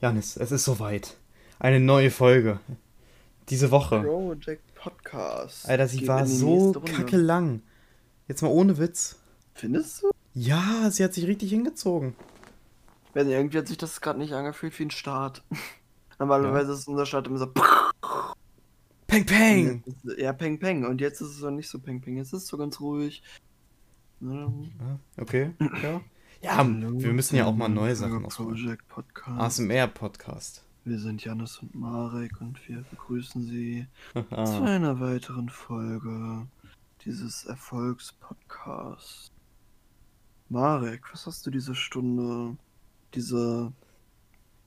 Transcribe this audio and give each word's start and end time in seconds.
Janis, 0.00 0.36
es 0.36 0.52
ist 0.52 0.64
soweit. 0.64 1.16
Eine 1.58 1.80
neue 1.80 2.10
Folge. 2.10 2.60
Diese 3.48 3.70
Woche. 3.70 4.02
Project 4.02 4.74
Podcast. 4.74 5.68
Alter, 5.68 5.88
sie 5.88 6.00
Geht 6.00 6.08
war 6.08 6.26
so 6.26 6.72
kacke 6.72 7.16
lang. 7.16 7.62
Jetzt 8.28 8.42
mal 8.42 8.48
ohne 8.48 8.76
Witz. 8.78 9.18
Findest 9.54 10.02
du? 10.02 10.10
Ja, 10.34 10.90
sie 10.90 11.02
hat 11.02 11.14
sich 11.14 11.26
richtig 11.26 11.50
hingezogen. 11.50 12.14
Wenn 13.14 13.30
irgendwie 13.30 13.56
hat 13.56 13.68
sich 13.68 13.78
das 13.78 14.02
gerade 14.02 14.18
nicht 14.18 14.34
angefühlt 14.34 14.78
wie 14.78 14.84
ein 14.84 14.90
Start. 14.90 15.42
Normalerweise 16.18 16.72
ist 16.72 16.88
unser 16.88 17.06
Start 17.06 17.26
immer 17.26 17.38
so. 17.38 17.46
Peng, 19.06 19.24
peng. 19.24 19.84
Ja, 20.18 20.32
peng 20.34 20.58
peng. 20.58 20.84
Und 20.84 21.00
jetzt 21.00 21.20
ist 21.22 21.28
es 21.28 21.36
so 21.36 21.48
nicht 21.48 21.70
so 21.70 21.78
peng 21.78 22.02
peng. 22.02 22.16
Jetzt 22.18 22.34
ist 22.34 22.42
es 22.42 22.48
so 22.48 22.58
ganz 22.58 22.80
ruhig. 22.80 23.22
Ja. 24.20 24.30
Ja, 24.30 24.50
Okay, 25.18 25.52
ja. 26.42 26.62
Ja, 26.62 26.66
wir 26.66 27.12
müssen 27.12 27.36
ja 27.36 27.46
auch 27.46 27.54
mal 27.54 27.68
neue 27.68 27.96
Sachen 27.96 28.24
ausprobieren. 28.24 28.78
ASMR-Podcast. 29.24 30.64
Wir 30.84 30.98
sind 30.98 31.24
Janis 31.24 31.58
und 31.58 31.74
Marek 31.74 32.40
und 32.40 32.68
wir 32.68 32.84
begrüßen 32.90 33.42
Sie 33.42 33.86
zu 34.14 34.62
einer 34.62 35.00
weiteren 35.00 35.48
Folge 35.48 36.46
dieses 37.04 37.44
Erfolgspodcasts. 37.44 39.32
Marek, 40.48 41.12
was 41.12 41.26
hast 41.26 41.44
du 41.46 41.50
diese 41.50 41.74
Stunde, 41.74 42.56
diese 43.14 43.72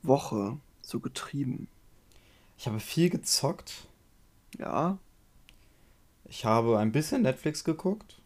Woche 0.03 0.57
so 0.81 0.99
getrieben? 0.99 1.69
ich 2.59 2.67
habe 2.67 2.81
viel 2.81 3.09
gezockt. 3.09 3.87
Ja? 4.57 4.97
Ich 6.25 6.43
habe 6.43 6.77
ein 6.77 6.91
bisschen 6.91 7.21
Netflix 7.21 7.63
geguckt. 7.63 8.18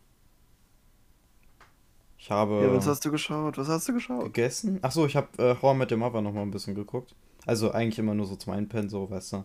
Ich 2.24 2.32
habe 2.32 2.62
Ja, 2.64 2.74
was 2.74 2.88
hast 2.88 3.04
du 3.04 3.12
geschaut? 3.12 3.58
Was 3.58 3.68
hast 3.68 3.86
du 3.90 3.94
geschaut? 3.94 4.24
gegessen. 4.24 4.80
Achso, 4.82 5.06
ich 5.06 5.18
habe 5.18 5.28
äh, 5.40 5.56
I 5.62 5.74
Met 5.76 5.92
Your 5.92 5.98
Mother 5.98 6.22
noch 6.22 6.32
mal 6.32 6.42
ein 6.44 6.52
bisschen 6.52 6.74
geguckt. 6.74 7.14
Also 7.46 7.72
eigentlich 7.72 8.00
immer 8.00 8.14
nur 8.14 8.26
so 8.28 8.38
zum 8.38 8.54
Einpennen, 8.54 8.90
so, 8.90 9.10
weißt 9.10 9.34
du. 9.34 9.44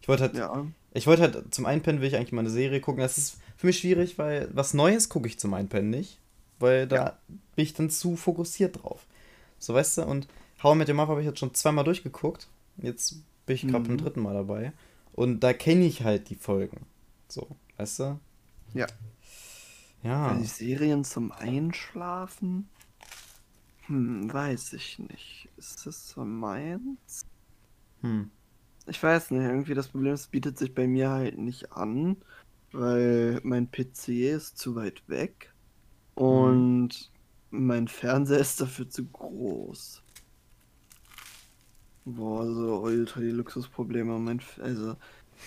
Ich 0.00 0.06
wollte 0.06 0.22
halt, 0.22 0.36
Ja. 0.36 0.64
ich 0.94 1.08
wollte 1.08 1.22
halt, 1.22 1.52
zum 1.52 1.66
Einpennen 1.66 2.00
will 2.00 2.06
ich 2.06 2.14
eigentlich 2.14 2.30
mal 2.30 2.42
eine 2.42 2.50
Serie 2.50 2.80
gucken. 2.80 3.00
Das 3.00 3.18
ist 3.18 3.38
für 3.56 3.66
mich 3.66 3.78
schwierig, 3.80 4.18
weil 4.18 4.48
was 4.54 4.72
Neues 4.72 5.08
gucke 5.08 5.26
ich 5.26 5.40
zum 5.40 5.52
Einpennen 5.52 5.90
nicht. 5.90 6.20
Weil 6.60 6.86
da 6.86 6.96
Ja. 6.96 7.18
bin 7.56 7.64
ich 7.64 7.74
dann 7.74 7.90
zu 7.90 8.14
fokussiert 8.14 8.80
drauf. 8.84 9.04
So, 9.58 9.74
weißt 9.74 9.98
du, 9.98 10.02
und 10.04 10.28
How 10.62 10.76
Met 10.76 10.88
Your 10.88 10.94
Mother 10.94 11.08
habe 11.08 11.22
ich 11.22 11.26
jetzt 11.26 11.40
schon 11.40 11.54
zweimal 11.54 11.82
durchgeguckt. 11.84 12.46
Jetzt 12.76 13.16
bin 13.46 13.56
ich 13.56 13.62
gerade 13.62 13.80
beim 13.82 13.94
Mhm. 13.94 13.98
dritten 13.98 14.20
Mal 14.22 14.34
dabei. 14.34 14.70
Und 15.12 15.40
da 15.40 15.52
kenne 15.54 15.84
ich 15.86 16.04
halt 16.04 16.30
die 16.30 16.36
Folgen. 16.36 16.86
So, 17.26 17.48
weißt 17.78 17.98
du? 17.98 18.20
Ja. 18.74 18.86
Ja. 20.02 20.34
Die 20.34 20.44
Serien 20.44 21.04
zum 21.04 21.32
Einschlafen? 21.32 22.68
Hm, 23.86 24.32
weiß 24.32 24.72
ich 24.74 24.98
nicht. 24.98 25.48
Ist 25.56 25.86
das 25.86 26.10
so 26.10 26.24
meins? 26.24 27.22
Hm. 28.02 28.30
Ich 28.86 29.02
weiß 29.02 29.30
nicht, 29.30 29.42
irgendwie 29.42 29.74
das 29.74 29.88
Problem 29.88 30.14
ist, 30.14 30.20
es 30.22 30.28
bietet 30.28 30.58
sich 30.58 30.74
bei 30.74 30.86
mir 30.86 31.10
halt 31.10 31.38
nicht 31.38 31.72
an, 31.72 32.16
weil 32.72 33.40
mein 33.42 33.70
PC 33.70 34.30
ist 34.30 34.58
zu 34.58 34.74
weit 34.74 35.02
weg 35.08 35.52
und 36.14 37.10
mein 37.50 37.88
Fernseher 37.88 38.38
ist 38.38 38.60
dafür 38.60 38.88
zu 38.88 39.06
groß. 39.06 40.02
Boah, 42.04 42.46
so 42.46 42.80
ultra 42.82 43.20
die 43.20 43.30
Luxusprobleme. 43.30 44.18
Mein, 44.18 44.38
F- 44.38 44.58
also, 44.62 44.96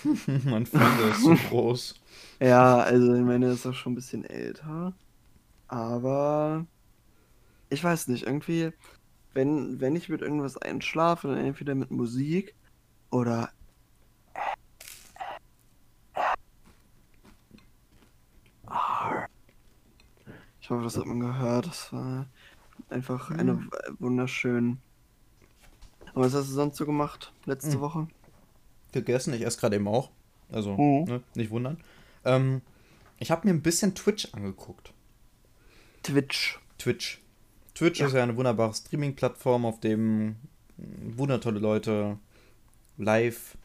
mein 0.46 0.66
Fernseher 0.66 1.10
ist 1.10 1.24
so 1.24 1.36
groß. 1.50 1.96
ja, 2.40 2.78
also 2.80 3.14
ich 3.14 3.22
meine, 3.22 3.48
er 3.48 3.54
ist 3.54 3.66
auch 3.66 3.74
schon 3.74 3.94
ein 3.94 3.96
bisschen 3.96 4.24
älter. 4.26 4.94
Aber 5.68 6.68
ich 7.70 7.84
weiß 7.84 8.08
nicht, 8.08 8.24
irgendwie, 8.26 8.72
wenn, 9.34 9.80
wenn 9.82 9.96
ich 9.96 10.10
mit 10.10 10.22
irgendwas 10.22 10.58
einschlafe, 10.58 11.28
dann 11.30 11.38
entweder 11.38 11.76
mit 11.76 11.92
Musik 11.92 12.56
oder 13.12 13.52
Ich 20.62 20.70
hoffe, 20.70 20.84
das 20.84 20.98
hat 20.98 21.06
man 21.06 21.20
gehört. 21.20 21.68
Das 21.68 21.92
war 21.92 22.26
einfach 22.90 23.32
eine 23.32 23.58
Mhm. 23.58 23.70
w- 23.72 23.94
wunderschön. 24.00 24.82
Und 26.14 26.22
was 26.24 26.34
hast 26.34 26.48
du 26.50 26.54
sonst 26.54 26.78
so 26.78 26.86
gemacht 26.86 27.34
letzte 27.46 27.76
Mhm. 27.76 27.82
Woche? 27.82 28.08
Gegessen, 28.94 29.34
ich 29.34 29.42
esse 29.46 29.60
gerade 29.60 29.76
eben 29.76 29.88
auch. 29.88 30.10
Also, 30.52 30.72
Mhm. 30.78 31.04
ne, 31.06 31.24
nicht 31.36 31.52
wundern. 31.52 31.78
Ähm, 32.26 32.62
ich 33.20 33.32
habe 33.32 33.48
mir 33.48 33.54
ein 33.54 33.62
bisschen 33.62 33.96
Twitch 33.96 34.30
angeguckt. 34.34 34.94
Twitch. 36.04 36.60
Twitch. 36.78 37.22
Twitch 37.76 38.00
Ja. 38.00 38.08
ist 38.08 38.14
ja 38.14 38.24
eine 38.24 38.36
wunderbare 38.38 38.74
Streaming-Plattform, 38.74 39.66
auf 39.66 39.80
dem 39.80 40.36
wundertolle 40.78 41.60
Leute 41.60 42.18
live 42.98 43.58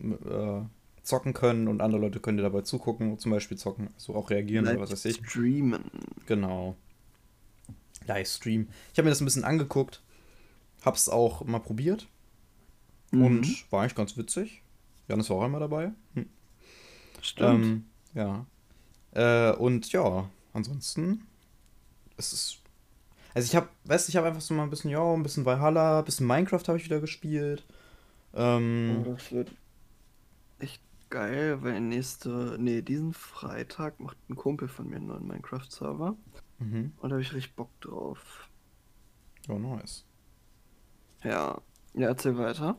äh, 0.00 0.60
zocken 1.02 1.32
können 1.32 1.68
und 1.68 1.80
andere 1.80 2.00
Leute 2.00 2.20
können 2.20 2.36
dir 2.38 2.42
dabei 2.42 2.62
zugucken, 2.62 3.18
zum 3.18 3.30
Beispiel 3.32 3.56
zocken, 3.56 3.90
also 3.94 4.14
auch 4.14 4.30
reagieren 4.30 4.66
oder 4.66 4.80
was 4.80 4.90
weiß 4.92 5.04
ich. 5.06 5.16
Streamen. 5.16 5.84
Genau. 6.26 6.76
Livestream. 8.06 8.68
Ich 8.92 8.98
habe 8.98 9.04
mir 9.04 9.10
das 9.10 9.20
ein 9.20 9.24
bisschen 9.24 9.44
angeguckt, 9.44 10.02
hab's 10.84 11.08
auch 11.08 11.44
mal 11.44 11.60
probiert 11.60 12.08
Mhm. 13.12 13.24
und 13.24 13.72
war 13.72 13.82
eigentlich 13.82 13.94
ganz 13.94 14.16
witzig. 14.16 14.62
Janis 15.08 15.30
war 15.30 15.38
auch 15.38 15.44
einmal 15.44 15.60
dabei. 15.60 15.92
Hm. 16.14 16.28
Stimmt. 17.20 17.64
Ähm, 17.64 17.84
ja. 18.14 18.46
Äh, 19.12 19.54
und 19.56 19.92
ja, 19.92 20.28
ansonsten 20.52 21.26
es 22.16 22.32
ist. 22.32 22.58
Also 23.34 23.46
ich 23.46 23.56
habe, 23.56 23.68
weißt 23.84 24.08
du, 24.08 24.10
ich 24.10 24.16
habe 24.16 24.26
einfach 24.26 24.40
so 24.40 24.52
mal 24.54 24.64
ein 24.64 24.70
bisschen, 24.70 24.90
ja, 24.90 25.02
ein 25.02 25.22
bisschen 25.22 25.44
Valhalla, 25.44 26.00
ein 26.00 26.04
bisschen 26.04 26.26
Minecraft 26.26 26.64
habe 26.66 26.78
ich 26.78 26.84
wieder 26.84 27.00
gespielt. 27.00 27.64
Oh, 28.32 28.38
Ähm, 28.38 29.04
das 29.04 29.32
wird 29.32 29.52
echt 30.58 30.82
geil, 31.08 31.62
weil 31.62 31.80
nächste, 31.80 32.56
nee, 32.58 32.82
diesen 32.82 33.14
Freitag 33.14 34.00
macht 34.00 34.18
ein 34.28 34.36
Kumpel 34.36 34.68
von 34.68 34.88
mir 34.88 34.96
einen 34.96 35.06
neuen 35.06 35.26
Minecraft-Server 35.26 36.16
mhm. 36.58 36.92
und 36.96 37.08
da 37.08 37.14
habe 37.14 37.22
ich 37.22 37.32
richtig 37.32 37.54
Bock 37.54 37.70
drauf. 37.80 38.48
Ja, 39.48 39.58
nice. 39.58 40.04
Ja, 41.22 41.60
ja, 41.94 42.08
erzähl 42.08 42.36
weiter. 42.36 42.76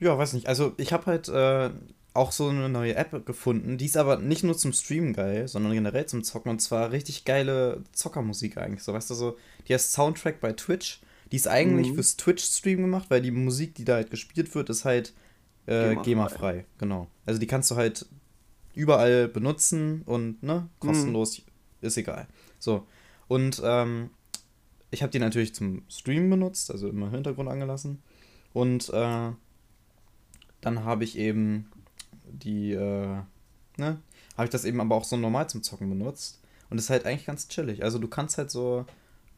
Ja, 0.00 0.16
weiß 0.18 0.32
nicht. 0.34 0.48
Also 0.48 0.72
ich 0.76 0.92
habe 0.92 1.06
halt 1.06 1.28
äh, 1.28 1.70
auch 2.12 2.32
so 2.32 2.48
eine 2.48 2.68
neue 2.68 2.94
App 2.94 3.24
gefunden. 3.26 3.78
Die 3.78 3.86
ist 3.86 3.96
aber 3.96 4.18
nicht 4.18 4.44
nur 4.44 4.56
zum 4.56 4.72
Streamen 4.72 5.12
geil, 5.12 5.48
sondern 5.48 5.72
generell 5.72 6.06
zum 6.06 6.22
Zocken. 6.22 6.50
Und 6.50 6.60
zwar 6.60 6.92
richtig 6.92 7.24
geile 7.24 7.82
Zockermusik 7.92 8.56
eigentlich. 8.58 8.82
So, 8.82 8.92
weißt 8.92 9.10
du, 9.10 9.14
so, 9.14 9.36
die 9.66 9.74
heißt 9.74 9.92
Soundtrack 9.92 10.40
bei 10.40 10.52
Twitch. 10.52 11.00
Die 11.32 11.36
ist 11.36 11.48
eigentlich 11.48 11.90
Mhm. 11.90 11.94
fürs 11.94 12.16
Twitch-Stream 12.16 12.82
gemacht, 12.82 13.06
weil 13.08 13.22
die 13.22 13.30
Musik, 13.32 13.74
die 13.74 13.84
da 13.84 13.94
halt 13.94 14.10
gespielt 14.10 14.54
wird, 14.54 14.70
ist 14.70 14.84
halt 14.84 15.14
äh, 15.66 15.96
GEMA-frei. 15.96 16.66
Genau. 16.78 17.08
Also 17.26 17.40
die 17.40 17.46
kannst 17.46 17.70
du 17.70 17.76
halt 17.76 18.06
überall 18.74 19.28
benutzen 19.28 20.02
und, 20.02 20.42
ne, 20.42 20.68
kostenlos, 20.78 21.40
ist 21.80 21.96
egal. 21.96 22.26
So. 22.58 22.86
Und 23.28 23.62
ähm, 23.64 24.10
ich 24.90 25.02
habe 25.02 25.10
die 25.10 25.18
natürlich 25.18 25.54
zum 25.54 25.82
Streamen 25.88 26.28
benutzt, 26.28 26.70
also 26.70 26.88
immer 26.88 27.06
im 27.06 27.12
Hintergrund 27.14 27.48
angelassen. 27.48 28.02
Und 28.52 28.90
äh, 28.92 29.30
dann 30.64 30.84
habe 30.84 31.04
ich 31.04 31.18
eben 31.18 31.70
die, 32.26 32.72
äh, 32.72 33.16
ne, 33.76 33.98
habe 34.36 34.44
ich 34.44 34.50
das 34.50 34.64
eben 34.64 34.80
aber 34.80 34.94
auch 34.96 35.04
so 35.04 35.16
normal 35.16 35.48
zum 35.48 35.62
Zocken 35.62 35.88
benutzt. 35.88 36.40
Und 36.70 36.78
ist 36.78 36.90
halt 36.90 37.06
eigentlich 37.06 37.26
ganz 37.26 37.46
chillig. 37.48 37.84
Also 37.84 37.98
du 37.98 38.08
kannst 38.08 38.38
halt 38.38 38.50
so 38.50 38.84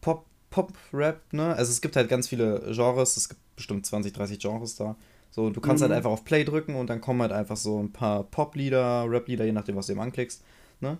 Pop, 0.01 0.25
Pop-Rap, 0.51 1.21
ne? 1.33 1.55
Also 1.55 1.71
es 1.73 1.81
gibt 1.83 1.97
halt 1.97 2.09
ganz 2.09 2.29
viele 2.29 2.61
Genres, 2.73 3.17
es 3.17 3.29
gibt 3.29 3.41
bestimmt 3.57 3.85
20, 3.85 4.13
30 4.13 4.39
Genres 4.39 4.77
da. 4.77 4.97
So, 5.33 5.51
du 5.51 5.61
kannst 5.61 5.81
Mhm. 5.83 5.89
halt 5.89 5.97
einfach 5.99 6.11
auf 6.11 6.25
Play 6.25 6.45
drücken 6.45 6.77
und 6.77 6.89
dann 6.89 7.01
kommen 7.03 7.21
halt 7.21 7.33
einfach 7.33 7.57
so 7.57 7.83
ein 7.83 7.93
paar 7.93 8.23
Pop-Lieder, 8.25 9.05
Rap-Lieder, 9.11 9.45
je 9.45 9.53
nachdem, 9.53 9.77
was 9.77 9.87
du 9.87 9.93
eben 9.93 10.01
anklickst. 10.01 10.43
Ne? 10.81 10.97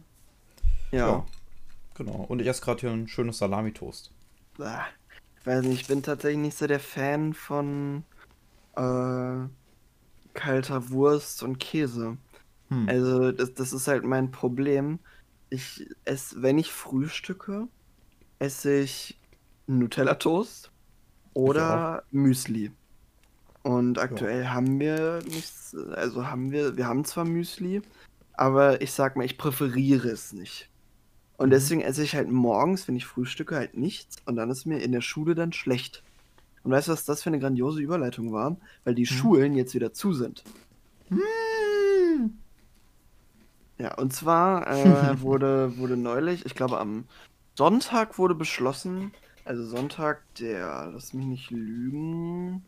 Ja. 0.91 0.99
Ja. 1.09 1.27
Genau. 1.95 2.27
Und 2.29 2.43
ich 2.43 2.49
esse 2.49 2.61
gerade 2.61 2.81
hier 2.81 2.91
ein 2.91 3.09
schönes 3.09 3.39
Salami-Toast. 3.39 4.11
Ich 4.59 5.47
weiß 5.47 5.65
nicht, 5.65 5.83
ich 5.83 5.87
bin 5.87 6.03
tatsächlich 6.03 6.41
nicht 6.43 6.59
so 6.59 6.67
der 6.67 6.81
Fan 6.81 7.33
von 7.33 8.03
äh, 8.77 9.49
kalter 10.37 10.91
Wurst 10.91 11.43
und 11.43 11.59
Käse. 11.59 12.19
Hm. 12.71 12.89
Also, 12.89 13.33
das, 13.33 13.55
das 13.55 13.73
ist 13.73 13.89
halt 13.89 14.05
mein 14.05 14.31
Problem. 14.31 15.01
Ich 15.51 15.87
esse, 16.05 16.43
wenn 16.43 16.59
ich 16.59 16.73
frühstücke, 16.73 17.69
esse 18.41 18.81
ich 18.81 19.21
Nutella-Toast 19.67 20.73
oder 21.35 22.05
Müsli. 22.13 22.73
Und 23.63 23.99
aktuell 23.99 24.49
haben 24.49 24.79
wir 24.81 25.21
nichts, 25.27 25.75
also 25.75 26.27
haben 26.29 26.53
wir, 26.53 26.77
wir 26.77 26.87
haben 26.87 27.05
zwar 27.05 27.25
Müsli, 27.25 27.83
aber 28.35 28.81
ich 28.83 28.93
sag 28.93 29.17
mal, 29.17 29.25
ich 29.25 29.39
präferiere 29.39 30.09
es 30.11 30.33
nicht. 30.33 30.71
Und 31.39 31.51
Mhm. 31.51 31.51
deswegen 31.51 31.81
esse 31.83 32.03
ich 32.05 32.15
halt 32.15 32.31
morgens, 32.31 32.89
wenn 32.89 32.97
ich 32.97 33.07
frühstücke, 33.07 33.57
halt 33.57 33.77
nichts 33.77 34.17
und 34.27 34.37
dann 34.37 34.51
ist 34.51 34.67
mir 34.67 34.79
in 34.83 34.93
der 34.93 35.01
Schule 35.03 35.35
dann 35.35 35.53
schlecht. 35.53 36.05
Und 36.67 36.73
weißt 36.73 36.89
du, 36.89 36.93
was 36.93 37.05
das 37.05 37.23
für 37.23 37.31
eine 37.31 37.39
grandiose 37.39 37.81
Überleitung 37.81 38.33
war? 38.33 38.57
Weil 38.83 38.97
die 38.97 39.07
Schulen 39.07 39.55
jetzt 39.55 39.77
wieder 39.77 39.93
zu 39.93 40.13
sind. 40.13 40.43
Ja, 43.79 43.95
und 43.95 44.13
zwar 44.13 44.67
äh, 44.67 44.75
wurde, 45.21 45.79
wurde 45.79 45.97
neulich, 45.97 46.45
ich 46.45 46.57
glaube 46.57 46.81
am 46.81 47.05
Sonntag 47.55 48.19
wurde 48.19 48.35
beschlossen, 48.35 49.13
Also 49.45 49.65
Sonntag, 49.65 50.23
der, 50.41 50.91
lass 50.93 51.13
mich 51.13 51.27
nicht 51.27 51.53
lügen, 51.53 52.65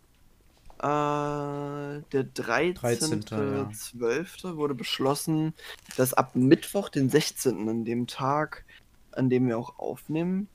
äh, 0.78 0.78
der 0.78 2.04
13.12. 2.36 4.44
ja. 4.44 4.56
wurde 4.56 4.76
beschlossen, 4.76 5.54
dass 5.96 6.14
ab 6.14 6.36
Mittwoch, 6.36 6.88
den 6.88 7.10
16., 7.10 7.68
an 7.68 7.84
dem 7.84 8.06
Tag, 8.06 8.64
an 9.10 9.28
dem 9.28 9.48
wir 9.48 9.58
auch 9.58 9.80
aufnehmen, 9.80 10.46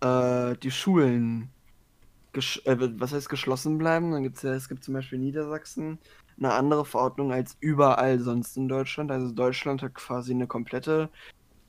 äh, 0.00 0.54
die 0.58 0.70
Schulen, 0.70 1.50
äh, 2.34 2.76
was 3.00 3.12
heißt 3.12 3.28
geschlossen 3.28 3.78
bleiben. 3.78 4.12
Dann 4.12 4.22
gibt's 4.22 4.42
ja, 4.42 4.54
es 4.54 4.68
gibt 4.68 4.84
zum 4.84 4.94
Beispiel 4.94 5.18
in 5.18 5.24
Niedersachsen 5.24 5.98
eine 6.38 6.52
andere 6.54 6.84
Verordnung 6.84 7.32
als 7.32 7.56
überall 7.60 8.18
sonst 8.20 8.56
in 8.56 8.68
Deutschland. 8.68 9.10
Also 9.10 9.32
Deutschland 9.32 9.82
hat 9.82 9.94
quasi 9.94 10.32
eine 10.32 10.46
komplette 10.46 11.10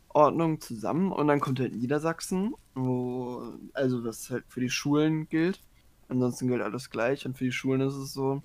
Ordnung 0.09 0.61
zusammen 0.61 1.11
und 1.11 1.27
dann 1.27 1.39
kommt 1.39 1.59
halt 1.59 1.75
Niedersachsen, 1.75 2.53
wo, 2.75 3.43
also 3.73 4.03
was 4.03 4.29
halt 4.29 4.45
für 4.47 4.59
die 4.61 4.69
Schulen 4.69 5.27
gilt. 5.29 5.61
Ansonsten 6.09 6.47
gilt 6.47 6.61
alles 6.61 6.89
gleich 6.89 7.25
und 7.25 7.37
für 7.37 7.45
die 7.45 7.51
Schulen 7.51 7.81
ist 7.81 7.95
es 7.95 8.13
so, 8.13 8.41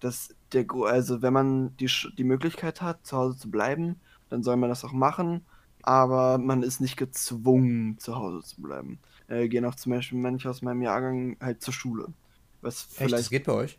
dass 0.00 0.34
der, 0.52 0.66
also 0.84 1.22
wenn 1.22 1.32
man 1.32 1.76
die, 1.76 1.90
die 2.16 2.24
Möglichkeit 2.24 2.80
hat, 2.82 3.06
zu 3.06 3.16
Hause 3.16 3.38
zu 3.38 3.50
bleiben, 3.50 4.00
dann 4.30 4.42
soll 4.42 4.56
man 4.56 4.70
das 4.70 4.84
auch 4.84 4.92
machen, 4.92 5.44
aber 5.82 6.38
man 6.38 6.62
ist 6.62 6.80
nicht 6.80 6.96
gezwungen, 6.96 7.98
zu 7.98 8.16
Hause 8.16 8.42
zu 8.46 8.62
bleiben. 8.62 8.98
Äh, 9.30 9.48
gehen 9.48 9.64
auch 9.64 9.76
zum 9.76 9.92
Beispiel 9.92 10.18
manche 10.18 10.50
aus 10.50 10.60
meinem 10.60 10.82
Jahrgang 10.82 11.36
halt 11.40 11.62
zur 11.62 11.72
Schule. 11.72 12.08
Was 12.62 12.82
Echt, 12.82 12.92
vielleicht, 12.96 13.14
das 13.14 13.30
geht 13.30 13.44
bei 13.44 13.52
euch? 13.52 13.78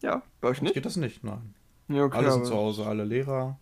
ja, 0.00 0.22
bei 0.40 0.48
euch 0.48 0.62
Nicht? 0.62 0.74
Geht 0.74 0.86
das 0.86 0.96
nicht? 0.96 1.22
Nein. 1.22 1.54
Ja, 1.88 2.04
okay, 2.04 2.18
Alle 2.18 2.30
sind 2.30 2.40
aber- 2.42 2.48
zu 2.50 2.54
Hause, 2.56 2.86
alle 2.86 3.04
Lehrer. 3.04 3.58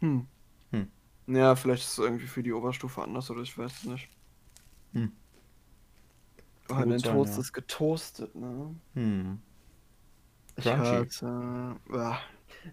Hm. 0.00 0.26
Hm. 0.72 0.88
Ja, 1.26 1.54
vielleicht 1.54 1.82
ist 1.84 1.92
es 1.92 1.98
irgendwie 1.98 2.26
für 2.26 2.42
die 2.42 2.52
Oberstufe 2.52 3.02
anders 3.02 3.30
oder 3.30 3.42
ich 3.42 3.56
weiß 3.56 3.72
es 3.72 3.84
nicht. 3.84 4.08
Hm. 4.94 5.12
Oh, 6.70 6.74
dein 6.74 6.98
Toast 6.98 7.34
ja. 7.34 7.40
ist 7.40 7.52
getoastet, 7.52 8.34
ne? 8.34 8.74
Hm. 8.94 9.38
Ich 10.56 10.64
Crunchy. 10.64 10.84
hatte. 10.86 11.76
ah, 11.92 12.18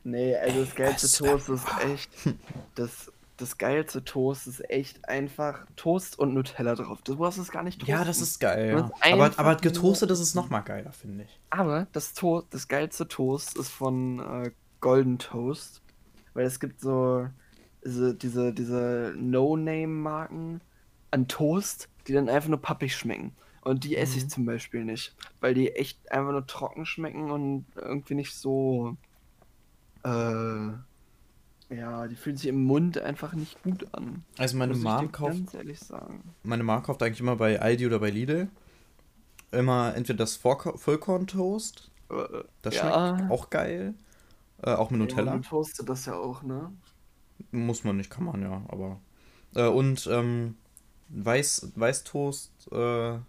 nee, 0.04 0.36
also 0.36 0.62
das 0.66 0.76
geilste 0.76 1.24
Toast 1.24 1.50
ist 1.50 1.66
echt. 1.84 2.10
Das, 2.76 3.12
das 3.38 3.58
geilste 3.58 4.04
Toast 4.04 4.48
ist 4.48 4.70
echt 4.70 5.08
einfach 5.10 5.66
Toast 5.76 6.18
und 6.18 6.34
Nutella 6.34 6.76
drauf. 6.76 7.02
Du 7.04 7.18
brauchst 7.18 7.38
es 7.38 7.52
gar 7.52 7.64
nicht 7.64 7.80
toasten. 7.80 7.92
Ja, 7.92 8.04
das 8.06 8.22
ist 8.22 8.40
geil. 8.40 8.70
Ja. 8.72 8.90
hast 8.92 9.14
Aber, 9.14 9.32
aber 9.38 9.56
getoastet 9.56 10.10
ist 10.12 10.20
es 10.20 10.36
nochmal 10.36 10.64
geiler, 10.64 10.92
finde 10.92 11.26
ich. 11.26 11.40
Aber 11.50 11.88
das, 11.92 12.14
to 12.14 12.44
das 12.50 12.68
geilste 12.68 13.08
Toast 13.08 13.58
ist 13.58 13.70
von 13.70 14.20
äh, 14.20 14.52
Golden 14.80 15.20
Toast. 15.20 15.82
Weil 16.34 16.46
es 16.46 16.60
gibt 16.60 16.80
so 16.82 17.28
diese, 17.84 18.16
diese, 18.16 18.54
diese 18.54 19.14
No-Name-Marken 19.18 20.62
an 21.12 21.28
Toast, 21.28 21.90
die 22.08 22.14
dann 22.14 22.30
einfach 22.30 22.50
nur 22.50 22.62
pappig 22.62 22.96
schmecken. 22.96 23.36
Und 23.62 23.84
die 23.84 23.98
esse 23.98 24.18
ich 24.18 24.26
Mhm. 24.26 24.30
zum 24.30 24.46
Beispiel 24.46 24.86
nicht. 24.86 25.16
Weil 25.42 25.54
die 25.54 25.72
echt 25.72 26.12
einfach 26.12 26.32
nur 26.32 26.46
trocken 26.46 26.86
schmecken 26.86 27.32
und 27.32 27.66
irgendwie 27.76 28.16
nicht 28.16 28.34
so. 28.36 28.96
Äh, 30.04 30.70
ja, 31.70 32.08
die 32.08 32.16
fühlen 32.16 32.38
sich 32.38 32.48
im 32.48 32.64
Mund 32.64 32.98
einfach 32.98 33.34
nicht 33.34 33.62
gut 33.64 33.88
an. 33.94 34.24
Also 34.38 34.58
meine 34.58 34.74
muss 34.74 34.84
Mom 34.84 35.12
kauft, 35.12 35.34
ganz 35.34 35.54
ehrlich 35.54 35.80
sagen. 35.80 36.34
meine 36.44 36.64
Mom 36.64 36.84
kauft 36.84 37.02
eigentlich 37.04 37.20
immer 37.20 37.36
bei 37.36 37.60
Aldi 37.60 37.86
oder 37.88 38.00
bei 38.00 38.10
Lidl 38.10 38.48
immer 39.52 39.96
entweder 39.96 40.18
das 40.18 40.36
Vollkor- 40.38 40.78
Vollkorn-Toast, 40.78 41.90
das 42.62 42.76
ja. 42.76 43.16
schmeckt 43.16 43.32
auch 43.32 43.50
geil, 43.50 43.94
äh, 44.64 44.72
auch 44.74 44.92
mit 44.92 45.00
Ja, 45.00 45.06
Nutella. 45.08 45.32
man 45.32 45.44
toastet 45.44 45.88
das 45.90 46.06
ja 46.06 46.16
auch, 46.16 46.44
ne? 46.44 46.72
Muss 47.52 47.84
man 47.84 47.98
nicht, 47.98 48.10
kann 48.10 48.26
man 48.26 48.42
ja, 48.42 48.64
aber. 48.68 49.00
Äh, 49.56 49.68
und 49.68 50.08
ähm, 50.12 50.56
Weiß, 51.08 51.72
Weißtoast, 51.76 52.52
äh, 52.72 52.76
oh 52.76 53.20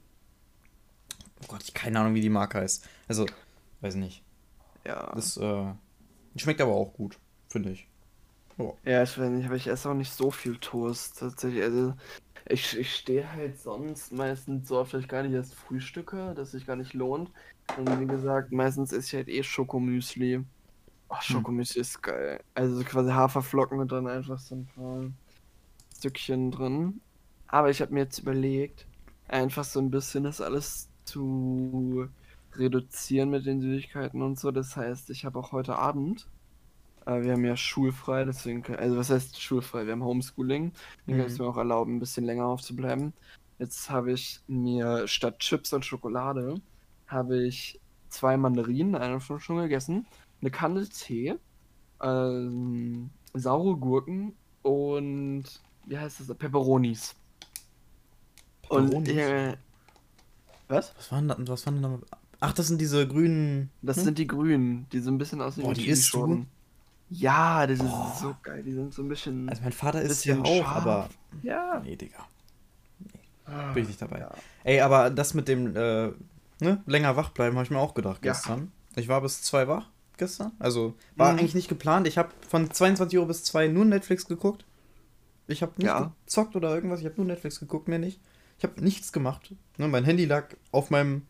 Gott, 1.47 1.62
ich 1.62 1.75
keine 1.75 2.00
Ahnung, 2.00 2.15
wie 2.15 2.21
die 2.23 2.31
Marke 2.31 2.59
heißt. 2.59 2.89
Also, 3.06 3.27
weiß 3.82 3.97
nicht. 3.97 4.23
Ja. 4.87 5.12
Das 5.15 5.37
äh, 5.37 5.67
schmeckt 6.37 6.61
aber 6.61 6.73
auch 6.73 6.94
gut, 6.94 7.19
finde 7.49 7.71
ich. 7.71 7.87
Ja, 8.85 9.03
ich 9.03 9.19
weiß 9.19 9.31
nicht, 9.31 9.47
aber 9.47 9.56
ich 9.56 9.67
esse 9.67 9.91
auch 9.91 9.94
nicht 9.94 10.12
so 10.12 10.31
viel 10.31 10.58
Toast 10.58 11.19
tatsächlich. 11.19 11.62
Also 11.62 11.94
ich, 12.49 12.76
ich 12.79 12.94
stehe 12.94 13.31
halt 13.32 13.58
sonst 13.58 14.12
meistens 14.12 14.69
so 14.69 14.79
oft, 14.79 14.94
dass 14.94 15.03
ich 15.03 15.08
gar 15.08 15.23
nicht 15.23 15.32
erst 15.32 15.55
frühstücke, 15.55 16.35
dass 16.35 16.53
sich 16.53 16.67
gar 16.67 16.76
nicht 16.76 16.94
lohnt. 16.94 17.32
Und 17.76 18.00
wie 18.00 18.06
gesagt, 18.06 18.53
meistens 18.53 18.93
esse 18.93 19.08
ich 19.08 19.14
halt 19.14 19.29
eh 19.29 19.43
Schokomüsli. 19.43 20.44
Oh, 21.11 21.17
Schokomüsli 21.20 21.81
ist 21.82 22.03
geil. 22.03 22.43
Also 22.55 22.82
quasi 22.85 23.11
Haferflocken 23.12 23.81
und 23.81 23.93
dann 23.93 24.06
einfach 24.08 24.38
so 24.38 24.56
ein 24.56 24.67
paar 24.67 25.11
Stückchen 25.99 26.50
drin. 26.50 27.00
Aber 27.49 27.70
ich 27.70 27.81
habe 27.82 27.94
mir 27.94 28.00
jetzt 28.00 28.19
überlegt, 28.20 28.87
einfach 29.29 29.64
so 29.64 29.81
ein 29.81 29.91
bisschen 29.91 30.25
das 30.25 30.41
alles 30.41 30.91
zu 31.05 32.08
reduzieren 32.55 33.31
mit 33.31 33.47
den 33.47 33.61
Süßigkeiten 33.61 34.23
und 34.23 34.38
so. 34.38 34.50
Das 34.53 34.76
heißt, 34.76 35.11
ich 35.11 35.25
habe 35.25 35.38
auch 35.38 35.53
heute 35.53 35.76
Abend 35.76 36.29
äh, 37.06 37.23
wir 37.23 37.32
haben 37.32 37.44
ja 37.44 37.56
schulfrei, 37.56 38.25
deswegen, 38.25 38.64
also 38.76 38.97
was 38.97 39.11
heißt 39.11 39.41
schulfrei? 39.41 39.87
Wir 39.87 39.93
haben 39.93 40.05
Homeschooling, 40.05 40.73
dann 41.06 41.17
kann 41.17 41.26
ich 41.26 41.32
Mhm. 41.32 41.32
es 41.32 41.38
mir 41.38 41.47
auch 41.47 41.56
erlauben, 41.56 41.97
ein 41.97 42.00
bisschen 42.00 42.25
länger 42.25 42.47
aufzubleiben. 42.47 43.14
Jetzt 43.58 43.91
habe 43.91 44.12
ich 44.12 44.41
mir 44.49 45.08
statt 45.08 45.38
Chips 45.41 45.73
und 45.73 45.85
Schokolade, 45.85 46.61
habe 47.06 47.44
ich 47.47 47.81
zwei 48.08 48.37
Mandarinen, 48.37 48.94
eine 48.97 49.14
davon 49.14 49.41
schon 49.41 49.58
gegessen, 49.58 50.06
eine 50.41 50.50
Kanne 50.50 50.88
Tee, 50.88 51.37
ähm, 52.03 53.11
saure 53.35 53.76
Gurken 53.76 54.37
und, 54.62 55.44
wie 55.87 55.99
heißt 55.99 56.20
das, 56.20 56.37
Peperonis. 56.37 57.17
Und, 58.69 59.05
Peperonis? 59.05 59.17
äh, 59.17 59.56
was? 60.69 60.94
Was 60.97 61.12
waren 61.12 61.29
da, 61.29 61.37
was 61.38 61.67
waren 61.67 61.82
da? 61.82 61.99
Ach, 62.41 62.53
das 62.53 62.69
sind 62.69 62.81
diese 62.81 63.06
grünen. 63.06 63.70
Das 63.82 63.97
hm? 63.99 64.05
sind 64.05 64.19
die 64.19 64.26
grünen, 64.26 64.88
die 64.93 65.00
so 65.00 65.11
ein 65.11 65.19
bisschen 65.19 65.41
aussehen 65.41 65.64
Boah, 65.64 65.76
wie 65.76 65.85
die 65.85 65.88
isst 65.88 66.12
du? 66.14 66.44
Ja, 67.08 67.67
das 67.67 67.79
Boah. 67.79 68.11
ist 68.14 68.20
so 68.20 68.37
geil. 68.43 68.62
Die 68.64 68.73
sind 68.73 68.93
so 68.93 69.03
ein 69.03 69.08
bisschen. 69.08 69.49
Also 69.49 69.62
mein 69.62 69.73
Vater 69.73 70.03
ist 70.03 70.25
ja 70.25 70.38
auch, 70.41 70.64
scharf. 70.64 70.76
aber. 70.76 71.08
ja. 71.43 71.81
Nee, 71.85 71.97
Digga. 71.97 72.19
Ah, 73.44 73.73
Bin 73.73 73.82
ich 73.85 73.88
nicht 73.91 74.03
dabei. 74.03 74.19
Ja. 74.20 74.31
Ey, 74.64 74.81
aber 74.81 75.11
das 75.11 75.32
mit 75.35 75.47
dem 75.47 75.69
äh, 75.76 76.11
ne, 76.61 76.82
länger 76.87 77.14
wach 77.17 77.31
bleiben, 77.31 77.55
habe 77.56 77.64
ich 77.64 77.70
mir 77.70 77.79
auch 77.79 77.94
gedacht 77.94 78.25
Ja. 78.25 78.32
gestern. 78.32 78.73
Ich 78.97 79.06
war 79.08 79.20
bis 79.20 79.43
zwei 79.43 79.69
wach 79.69 79.88
gestern. 80.17 80.50
Also 80.58 80.94
war 81.14 81.32
Mhm. 81.32 81.38
eigentlich 81.38 81.55
nicht 81.55 81.69
geplant. 81.69 82.08
Ich 82.08 82.19
habe 82.19 82.31
von 82.49 82.70
22 82.70 83.19
Uhr 83.19 83.26
bis 83.29 83.44
2 83.44 83.69
nur 83.69 83.85
Netflix 83.85 84.26
geguckt. 84.26 84.64
Ich 85.47 85.62
habe 85.62 85.73
nicht 85.76 85.87
Ja. 85.87 86.12
gezockt 86.25 86.56
oder 86.56 86.75
irgendwas. 86.75 86.99
Ich 87.00 87.06
habe 87.06 87.17
nur 87.19 87.26
Netflix 87.26 87.61
geguckt, 87.61 87.87
mehr 87.87 88.00
nicht. 88.00 88.20
Ich 88.58 88.64
habe 88.64 88.82
nichts 88.82 89.12
gemacht. 89.12 89.55
Ne, 89.76 89.87
mein 89.87 90.05
Handy 90.05 90.25
lag 90.25 90.49
auf 90.73 90.91
meinem 90.91 91.23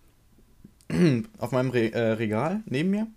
auf 1.39 1.51
meinem 1.53 1.71
Re 1.71 1.93
äh, 1.93 2.13
Regal 2.13 2.63
neben 2.67 2.91
mir 2.91 3.09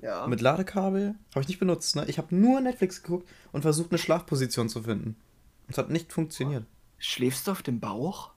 Ja. 0.00 0.26
mit 0.26 0.40
Ladekabel. 0.40 1.14
Habe 1.34 1.42
ich 1.42 1.48
nicht 1.48 1.58
benutzt. 1.58 1.96
Ne? 1.96 2.04
Ich 2.06 2.18
habe 2.18 2.34
nur 2.34 2.60
Netflix 2.60 3.02
geguckt 3.02 3.28
und 3.52 3.62
versucht, 3.62 3.90
eine 3.90 3.98
Schlafposition 3.98 4.68
zu 4.68 4.82
finden. 4.82 5.16
Und 5.66 5.70
es 5.72 5.78
hat 5.78 5.90
nicht 5.90 6.12
funktioniert. 6.12 6.64
Schläfst 6.98 7.46
du 7.46 7.50
auf 7.52 7.62
dem 7.62 7.80
Bauch? 7.80 8.30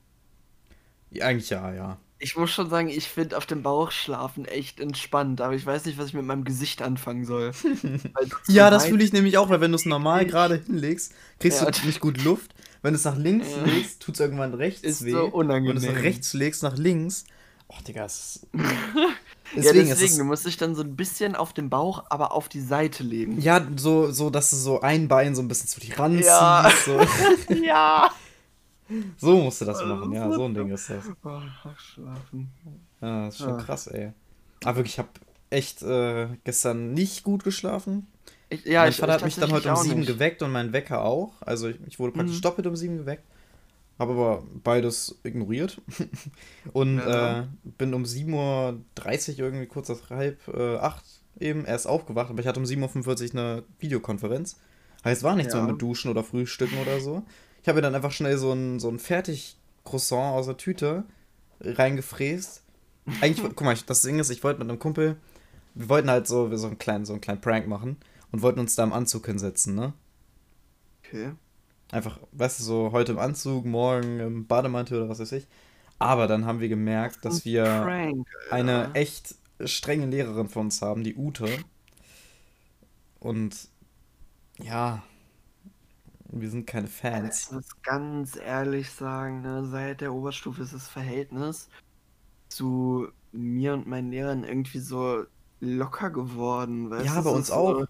Ja, 1.10 1.26
eigentlich 1.26 1.50
ja, 1.50 1.72
ja. 1.72 1.98
Ich 2.18 2.36
muss 2.36 2.50
schon 2.52 2.70
sagen, 2.70 2.88
ich 2.88 3.08
finde 3.08 3.36
auf 3.36 3.46
dem 3.46 3.62
Bauch 3.64 3.90
schlafen 3.90 4.44
echt 4.44 4.78
entspannt, 4.78 5.40
aber 5.40 5.54
ich 5.54 5.66
weiß 5.66 5.84
nicht, 5.86 5.98
was 5.98 6.06
ich 6.06 6.14
mit 6.14 6.24
meinem 6.24 6.44
Gesicht 6.44 6.80
anfangen 6.80 7.24
soll. 7.24 7.52
Ja, 8.48 8.70
das 8.70 8.86
fühle 8.86 9.02
ich 9.02 9.12
nämlich 9.12 9.38
auch, 9.38 9.48
weil 9.48 9.60
wenn 9.60 9.72
du 9.72 9.76
es 9.76 9.86
normal 9.86 10.24
gerade 10.26 10.56
hinlegst, 10.64 11.12
kriegst 11.40 11.60
Ja. 11.62 11.70
du 11.70 11.86
nicht 11.86 12.00
gut 12.00 12.22
Luft. 12.22 12.54
Wenn 12.82 12.92
du 12.94 12.98
es 12.98 13.04
nach 13.04 13.16
links 13.16 13.48
Ja. 13.50 13.64
legst, 13.64 14.02
tut 14.02 14.14
es 14.14 14.20
irgendwann 14.20 14.54
rechts 14.54 14.82
Ist 14.82 15.04
weh. 15.04 15.10
so 15.12 15.24
unangenehm. 15.26 15.76
Wenn 15.76 15.82
du 15.82 15.88
es 15.88 15.94
nach 15.94 16.02
rechts 16.02 16.32
legst, 16.34 16.62
nach 16.62 16.76
links. 16.76 17.24
Oh, 17.68 17.74
Digga, 17.86 18.04
es 18.04 18.46
ja, 18.54 18.60
deswegen, 19.56 19.88
deswegen, 19.88 20.10
ist 20.10 20.18
du 20.18 20.24
musst 20.24 20.46
dich 20.46 20.56
dann 20.56 20.74
so 20.74 20.82
ein 20.82 20.96
bisschen 20.96 21.34
auf 21.36 21.52
den 21.52 21.68
Bauch, 21.70 22.04
aber 22.10 22.32
auf 22.32 22.48
die 22.48 22.60
Seite 22.60 23.02
legen. 23.02 23.40
Ja, 23.40 23.66
so, 23.76 24.10
so, 24.10 24.30
dass 24.30 24.50
du 24.50 24.56
so 24.56 24.80
ein 24.80 25.08
Bein 25.08 25.34
so 25.34 25.42
ein 25.42 25.48
bisschen 25.48 25.68
zu 25.68 25.80
dir 25.80 25.98
ranziehst. 25.98 26.26
Ja. 26.28 26.70
So. 26.84 27.00
ja. 27.54 28.10
so 29.18 29.36
musst 29.36 29.60
du 29.60 29.64
das 29.64 29.84
machen, 29.84 30.12
ja, 30.12 30.30
so 30.30 30.44
ein 30.44 30.54
Ding 30.54 30.70
ist 30.70 30.90
das. 30.90 31.04
Oh, 31.24 31.40
schlafen. 31.76 32.50
Ja, 33.00 33.26
das 33.26 33.34
ist 33.34 33.40
schon 33.40 33.52
Ah. 33.54 33.62
krass, 33.62 33.86
ey. 33.88 34.12
Aber 34.64 34.76
wirklich, 34.76 34.94
ich 34.94 34.98
habe 34.98 35.08
echt 35.50 35.82
äh, 35.82 36.28
gestern 36.44 36.92
nicht 36.92 37.22
gut 37.24 37.44
geschlafen. 37.44 38.06
Ich, 38.48 38.64
ja, 38.64 38.82
mein 38.82 38.90
ich, 38.90 38.96
Vater 38.98 39.12
ich 39.12 39.22
hat 39.22 39.24
mich 39.24 39.36
dann 39.36 39.52
heute 39.52 39.70
um 39.70 39.76
sieben 39.76 40.00
nicht. 40.00 40.08
geweckt 40.08 40.42
und 40.42 40.52
mein 40.52 40.72
Wecker 40.72 41.02
auch. 41.04 41.32
Also 41.40 41.68
ich, 41.68 41.76
ich 41.86 41.98
wurde 41.98 42.12
praktisch 42.12 42.36
Mhm. 42.36 42.42
doppelt 42.42 42.66
um 42.66 42.76
sieben 42.76 42.98
geweckt. 42.98 43.24
Habe 44.02 44.12
aber 44.12 44.42
beides 44.62 45.18
ignoriert. 45.22 45.80
und 46.72 46.98
Ja. 46.98 47.40
äh, 47.42 47.46
bin 47.78 47.94
um 47.94 48.02
7.30 48.02 48.34
Uhr 48.34 49.38
irgendwie 49.38 49.66
kurz 49.66 49.88
nach 49.88 50.10
halb 50.10 50.40
äh, 50.48 50.76
acht 50.76 51.04
eben 51.38 51.64
erst 51.64 51.86
aufgewacht. 51.86 52.30
Aber 52.30 52.40
ich 52.40 52.46
hatte 52.46 52.60
um 52.60 52.66
7.45 52.66 53.34
Uhr 53.34 53.40
eine 53.40 53.62
Videokonferenz. 53.78 54.58
Heißt, 55.04 55.22
war 55.22 55.34
nichts 55.36 55.54
Ja. 55.54 55.60
mehr 55.62 55.72
mit 55.72 55.80
Duschen 55.82 56.10
oder 56.10 56.22
Frühstücken 56.24 56.78
oder 56.78 57.00
so. 57.00 57.22
Ich 57.62 57.68
habe 57.68 57.76
mir 57.76 57.82
dann 57.82 57.94
einfach 57.94 58.10
schnell 58.12 58.36
so 58.38 58.52
ein, 58.52 58.80
so 58.80 58.88
ein 58.88 58.98
Fertig-Croissant 58.98 60.34
aus 60.36 60.46
der 60.46 60.56
Tüte 60.56 61.04
reingefräst. 61.60 62.62
Eigentlich, 63.20 63.42
guck 63.56 63.62
mal, 63.62 63.76
das 63.86 64.02
Ding 64.02 64.18
ist, 64.18 64.30
ich 64.30 64.42
wollte 64.44 64.58
mit 64.60 64.68
einem 64.68 64.78
Kumpel, 64.78 65.16
wir 65.74 65.88
wollten 65.88 66.10
halt 66.10 66.26
so, 66.26 66.54
so, 66.56 66.66
einen 66.66 66.78
kleinen, 66.78 67.04
so 67.04 67.12
einen 67.14 67.20
kleinen 67.20 67.40
Prank 67.40 67.66
machen 67.68 67.96
und 68.30 68.42
wollten 68.42 68.60
uns 68.60 68.74
da 68.74 68.84
im 68.84 68.92
Anzug 68.92 69.26
hinsetzen, 69.26 69.74
ne? 69.74 69.92
Okay. 71.04 71.32
Einfach, 71.92 72.20
weißt 72.32 72.60
du, 72.60 72.64
so 72.64 72.92
heute 72.92 73.12
im 73.14 73.20
Anzug, 73.20 73.66
morgen 73.66 74.20
im 74.20 74.48
Bademantel 74.48 74.98
oder 75.00 75.10
was 75.10 75.20
weiß 75.20 75.32
ich. 75.32 75.48
Aber 76.00 76.28
dann 76.28 76.46
haben 76.46 76.60
wir 76.60 76.70
gemerkt, 76.70 77.24
dass 77.26 77.44
wir 77.46 77.94
Prank, 77.94 78.26
eine 78.50 78.90
Alter. 78.90 78.94
echt 78.94 79.36
strenge 79.64 80.06
Lehrerin 80.06 80.48
von 80.50 80.66
uns 80.66 80.82
haben, 80.82 81.04
die 81.04 81.16
Ute. 81.16 81.66
Und 83.20 83.70
ja, 84.58 85.02
wir 86.30 86.50
sind 86.50 86.66
keine 86.66 86.88
Ich 87.20 87.32
Fans. 87.38 87.50
muss 87.50 87.80
ganz 87.82 88.36
ehrlich 88.36 88.90
sagen, 88.90 89.42
ne, 89.42 89.64
seit 89.64 90.00
der 90.00 90.12
Oberstufe 90.14 90.62
ist 90.62 90.72
das 90.74 90.88
Verhältnis 90.88 91.68
zu 92.48 93.08
mir 93.32 93.74
und 93.74 93.86
meinen 93.88 94.10
Lehrern 94.12 94.44
irgendwie 94.44 94.80
so 94.80 95.24
locker 95.60 96.10
geworden. 96.10 96.90
Weißt 96.90 97.14
Ja, 97.14 97.20
bei 97.20 97.30
uns 97.30 97.50
auch. 97.50 97.74
so, 97.74 97.86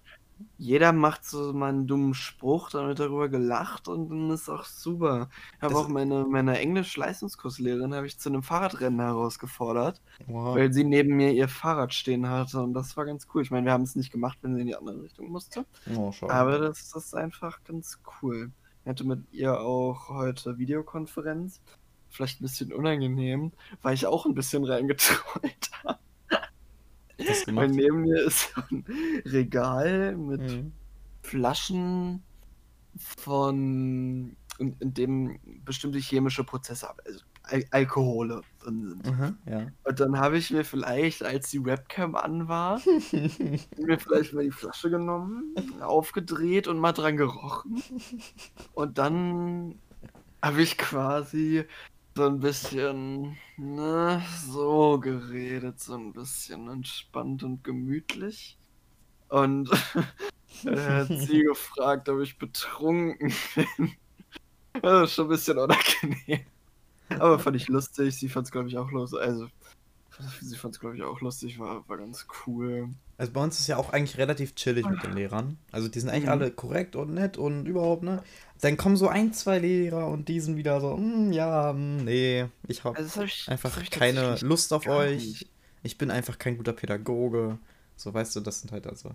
jeder 0.59 0.93
macht 0.93 1.25
so 1.25 1.53
mal 1.53 1.71
einen 1.71 1.87
dummen 1.87 2.15
Spruch, 2.15 2.71
dann 2.71 2.89
wird 2.89 3.01
darüber 3.01 3.29
gelacht 3.29 3.89
und 3.89 4.09
dann 4.09 4.31
ist 4.31 4.49
auch 4.49 4.65
super. 4.65 5.29
Ich 5.57 5.63
habe 5.63 5.77
auch 5.77 5.89
meine, 5.89 6.25
meine 6.25 6.59
Englisch-Leistungskurslehrerin 6.59 7.95
habe 7.95 8.07
ich 8.07 8.19
zu 8.19 8.29
einem 8.29 8.43
Fahrradrennen 8.43 9.01
herausgefordert, 9.01 10.01
wow. 10.27 10.55
weil 10.55 10.73
sie 10.73 10.85
neben 10.85 11.17
mir 11.17 11.33
ihr 11.33 11.49
Fahrrad 11.49 11.95
stehen 11.95 12.29
hatte 12.29 12.61
und 12.63 12.75
das 12.75 12.97
war 12.97 13.05
ganz 13.05 13.27
cool. 13.35 13.43
Ich 13.43 13.51
meine, 13.51 13.67
wir 13.67 13.73
haben 13.73 13.83
es 13.83 13.97
nicht 13.97 14.13
gemacht, 14.13 14.39
wenn 14.43 14.55
sie 14.55 14.63
in 14.63 14.67
die 14.67 14.77
andere 14.77 15.03
Richtung 15.03 15.31
musste. 15.31 15.65
Oh. 15.97 16.13
Aber 16.29 16.59
das, 16.59 16.91
das 16.91 17.07
ist 17.07 17.15
einfach 17.15 17.63
ganz 17.65 18.01
cool. 18.23 18.51
Ich 18.85 18.89
hatte 18.89 19.05
mit 19.05 19.33
ihr 19.33 19.61
auch 19.61 20.09
heute 20.09 20.59
Videokonferenz. 20.59 21.61
Vielleicht 22.09 22.41
ein 22.41 22.45
bisschen 22.45 22.73
unangenehm, 22.73 23.53
weil 23.81 23.95
ich 23.95 24.07
auch 24.07 24.27
ein 24.27 24.35
bisschen 24.35 24.65
reingeträumt 24.65 25.71
habe. 25.85 25.99
Weil 27.19 27.45
gemacht? 27.45 27.71
neben 27.71 28.03
mir 28.03 28.23
ist 28.23 28.53
ein 28.71 28.85
Regal 29.25 30.17
mit 30.17 30.41
Mhm. 30.41 30.73
Flaschen 31.23 32.23
von, 32.99 34.37
in, 34.59 34.77
in 34.81 34.95
dem 34.95 35.39
bestimmte 35.65 35.99
chemische 35.99 36.45
Prozesse, 36.45 36.89
ab- 36.89 37.01
also 37.07 37.21
Al 37.45 37.65
Alkohole 37.73 38.43
drin 38.63 38.89
sind. 39.03 39.07
Aha, 39.09 39.35
ja. 39.47 39.67
Und 39.85 39.99
dann 39.99 40.19
habe 40.19 40.39
ich 40.39 40.51
mir 40.53 40.65
vielleicht, 40.65 41.25
als 41.25 41.51
die 41.51 41.65
Webcam 41.65 42.15
an 42.15 42.47
war, 42.49 42.81
mir 43.13 43.99
vielleicht 43.99 44.33
mal 44.33 44.45
die 44.45 44.53
Flasche 44.53 44.91
genommen, 44.91 45.55
aufgedreht 45.81 46.69
und 46.69 46.79
mal 46.79 46.93
dran 46.93 47.17
gerochen. 47.17 47.83
Und 48.75 48.99
dann 48.99 49.79
habe 50.41 50.63
ich 50.63 50.79
quasi 50.79 51.65
so 52.15 52.27
ein 52.27 52.41
bisschen, 52.41 53.37
ne, 53.57 54.23
so 54.47 54.99
geredet, 55.01 55.81
so 55.81 55.95
ein 55.95 56.13
bisschen 56.13 56.69
entspannt 56.69 57.43
und 57.43 57.65
gemütlich. 57.65 58.59
Und 59.29 59.71
er 60.65 60.95
hat 60.97 61.09
sie 61.09 61.43
gefragt, 61.45 62.09
ob 62.09 62.21
ich 62.21 62.39
betrunken 62.39 63.33
bin. 63.55 63.93
Das 64.81 65.11
ist 65.11 65.15
schon 65.17 65.27
ein 65.27 65.29
bisschen 65.29 65.59
unangenehm. 65.59 66.47
Aber 67.11 67.39
fand 67.39 67.57
ich 67.57 67.69
lustig. 67.69 68.17
Sie 68.17 68.31
fand 68.31 68.47
es, 68.47 68.51
glaube 68.51 68.69
ich, 68.69 68.79
auch 68.79 68.91
lustig. 68.91 69.21
Also, 69.21 69.49
sie 70.41 70.57
fand 70.57 70.75
es, 70.75 70.81
glaube 70.81 70.97
ich, 70.97 71.03
auch 71.03 71.21
lustig. 71.21 71.59
War, 71.59 71.87
war 71.91 71.99
ganz 71.99 72.27
cool. 72.47 72.89
Also 73.19 73.33
bei 73.35 73.43
uns 73.43 73.61
ist 73.61 73.67
ja 73.67 73.77
auch 73.77 73.93
eigentlich 73.93 74.17
relativ 74.17 74.55
chillig 74.55 74.89
mit 74.89 75.03
den 75.03 75.13
Lehrern. 75.13 75.59
Also 75.73 75.89
die 75.89 76.01
sind 76.01 76.09
eigentlich 76.09 76.25
Mhm. 76.25 76.31
alle 76.31 76.51
korrekt 76.51 76.97
und 76.97 77.13
nett 77.13 77.37
und 77.37 77.67
überhaupt, 77.67 78.03
ne? 78.03 78.23
Dann 78.63 78.77
kommen 78.77 78.97
so 78.97 79.09
ein, 79.09 79.33
zwei 79.33 79.59
Lehrer 79.59 80.07
und 80.07 80.29
die 80.29 80.41
sind 80.41 80.57
wieder 80.57 80.81
so, 80.81 80.97
"Hm, 80.97 81.33
ja, 81.33 81.71
hm, 81.73 82.05
nee, 82.05 82.47
ich 82.69 82.85
habe 82.85 82.97
Also, 82.97 83.23
das 83.23 83.49
einfach 83.49 83.77
hab 83.77 83.83
ich 83.83 83.91
keine 83.91 84.37
Lust 84.41 84.73
auf 84.73 84.87
euch. 84.87 85.17
nicht. 85.25 85.49
Ich 85.83 85.99
bin 85.99 86.11
einfach 86.13 86.39
kein 86.39 86.57
guter 86.57 86.73
Pädagoge. 86.73 87.59
So, 87.97 88.15
weißt 88.15 88.37
du, 88.37 88.41
das 88.41 88.61
sind 88.61 88.71
halt 88.73 88.87
also. 88.87 89.11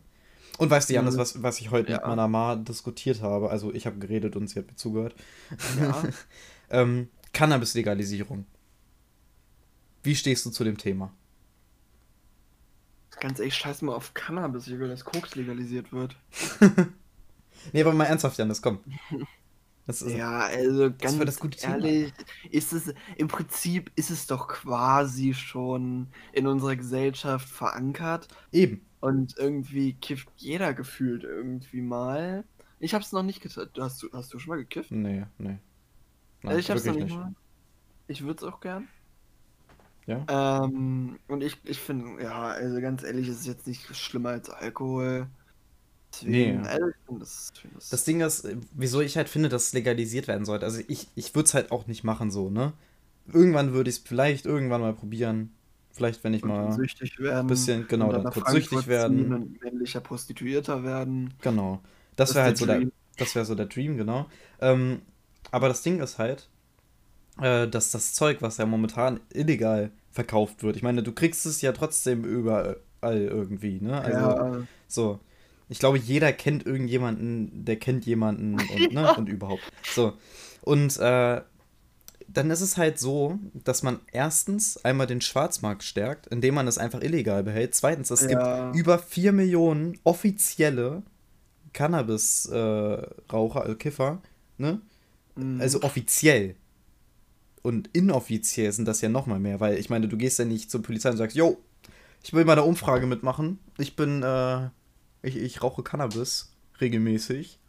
Und 0.58 0.70
weißt 0.70 0.90
du, 0.90 0.94
Janis, 0.96 1.16
Mhm. 1.16 1.20
was, 1.20 1.44
was 1.44 1.60
ich 1.62 1.72
heute 1.72 1.92
mit 1.94 2.02
Ja. 2.02 2.08
meiner 2.08 2.28
Ma 2.28 2.56
diskutiert 2.58 3.22
habe? 3.22 3.50
Also 3.50 3.74
ich 3.74 3.86
habe 3.86 3.98
geredet 4.00 4.36
und 4.36 4.50
sie 4.50 4.60
hat 4.60 4.68
mir 4.68 4.76
zugehört. 4.76 5.16
Ja. 5.80 6.04
ähm, 6.70 7.08
Cannabis-Legalisierung. 7.34 8.46
Wie 10.04 10.16
stehst 10.16 10.46
du 10.46 10.50
zu 10.50 10.64
dem 10.66 10.78
Thema? 10.78 11.14
Ganz 13.20 13.40
ehrlich, 13.40 13.56
scheiß 13.56 13.82
mal 13.82 13.96
auf 13.96 14.14
Cannabis. 14.14 14.68
Ich 14.68 14.78
will, 14.78 14.90
dass 14.90 15.06
Koks 15.06 15.36
legalisiert 15.36 15.94
wird. 15.94 16.18
Nee, 17.74 17.82
aber 17.82 17.92
mal 17.92 18.06
ernsthaft, 18.06 18.38
Janis, 18.38 18.62
komm. 18.62 18.80
Das 19.88 20.02
ist, 20.04 20.20
Ja, 20.20 20.42
also 20.42 20.92
das 21.02 21.20
war 21.20 21.26
das 21.26 21.40
ganz 21.40 21.40
gute 21.40 21.58
Thema. 21.60 21.80
ehrlich, 21.82 22.14
ist 22.52 22.74
es 22.74 22.94
im 23.18 23.28
Prinzip 23.28 23.92
ist 23.96 24.10
es 24.12 24.28
doch 24.28 24.48
quasi 24.48 25.34
schon 25.34 26.14
in 26.34 26.48
unserer 26.48 26.76
Gesellschaft 26.76 27.50
verankert 27.50 28.28
Eben. 28.52 28.82
und 29.02 29.38
irgendwie 29.38 29.94
kifft 30.00 30.30
jeder 30.38 30.74
gefühlt 30.74 31.24
irgendwie 31.24 31.82
mal. 31.82 32.46
Ich 32.80 32.94
hab's 32.94 33.12
noch 33.12 33.24
nicht 33.24 33.42
getan. 33.42 33.70
Hast 33.80 34.02
du, 34.04 34.10
hast 34.14 34.34
du 34.34 34.40
schon 34.40 34.50
mal 34.52 34.58
gekifft? 34.58 34.96
Nee, 34.96 35.26
nee. 35.38 35.60
Nein, 36.42 36.54
Also 36.54 36.60
ich 36.60 36.70
hab's 36.72 36.86
noch 36.86 36.96
wirklich 36.96 37.06
nicht 37.06 37.20
mal. 37.20 37.36
Ich 38.08 38.24
würde 38.24 38.38
es 38.46 38.54
auch 38.54 38.60
gern. 38.62 38.90
Ja? 40.06 40.28
Ähm, 40.28 41.20
und 41.28 41.42
ich, 41.44 41.58
ich 41.66 41.80
finde, 41.80 42.22
ja, 42.24 42.48
also 42.50 42.82
ganz 42.82 43.04
ehrlich, 43.04 43.28
es 43.28 43.40
ist 43.42 43.48
jetzt 43.48 43.68
nicht 43.68 43.96
schlimmer 43.96 44.30
als 44.30 44.50
Alkohol. 44.50 45.28
Deswegen, 46.14 46.32
Nee. 46.32 46.58
also 46.62 46.86
das, 47.20 47.52
das, 47.74 47.90
Das 47.90 48.04
Ding 48.04 48.22
ist, 48.22 48.46
äh, 48.46 48.58
wieso 48.74 49.02
ich 49.02 49.18
halt 49.18 49.30
finde, 49.30 49.50
dass 49.50 49.68
es 49.68 49.74
legalisiert 49.74 50.28
werden 50.28 50.46
sollte. 50.46 50.66
Also 50.66 50.82
ich, 50.88 51.10
ich 51.16 51.36
würde 51.36 51.48
es 51.48 51.54
halt 51.54 51.72
auch 51.72 51.88
nicht 51.88 52.04
machen 52.04 52.32
so, 52.32 52.50
ne? 52.50 52.74
Irgendwann 53.32 53.74
würde 53.74 53.90
ich 53.90 53.98
es 53.98 54.04
vielleicht 54.04 54.46
irgendwann 54.46 54.82
mal 54.82 54.94
probieren. 54.94 55.52
Vielleicht, 55.92 56.24
wenn 56.24 56.34
ich 56.34 56.44
und 56.44 56.50
dann 56.54 56.70
mal 56.70 56.72
süchtig 56.72 57.20
ein 57.20 57.24
werden. 57.24 57.48
bisschen, 57.48 57.88
genau, 57.88 58.12
dann 58.12 58.24
nach 58.24 58.34
kurz 58.34 58.52
süchtig 58.52 58.88
werden. 58.88 59.34
und 59.34 59.62
männlicher 59.62 60.02
Prostituierter 60.02 60.84
werden. 60.84 61.34
Genau. 61.42 61.82
Das 62.16 62.34
Das 62.34 62.36
wäre 62.36 62.46
halt 62.46 62.58
so 62.58 62.66
der 62.66 62.76
der, 62.78 62.78
Dream. 62.78 62.92
das 63.18 63.36
wäre 63.36 63.46
so 63.46 63.56
der 63.56 63.66
Dream, 63.68 63.98
genau. 63.98 64.28
Ähm, 64.62 65.02
aber 65.52 65.68
das 65.68 65.82
Ding 65.82 66.00
ist 66.02 66.18
halt, 66.18 66.50
äh, 67.42 67.68
dass 67.68 67.92
das 67.92 68.14
Zeug, 68.14 68.42
was 68.42 68.58
ja 68.58 68.66
momentan 68.66 69.20
illegal 69.34 69.92
verkauft 70.12 70.64
wird, 70.64 70.76
ich 70.78 70.84
meine, 70.84 71.04
du 71.04 71.12
kriegst 71.14 71.46
es 71.46 71.62
ja 71.62 71.72
trotzdem 71.74 72.24
überall 72.26 72.78
irgendwie, 73.04 73.80
ne? 73.82 74.02
Also, 74.02 74.20
ja, 74.20 74.68
so. 74.88 75.20
Ich 75.70 75.80
glaube, 75.80 75.98
jeder 75.98 76.32
kennt 76.34 76.66
irgendjemanden, 76.66 77.66
der 77.66 77.76
kennt 77.78 78.06
jemanden 78.06 78.56
und, 78.76 78.94
ne, 78.94 79.14
und 79.16 79.28
überhaupt. 79.30 79.64
So. 79.94 80.14
Und 80.62 80.98
äh, 80.98 81.42
dann 82.30 82.52
ist 82.52 82.62
es 82.62 82.78
halt 82.78 83.00
so, 83.00 83.40
dass 83.54 83.84
man 83.84 84.00
erstens 84.12 84.78
einmal 84.84 85.08
den 85.08 85.22
Schwarzmarkt 85.22 85.84
stärkt, 85.84 86.28
indem 86.28 86.56
man 86.56 86.68
es 86.68 86.78
einfach 86.78 87.02
illegal 87.02 87.44
behält. 87.44 87.74
Zweitens, 87.76 88.12
es 88.12 88.22
Ja. 88.30 88.72
gibt 88.72 88.80
über 88.80 89.00
4 89.00 89.32
Millionen 89.32 89.98
offizielle 90.04 91.04
Cannabis-Raucher, 91.74 93.62
also 93.62 93.76
Kiffer, 93.76 94.22
ne? 94.58 94.82
mhm. 95.36 95.62
Also 95.62 95.82
offiziell. 95.84 96.56
Und 97.62 97.90
inoffiziell 97.94 98.72
sind 98.72 98.88
das 98.88 99.02
ja 99.02 99.10
noch 99.10 99.26
mal 99.26 99.40
mehr, 99.40 99.60
weil 99.60 99.78
ich 99.78 99.90
meine, 99.90 100.08
du 100.08 100.18
gehst 100.18 100.40
ja 100.40 100.46
nicht 100.46 100.72
zur 100.72 100.82
Polizei 100.82 101.10
und 101.10 101.18
sagst, 101.18 101.36
yo, 101.36 101.58
ich 102.24 102.34
will 102.34 102.46
bei 102.46 102.56
der 102.56 102.66
Umfrage 102.66 103.06
mitmachen. 103.08 103.60
Ich 103.78 103.96
bin, 103.96 104.24
äh, 104.24 104.70
ich, 105.22 105.38
ich 105.38 105.64
rauche 105.64 105.84
Cannabis 105.84 106.54
regelmäßig. 106.80 107.60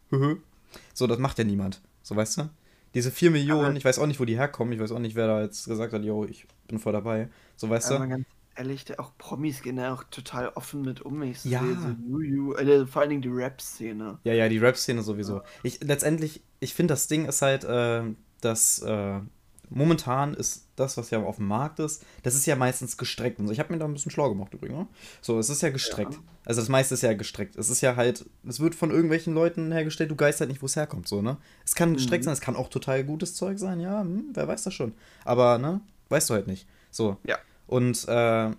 so, 0.95 1.07
das 1.07 1.19
macht 1.19 1.39
ja 1.39 1.45
niemand. 1.45 1.81
So, 2.03 2.17
weißt 2.17 2.39
du? 2.39 2.51
Diese 2.95 3.11
4 3.11 3.31
Millionen, 3.31 3.77
ich 3.77 3.85
weiß 3.85 3.99
auch 3.99 4.07
nicht, 4.07 4.19
wo 4.19 4.25
die 4.25 4.37
herkommen. 4.37 4.73
Ich 4.73 4.81
weiß 4.81 4.93
auch 4.93 4.99
nicht, 4.99 5.15
wer 5.15 5.27
da 5.27 5.43
jetzt 5.43 5.67
gesagt 5.67 5.93
hat, 5.93 6.03
yo, 6.05 6.25
ich 6.25 6.47
bin 6.67 6.79
voll 6.79 6.93
dabei. 6.93 7.29
So, 7.57 7.69
weißt 7.69 7.91
du? 7.91 7.99
ganz 8.09 8.27
ehrlich, 8.57 8.85
der, 8.85 8.99
auch 8.99 9.13
Promis 9.19 9.63
gehen 9.63 9.77
da 9.77 9.95
auch 9.95 10.05
total 10.05 10.49
offen 10.51 10.83
mit 10.83 11.03
um. 11.03 11.23
Ich 11.23 11.45
Ja. 11.45 11.61
sehe 11.63 11.77
so 11.77 11.89
Juju, 12.09 12.55
äh, 12.55 12.87
vor 12.87 13.03
allen 13.03 13.11
Dingen 13.11 13.23
die 13.23 13.29
Rap-Szene. 13.29 14.19
Ja, 14.25 14.33
ja, 14.33 14.49
die 14.49 14.59
Rap-Szene 14.59 15.03
sowieso. 15.03 15.43
Ich, 15.63 15.81
letztendlich, 15.83 16.43
ich 16.61 16.75
finde, 16.75 16.93
das 16.93 17.07
Ding 17.07 17.27
ist 17.27 17.43
halt, 17.43 17.65
äh, 17.65 18.03
dass 18.41 18.81
äh, 18.81 19.21
momentan 19.71 20.35
ist 20.35 20.67
das, 20.77 20.97
was 20.97 21.11
ja 21.11 21.23
auf 21.23 21.37
dem 21.37 21.47
Markt 21.49 21.79
ist, 21.81 22.05
das 22.23 22.35
ist 22.35 22.47
ja 22.47 22.57
meistens 22.57 22.97
gestreckt 22.97 23.39
und 23.41 23.47
so. 23.47 23.53
Ich 23.53 23.59
habe 23.59 23.73
mir 23.73 23.79
da 23.79 23.85
ein 23.85 23.93
bisschen 23.93 24.11
schlau 24.13 24.29
gemacht 24.29 24.55
übrigens. 24.55 24.79
Ne? 24.79 24.87
So, 25.21 25.39
es 25.39 25.51
ist 25.51 25.63
ja 25.63 25.71
gestreckt. 25.71 26.15
Ja. 26.15 26.21
Also 26.45 26.61
das 26.61 26.69
meiste 26.69 26.95
ist 26.95 27.03
ja 27.03 27.13
gestreckt. 27.15 27.57
Es 27.57 27.69
ist 27.69 27.81
ja 27.81 27.97
halt, 27.97 28.25
es 28.47 28.61
wird 28.61 28.75
von 28.75 28.91
irgendwelchen 28.91 29.35
Leuten 29.35 29.73
hergestellt, 29.73 30.11
du 30.11 30.19
weißt 30.19 30.41
halt 30.41 30.51
nicht, 30.51 30.63
wo 30.63 30.67
es 30.67 30.77
herkommt, 30.77 31.09
so, 31.09 31.21
ne? 31.23 31.37
Es 31.65 31.75
kann 31.75 31.95
gestreckt 31.95 32.23
Mhm. 32.23 32.27
sein, 32.27 32.33
es 32.35 32.41
kann 32.41 32.57
auch 32.57 32.69
total 32.69 33.05
gutes 33.05 33.35
Zeug 33.35 33.59
sein, 33.59 33.81
ja, 33.81 34.01
hm, 34.01 34.31
wer 34.35 34.49
weiß 34.49 34.65
das 34.65 34.75
schon. 34.75 34.93
Aber, 35.25 35.59
ne, 35.59 35.81
weißt 36.09 36.31
du 36.31 36.35
halt 36.35 36.47
nicht. 36.47 36.67
So. 36.91 37.17
Ja. 37.27 37.37
Und 37.67 38.07
äh, 38.09 38.51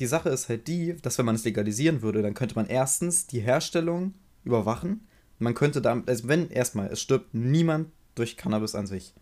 die 0.00 0.06
Sache 0.06 0.28
ist 0.30 0.48
halt 0.48 0.66
die, 0.68 0.96
dass 1.00 1.16
wenn 1.18 1.26
man 1.26 1.36
es 1.36 1.44
legalisieren 1.44 2.02
würde, 2.02 2.22
dann 2.22 2.34
könnte 2.34 2.56
man 2.56 2.66
erstens 2.66 3.26
die 3.26 3.40
Herstellung 3.40 4.14
überwachen. 4.44 5.06
Man 5.38 5.54
könnte 5.54 5.80
da, 5.80 6.02
also 6.06 6.26
wenn 6.26 6.50
erstmal, 6.50 6.88
es 6.88 7.00
stirbt 7.00 7.32
niemand 7.34 7.90
durch 8.16 8.36
Cannabis 8.36 8.74
an 8.74 8.86
sich. 8.88 9.14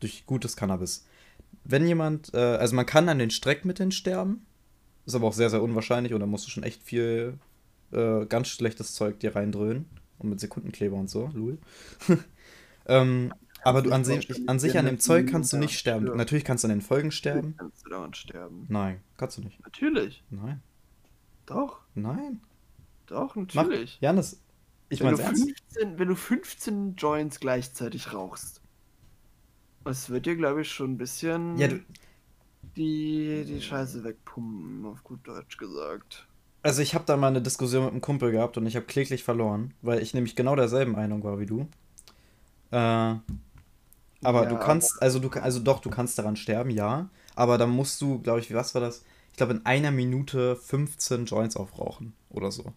Durch 0.00 0.26
gutes 0.26 0.56
Cannabis. 0.56 1.06
Wenn 1.64 1.86
jemand, 1.86 2.32
äh, 2.34 2.38
also 2.38 2.74
man 2.74 2.86
kann 2.86 3.08
an 3.08 3.18
den 3.18 3.30
Streckmitteln 3.30 3.92
sterben, 3.92 4.46
ist 5.06 5.14
aber 5.14 5.26
auch 5.26 5.32
sehr, 5.32 5.50
sehr 5.50 5.62
unwahrscheinlich 5.62 6.14
und 6.14 6.20
da 6.20 6.26
musst 6.26 6.46
du 6.46 6.50
schon 6.50 6.62
echt 6.62 6.82
viel 6.82 7.38
äh, 7.92 8.26
ganz 8.26 8.48
schlechtes 8.48 8.94
Zeug 8.94 9.20
dir 9.20 9.34
reindröhnen. 9.34 9.86
Und 10.18 10.28
mit 10.28 10.40
Sekundenkleber 10.40 10.96
und 10.96 11.08
so, 11.08 11.30
lul. 11.32 11.58
ähm, 12.86 13.32
aber 13.62 13.82
du 13.82 13.90
an, 13.90 14.04
vorstellen, 14.04 14.48
an 14.48 14.58
sich 14.58 14.78
an 14.78 14.84
dem 14.86 14.98
Zeug 14.98 15.26
kannst 15.26 15.52
du 15.52 15.56
nicht 15.56 15.78
sterben. 15.78 16.02
stirbst. 16.06 16.18
Natürlich 16.18 16.44
kannst 16.44 16.64
du 16.64 16.68
an 16.68 16.74
den 16.74 16.80
Folgen 16.82 17.10
sterben. 17.10 17.54
Kannst 17.56 17.84
du 17.84 17.90
dauernd 17.90 18.16
sterben. 18.16 18.66
Nein, 18.68 19.00
kannst 19.16 19.38
du 19.38 19.42
nicht. 19.42 19.60
Natürlich. 19.62 20.22
Nein, 20.30 20.62
Doch, 21.46 21.80
nein. 21.94 22.40
doch, 23.06 23.34
Mach, 23.34 23.46
natürlich. 23.54 23.98
Janis, 24.00 24.42
ich 24.88 25.00
ernst. 25.00 25.22
15, 25.22 25.98
wenn 25.98 26.08
du 26.08 26.16
15 26.16 26.96
Joints 26.96 27.40
gleichzeitig 27.40 28.12
rauchst, 28.12 28.60
Es 29.84 30.08
wird 30.08 30.24
dir, 30.24 30.36
glaube 30.36 30.62
ich, 30.62 30.72
schon 30.72 30.92
ein 30.92 30.96
bisschen 30.96 31.40
Ja, 31.52 31.68
du, 31.68 31.80
die, 32.76 33.44
die 33.46 33.60
Scheiße 33.62 34.04
wegpumpen, 34.04 34.86
auf 34.86 35.04
gut 35.04 35.26
Deutsch 35.28 35.58
gesagt. 35.58 36.28
also 36.62 36.80
ich 36.82 36.94
habe 36.94 37.04
da 37.06 37.16
mal 37.18 37.28
eine 37.28 37.42
Diskussion 37.42 37.84
mit 37.84 37.92
einem 37.92 38.00
Kumpel 38.00 38.32
gehabt 38.32 38.56
und 38.56 38.66
ich 38.66 38.76
habe 38.76 38.86
kläglich 38.86 39.24
verloren, 39.24 39.74
weil 39.82 40.00
ich 40.02 40.14
nämlich 40.14 40.36
genau 40.36 40.56
derselben 40.56 40.92
Meinung 40.92 41.22
war 41.22 41.38
wie 41.38 41.46
du. 41.46 41.68
Äh, 42.70 43.14
aber 44.22 44.46
du 44.46 44.56
Ja, 44.56 44.58
kannst, 44.58 45.02
also 45.02 45.18
du, 45.18 45.28
also 45.30 45.60
doch, 45.60 45.80
du 45.80 45.90
kannst 45.90 46.18
daran 46.18 46.36
sterben, 46.36 46.70
ja. 46.70 47.08
Aber 47.34 47.58
dann 47.58 47.70
musst 47.70 48.00
du, 48.00 48.20
glaube 48.20 48.40
ich, 48.40 48.50
wie 48.50 48.54
was 48.54 48.74
war 48.74 48.80
das? 48.80 49.04
Ich 49.30 49.36
glaube, 49.36 49.52
in 49.54 49.64
einer 49.66 49.90
Minute 49.90 50.56
15 50.56 51.24
Joints 51.26 51.56
aufrauchen 51.56 52.12
oder 52.30 52.50
so. 52.50 52.72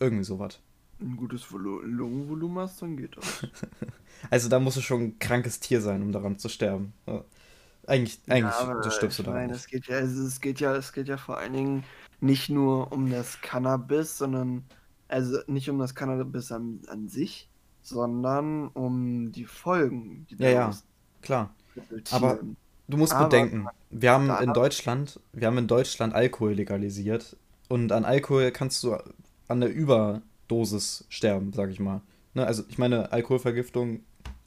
Irgendwie 0.00 0.24
sowas. 0.24 0.58
Ein 1.00 1.16
gutes 1.16 1.50
Volu 1.52 1.80
Lungenvolumen 1.82 2.58
hast, 2.60 2.82
dann 2.82 2.96
geht 2.96 3.16
das. 3.16 3.42
Also 4.30 4.48
da 4.48 4.58
musst 4.60 4.76
du 4.76 4.80
schon 4.82 5.02
ein 5.02 5.18
krankes 5.18 5.60
Tier 5.60 5.80
sein, 5.80 6.02
um 6.02 6.12
daran 6.12 6.38
zu 6.38 6.48
sterben. 6.48 6.92
Ja. 7.06 7.24
Eigentlich, 7.86 8.20
eigentlich 8.28 8.54
Ja, 8.54 8.82
stirbst 8.90 9.18
du 9.18 9.22
daran 9.24 9.46
nicht. 9.46 9.54
es 9.56 9.66
geht 9.66 9.86
ja, 9.86 9.96
also 9.98 10.24
es 10.26 10.40
geht 10.40 10.60
ja, 10.60 10.74
es 10.76 10.92
geht 10.92 11.08
ja 11.08 11.16
vor 11.16 11.38
allen 11.38 11.52
Dingen 11.52 11.84
nicht 12.20 12.48
nur 12.50 12.92
um 12.92 13.10
das 13.10 13.40
Cannabis, 13.40 14.18
sondern 14.18 14.68
also 15.08 15.38
nicht 15.46 15.70
um 15.70 15.78
das 15.78 15.94
Cannabis 15.94 16.52
an, 16.52 16.82
an 16.88 17.08
sich, 17.08 17.50
sondern 17.82 18.68
um 18.68 19.32
die 19.32 19.46
Folgen, 19.46 20.26
die 20.26 20.36
Ja, 20.38 20.48
ja, 20.50 20.82
klar. 21.22 21.54
resultieren. 21.76 22.10
Aber 22.10 22.40
du 22.88 22.96
musst 22.96 23.12
Aber 23.14 23.18
bedenken, 23.18 23.72
wir 23.90 24.12
haben 24.12 24.30
in 24.30 24.52
Deutschland, 24.52 25.20
wir 25.32 25.46
haben 25.48 25.58
in 25.58 25.68
Deutschland 25.68 26.14
Alkohol 26.14 26.54
legalisiert 26.54 27.36
und 27.68 27.92
an 27.92 28.04
Alkohol 28.04 28.50
kannst 28.52 28.82
du 28.84 28.96
an 29.48 29.60
der 29.60 29.70
Überdosis 30.48 31.04
sterben, 31.08 31.52
sag 31.52 31.70
ich 31.70 31.80
mal. 31.80 32.00
Ne, 32.34 32.46
also 32.46 32.64
ich 32.68 32.78
meine, 32.78 33.12
Alkoholvergiftung 33.12 34.00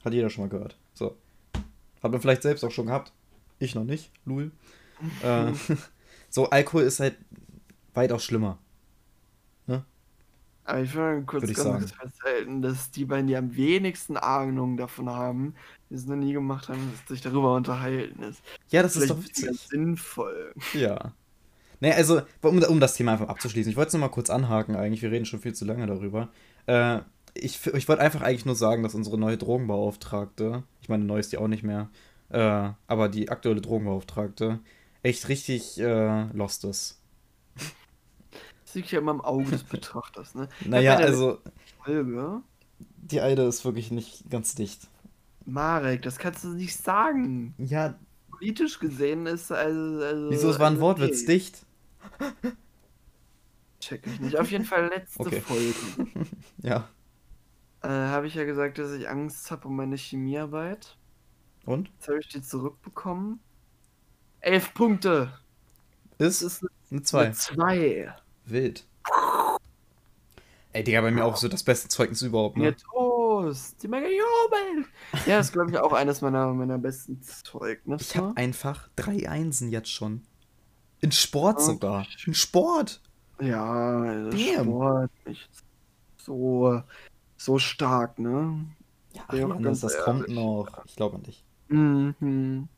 hat 0.04 0.12
jeder 0.12 0.30
schon 0.30 0.44
mal 0.44 0.50
gehört. 0.50 0.76
So. 0.94 1.16
Hat 2.02 2.10
man 2.10 2.20
vielleicht 2.20 2.42
selbst 2.42 2.64
auch 2.64 2.70
schon 2.70 2.86
gehabt. 2.86 3.12
Ich 3.58 3.74
noch 3.74 3.84
nicht, 3.84 4.10
Lul. 4.24 4.50
äh, 5.22 5.52
so, 6.28 6.50
Alkohol 6.50 6.82
ist 6.82 7.00
halt 7.00 7.16
weitaus 7.94 8.24
schlimmer. 8.24 8.58
Aber 10.64 10.80
ich 10.80 10.94
will 10.94 11.02
mal 11.02 11.22
kurz 11.24 11.44
ganz 11.46 11.58
sagen. 11.58 11.78
kurz 11.80 11.90
festhalten, 11.92 12.62
dass 12.62 12.90
die 12.92 13.04
beiden, 13.04 13.26
die 13.26 13.36
am 13.36 13.56
wenigsten 13.56 14.16
Ahnung 14.16 14.76
davon 14.76 15.10
haben, 15.10 15.54
die 15.90 15.96
es 15.96 16.06
noch 16.06 16.14
nie 16.14 16.32
gemacht 16.32 16.68
haben, 16.68 16.88
dass 16.92 17.08
sich 17.08 17.20
darüber 17.20 17.56
unterhalten 17.56 18.22
ist. 18.22 18.42
Ja, 18.68 18.82
das 18.82 18.94
ist 18.94 18.98
Vielleicht 18.98 19.10
doch 19.10 19.16
ein 19.16 19.22
bisschen 19.22 19.48
witzig. 19.50 19.68
sinnvoll. 19.68 20.54
Ja. 20.72 21.12
Ne, 21.82 21.92
also, 21.96 22.22
um, 22.42 22.62
um 22.62 22.78
das 22.78 22.94
Thema 22.94 23.10
einfach 23.10 23.26
abzuschließen, 23.26 23.68
ich 23.68 23.76
wollte 23.76 23.88
es 23.88 23.94
nur 23.94 24.02
mal 24.02 24.08
kurz 24.08 24.30
anhaken 24.30 24.76
eigentlich, 24.76 25.02
wir 25.02 25.10
reden 25.10 25.24
schon 25.24 25.40
viel 25.40 25.52
zu 25.52 25.64
lange 25.64 25.84
darüber. 25.88 26.28
Äh, 26.66 27.00
ich 27.34 27.66
ich 27.74 27.88
wollte 27.88 28.00
einfach 28.00 28.20
eigentlich 28.20 28.46
nur 28.46 28.54
sagen, 28.54 28.84
dass 28.84 28.94
unsere 28.94 29.18
neue 29.18 29.36
Drogenbeauftragte, 29.36 30.62
ich 30.80 30.88
meine, 30.88 31.04
neu 31.04 31.18
ist 31.18 31.32
die 31.32 31.38
auch 31.38 31.48
nicht 31.48 31.64
mehr, 31.64 31.90
äh, 32.28 32.70
aber 32.86 33.08
die 33.08 33.30
aktuelle 33.30 33.60
Drogenbeauftragte, 33.60 34.60
echt 35.02 35.28
richtig 35.28 35.80
äh, 35.80 36.22
lost 36.32 36.62
ist. 36.62 37.00
Das 37.56 38.76
liegt 38.76 38.92
ja 38.92 39.00
immer 39.00 39.10
im 39.10 39.20
Auge 39.20 39.50
des 39.50 39.64
Betrachters, 39.64 40.36
ne? 40.36 40.48
Naja, 40.64 40.94
also, 40.94 41.40
Folge, 41.84 42.42
die 42.78 43.20
Eide 43.20 43.42
ist 43.42 43.64
wirklich 43.64 43.90
nicht 43.90 44.30
ganz 44.30 44.54
dicht. 44.54 44.86
Marek, 45.46 46.02
das 46.02 46.18
kannst 46.18 46.44
du 46.44 46.50
nicht 46.50 46.76
sagen. 46.76 47.56
Ja, 47.58 47.96
Politisch 48.30 48.78
gesehen 48.78 49.26
ist 49.26 49.50
also. 49.50 50.04
also 50.04 50.30
wieso, 50.30 50.48
es 50.50 50.60
war 50.60 50.68
ein 50.68 50.74
also, 50.74 50.82
Wortwitz, 50.82 51.22
nee, 51.22 51.34
dicht? 51.34 51.66
Check 53.80 54.06
ich 54.06 54.20
nicht. 54.20 54.38
Auf 54.38 54.50
jeden 54.50 54.64
Fall 54.64 54.88
letzte 54.88 55.20
Okay. 55.20 55.40
Folge. 55.40 55.74
Ja. 56.62 56.88
Äh, 57.82 57.88
habe 57.88 58.28
ich 58.28 58.34
ja 58.36 58.44
gesagt, 58.44 58.78
dass 58.78 58.92
ich 58.92 59.08
Angst 59.08 59.50
habe 59.50 59.66
um 59.66 59.74
meine 59.74 59.96
Chemiearbeit. 59.96 60.96
Und? 61.64 61.88
Jetzt 61.94 62.08
habe 62.08 62.20
ich 62.20 62.28
die 62.28 62.40
zurückbekommen. 62.42 63.40
Elf 64.40 64.72
Punkte. 64.74 65.32
Ist 66.18 66.42
ist 66.42 66.62
eine 66.62 66.70
eine 66.92 67.02
2. 67.02 67.30
2. 67.32 68.14
Wild. 68.44 68.86
Ey, 70.72 70.84
Digga, 70.84 71.00
bei 71.00 71.10
mir 71.10 71.24
auch 71.24 71.36
so 71.36 71.48
das 71.48 71.62
beste 71.62 71.88
Zeugnis 71.88 72.22
überhaupt, 72.22 72.56
ne? 72.56 72.74
Toast. 72.76 73.82
Die 73.82 73.88
Mega 73.88 74.06
Jubel. 74.06 74.86
Ja, 75.26 75.38
das 75.38 75.46
ist, 75.48 75.52
glaube 75.52 75.70
ich, 75.70 75.78
auch 75.78 75.92
eines 75.92 76.20
meiner, 76.20 76.52
meiner 76.54 76.78
besten 76.78 77.20
Zeugnisse. 77.22 78.04
Ich 78.04 78.16
habe 78.16 78.36
einfach 78.36 78.88
drei 78.96 79.28
Einsen 79.28 79.70
jetzt 79.70 79.90
schon. 79.90 80.22
In 81.02 81.12
Sport 81.12 81.56
Oh. 81.58 81.62
sogar. 81.62 82.06
In 82.26 82.32
Sport. 82.34 83.02
Ja, 83.40 84.00
also. 84.00 84.36
Sport 84.38 85.10
nicht 85.26 85.50
so, 86.16 86.82
so 87.36 87.58
stark, 87.58 88.18
ne? 88.18 88.64
Ja, 89.14 89.24
auch 89.28 89.34
Johannes, 89.34 89.80
das 89.80 89.98
kommt 90.04 90.22
ehrlich. 90.22 90.36
noch. 90.36 90.68
Ich 90.86 90.96
glaube 90.96 91.16
an 91.16 91.22
dich. 91.24 91.44
Mhm. 91.68 92.68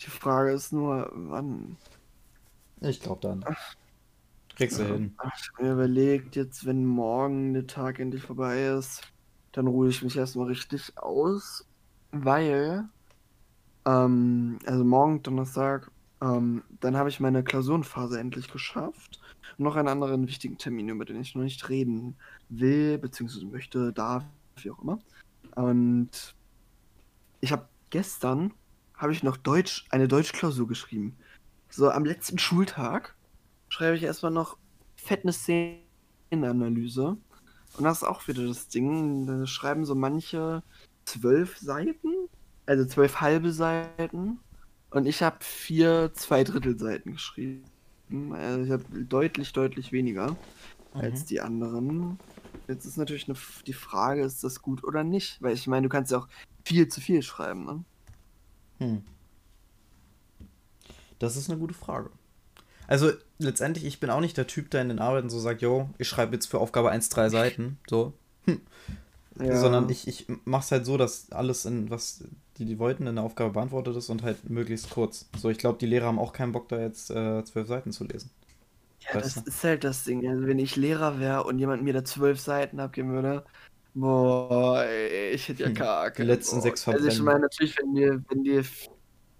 Die 0.00 0.10
Frage 0.10 0.52
ist 0.52 0.72
nur, 0.72 1.10
wann? 1.14 1.76
Ich 2.80 3.00
glaube 3.00 3.20
dann. 3.22 3.44
Kriegst 4.54 4.78
du 4.78 4.84
Ja. 4.84 4.94
hin. 4.94 5.14
Ach, 5.18 5.30
Ich 5.36 5.48
hab 5.52 5.60
mir 5.62 5.72
überlegt, 5.72 6.36
jetzt, 6.36 6.64
wenn 6.64 6.86
morgen 6.86 7.54
der 7.54 7.66
Tag 7.66 7.98
endlich 7.98 8.22
vorbei 8.22 8.66
ist, 8.68 9.02
dann 9.52 9.66
ruhe 9.66 9.88
ich 9.88 10.02
mich 10.02 10.16
erstmal 10.16 10.46
richtig 10.46 10.96
aus, 10.96 11.66
weil, 12.12 12.88
ähm, 13.84 14.58
also 14.64 14.84
morgen 14.84 15.22
Donnerstag, 15.22 15.90
ähm, 16.20 16.62
dann 16.80 16.96
habe 16.96 17.08
ich 17.08 17.20
meine 17.20 17.44
Klausurenphase 17.44 18.18
endlich 18.18 18.50
geschafft. 18.50 19.20
Und 19.58 19.64
noch 19.64 19.76
einen 19.76 19.88
anderen 19.88 20.26
wichtigen 20.26 20.58
Termin, 20.58 20.88
über 20.88 21.04
den 21.04 21.20
ich 21.20 21.34
noch 21.34 21.42
nicht 21.42 21.68
reden 21.68 22.16
will, 22.48 22.98
beziehungsweise 22.98 23.46
möchte, 23.46 23.92
darf, 23.92 24.24
wie 24.56 24.70
auch 24.70 24.82
immer. 24.82 24.98
Und 25.54 26.34
ich 27.40 27.52
habe 27.52 27.68
gestern, 27.90 28.52
habe 28.94 29.12
ich 29.12 29.22
noch 29.22 29.36
Deutsch, 29.36 29.86
eine 29.90 30.08
Deutschklausur 30.08 30.66
geschrieben. 30.66 31.16
So 31.68 31.90
am 31.90 32.04
letzten 32.04 32.38
Schultag 32.38 33.14
schreibe 33.68 33.96
ich 33.96 34.02
erstmal 34.02 34.32
noch 34.32 34.56
fett 34.96 35.22
eine 35.22 35.32
Szenenanalyse. 35.32 37.16
Und 37.76 37.84
das 37.84 37.98
ist 37.98 38.08
auch 38.08 38.26
wieder 38.26 38.46
das 38.46 38.68
Ding. 38.68 39.26
Da 39.26 39.46
schreiben 39.46 39.84
so 39.84 39.94
manche 39.94 40.62
zwölf 41.04 41.58
Seiten, 41.58 42.28
also 42.64 42.84
zwölf 42.86 43.20
halbe 43.20 43.52
Seiten. 43.52 44.40
Und 44.96 45.04
ich 45.04 45.22
habe 45.22 45.36
vier 45.40 46.10
Zweidrittelseiten 46.14 47.12
geschrieben. 47.12 47.62
Also 48.32 48.62
ich 48.64 48.70
habe 48.70 48.84
deutlich, 49.04 49.52
deutlich 49.52 49.92
weniger 49.92 50.38
als 50.94 51.20
Mhm. 51.20 51.26
die 51.26 51.40
anderen. 51.42 52.18
Jetzt 52.66 52.86
ist 52.86 52.96
natürlich 52.96 53.28
eine, 53.28 53.36
die 53.66 53.74
Frage, 53.74 54.22
ist 54.22 54.42
das 54.42 54.62
gut 54.62 54.82
oder 54.84 55.04
nicht? 55.04 55.42
Weil 55.42 55.52
ich 55.52 55.66
meine, 55.66 55.82
du 55.82 55.90
kannst 55.90 56.12
ja 56.12 56.18
auch 56.20 56.28
viel 56.64 56.88
zu 56.88 57.02
viel 57.02 57.20
schreiben, 57.20 57.66
ne? 57.66 57.84
Hm. 58.78 59.02
Das 61.18 61.36
ist 61.36 61.50
eine 61.50 61.58
gute 61.58 61.74
Frage. 61.74 62.08
Also, 62.86 63.12
letztendlich, 63.38 63.84
ich 63.84 64.00
bin 64.00 64.08
auch 64.08 64.20
nicht 64.20 64.38
der 64.38 64.46
Typ, 64.46 64.70
der 64.70 64.80
in 64.80 64.88
den 64.88 64.98
Arbeiten 64.98 65.28
so 65.28 65.38
sagt, 65.38 65.60
yo, 65.60 65.90
ich 65.98 66.08
schreibe 66.08 66.32
jetzt 66.32 66.46
für 66.46 66.58
Aufgabe 66.58 66.90
1 66.90 67.10
drei 67.10 67.28
Seiten. 67.28 67.76
So. 67.86 68.14
Ja. 69.38 69.60
Sondern 69.60 69.90
ich, 69.90 70.08
ich 70.08 70.26
mach's 70.46 70.72
halt 70.72 70.86
so, 70.86 70.96
dass 70.96 71.30
alles, 71.32 71.66
in 71.66 71.90
was 71.90 72.24
die, 72.58 72.64
die 72.66 72.78
wollten, 72.78 73.06
in 73.06 73.16
der 73.16 73.24
Aufgabe 73.24 73.52
beantwortet 73.52 73.96
ist 73.96 74.10
und 74.10 74.22
halt 74.22 74.48
möglichst 74.50 74.90
kurz. 74.90 75.28
So, 75.36 75.50
ich 75.50 75.58
glaube, 75.58 75.78
die 75.78 75.86
Lehrer 75.86 76.06
haben 76.06 76.18
auch 76.18 76.32
keinen 76.32 76.52
Bock, 76.52 76.68
da 76.68 76.80
jetzt 76.80 77.10
äh, 77.10 77.44
zwölf 77.44 77.68
Seiten 77.68 77.92
zu 77.92 78.04
lesen. 78.04 78.30
Ja, 79.00 79.10
Weißt 79.12 79.36
das 79.36 79.36
du? 79.36 79.42
ist 79.42 79.62
halt 79.62 79.84
das 79.84 80.04
Ding. 80.04 80.26
Also 80.28 80.46
wenn 80.46 80.58
ich 80.58 80.76
Lehrer 80.76 81.20
wäre 81.20 81.44
und 81.44 81.58
jemand 81.58 81.82
mir 81.82 81.92
da 81.92 82.04
zwölf 82.04 82.40
Seiten 82.40 82.80
abgeben 82.80 83.12
würde, 83.12 83.44
boah, 83.94 84.84
ich 85.32 85.48
hätte 85.48 85.62
ja 85.62 85.70
Hm, 85.70 85.70
Kacke. 85.70 86.22
die 86.22 86.22
letzten 86.22 86.60
boah. 86.62 86.62
sechs 86.62 86.82
Also 86.88 87.06
ich 87.06 87.18
verbrennen. 87.18 87.20
meine, 87.20 87.40
natürlich, 87.40 87.76
wenn 87.78 87.94
dir, 87.94 88.24
wenn 88.28 88.42
dir 88.44 88.64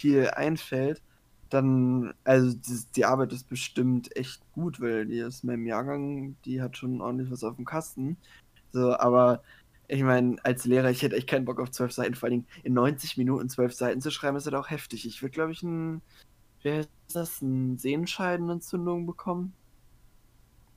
viel 0.01 0.29
einfällt, 0.31 1.03
dann, 1.49 2.13
also 2.25 2.55
die, 2.57 2.85
die 2.97 3.05
Arbeit 3.05 3.33
ist 3.33 3.49
bestimmt 3.49 4.15
echt 4.17 4.43
gut, 4.53 4.81
weil 4.81 5.07
die 5.07 5.19
ist 5.19 5.45
meinem 5.45 5.67
Jahrgang, 5.67 6.39
die 6.45 6.61
hat 6.63 6.77
schon 6.77 7.01
ordentlich 7.01 7.31
was 7.31 7.45
auf 7.45 7.57
dem 7.57 7.65
Kasten. 7.65 8.21
So, 8.73 8.95
aber 8.99 9.43
ich 9.89 10.03
meine, 10.03 10.37
als 10.45 10.65
Lehrer, 10.65 10.91
ich 10.91 11.03
hätte 11.03 11.17
echt 11.17 11.29
keinen 11.29 11.45
Bock 11.45 11.61
auf 11.61 11.71
zwölf 11.71 11.93
Seiten, 11.93 12.15
vor 12.15 12.29
allem 12.29 12.45
in 12.63 12.75
90 12.75 13.17
Minuten 13.17 13.49
zwölf 13.49 13.75
Seiten 13.75 14.01
zu 14.01 14.11
schreiben, 14.11 14.37
ist 14.37 14.47
halt 14.47 14.57
auch 14.57 14.71
heftig. 14.71 15.07
Ich 15.07 15.23
würde, 15.23 15.33
glaube 15.33 15.53
ich, 15.53 15.63
ein, 15.63 16.03
wie 16.63 16.73
heißt 16.73 16.91
das, 17.13 17.43
eine 17.43 17.79
Sehenscheidenentzündung 17.79 19.07
bekommen. 19.07 19.55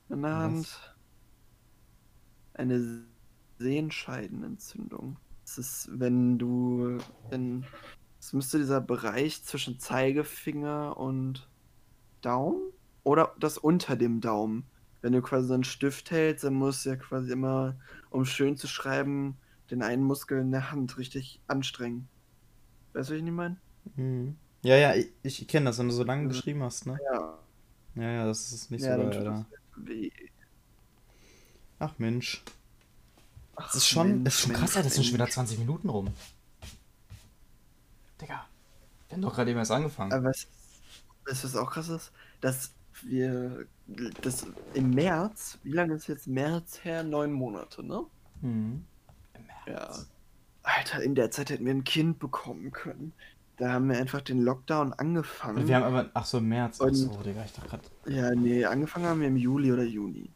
In 0.09 0.21
der 0.21 0.31
Was? 0.31 0.39
Hand. 0.39 0.95
Eine 2.53 3.03
Sehenscheidenentzündung. 3.57 5.17
Das 5.45 5.57
ist, 5.57 5.89
wenn 5.91 6.37
du, 6.37 6.97
wenn, 7.29 7.65
es 8.19 8.33
müsste 8.33 8.59
dieser 8.59 8.81
Bereich 8.81 9.43
zwischen 9.43 9.79
Zeigefinger 9.79 10.97
und 10.97 11.49
Daumen 12.21 12.61
oder 13.03 13.33
das 13.39 13.57
unter 13.57 13.95
dem 13.95 14.21
Daumen. 14.21 14.65
Wenn 15.01 15.13
du 15.13 15.21
quasi 15.21 15.47
so 15.47 15.53
einen 15.53 15.63
Stift 15.63 16.11
hältst, 16.11 16.43
dann 16.43 16.55
musst 16.55 16.85
du 16.85 16.89
ja 16.89 16.95
quasi 16.97 17.31
immer, 17.31 17.75
um 18.09 18.25
schön 18.25 18.57
zu 18.57 18.67
schreiben, 18.67 19.37
den 19.71 19.81
einen 19.81 20.03
Muskel 20.03 20.39
in 20.39 20.51
der 20.51 20.71
Hand 20.71 20.97
richtig 20.97 21.39
anstrengen. 21.47 22.09
Weißt 22.93 23.09
du, 23.09 23.13
was 23.13 23.17
ich 23.17 23.23
nicht 23.23 23.33
meine? 23.33 23.57
Mhm. 23.95 24.35
Ja, 24.63 24.75
ja, 24.75 24.95
ich, 24.95 25.09
ich 25.23 25.47
kenne 25.47 25.67
das, 25.67 25.79
wenn 25.79 25.87
du 25.87 25.93
so 25.93 26.03
lange 26.03 26.27
geschrieben 26.27 26.63
hast, 26.63 26.85
ne? 26.85 26.99
Ja. 27.13 27.39
Ja, 27.95 28.11
ja, 28.11 28.25
das 28.25 28.51
ist 28.51 28.71
nicht 28.71 28.83
ja, 28.83 28.95
so 28.95 29.03
geil, 29.09 29.27
Alter. 29.27 29.45
weh. 29.77 30.11
Ach 31.79 31.93
Mensch. 31.97 32.43
Ach, 33.55 33.65
Das 33.67 33.75
ist 33.75 33.87
schon, 33.87 34.23
Mensch, 34.23 34.27
ist 34.27 34.39
schon 34.41 34.53
krass, 34.53 34.75
Alter, 34.75 34.83
das 34.83 34.95
sind 34.95 35.05
schon 35.05 35.13
wieder 35.15 35.25
Mensch. 35.25 35.33
20 35.35 35.59
Minuten 35.59 35.89
rum. 35.89 36.13
Digga, 38.21 38.45
wir 39.07 39.15
haben 39.15 39.21
doch 39.21 39.33
gerade 39.33 39.51
eben 39.51 39.59
erst 39.59 39.71
angefangen. 39.71 40.11
Aber 40.13 40.25
weißt 40.29 40.47
du, 41.25 41.43
was 41.43 41.55
auch 41.55 41.71
krass 41.71 41.89
ist? 41.89 42.11
Dass 42.41 42.71
wir 43.03 43.65
das 44.21 44.45
im 44.73 44.91
März, 44.91 45.59
wie 45.63 45.71
lange 45.71 45.93
ist 45.95 46.07
jetzt 46.07 46.27
März 46.27 46.83
her? 46.83 47.03
Neun 47.03 47.31
Monate, 47.31 47.83
ne? 47.83 48.05
Mhm. 48.41 48.85
Ja. 49.67 49.91
Alter, 50.63 51.01
in 51.03 51.15
der 51.15 51.31
Zeit 51.31 51.49
hätten 51.49 51.65
wir 51.65 51.73
ein 51.73 51.83
Kind 51.83 52.19
bekommen 52.19 52.71
können. 52.71 53.13
Da 53.57 53.73
haben 53.73 53.89
wir 53.89 53.97
einfach 53.97 54.21
den 54.21 54.41
Lockdown 54.41 54.93
angefangen. 54.93 55.67
Wir 55.67 55.75
haben 55.75 55.83
aber, 55.83 56.09
ach 56.13 56.25
so, 56.25 56.37
im 56.37 56.47
März. 56.49 56.79
Und- 56.79 56.95
so, 56.95 57.21
Digga, 57.23 57.43
ich 57.43 57.51
dachte 57.53 57.67
gerade. 57.69 57.83
Ja, 58.07 58.31
nee, 58.33 58.63
angefangen 58.65 59.05
haben 59.05 59.19
wir 59.21 59.27
im 59.27 59.37
Juli 59.37 59.71
oder 59.71 59.83
Juni. 59.83 60.29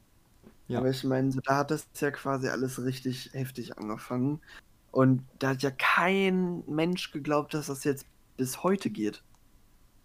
Ja. 0.68 0.80
Aber 0.80 0.90
ich 0.90 1.04
meine, 1.04 1.32
so, 1.32 1.40
da 1.42 1.58
hat 1.58 1.72
das 1.72 1.88
ja 2.00 2.12
quasi 2.12 2.48
alles 2.50 2.84
richtig 2.84 3.30
heftig 3.34 3.78
angefangen. 3.78 4.42
Und 4.92 5.24
da 5.40 5.50
hat 5.50 5.62
ja 5.64 5.72
kein 5.72 6.64
Mensch 6.68 7.12
geglaubt, 7.12 7.54
dass 7.54 7.68
das 7.68 7.84
jetzt 7.84 8.06
bis 8.38 8.64
heute 8.64 8.90
geht. 8.90 9.24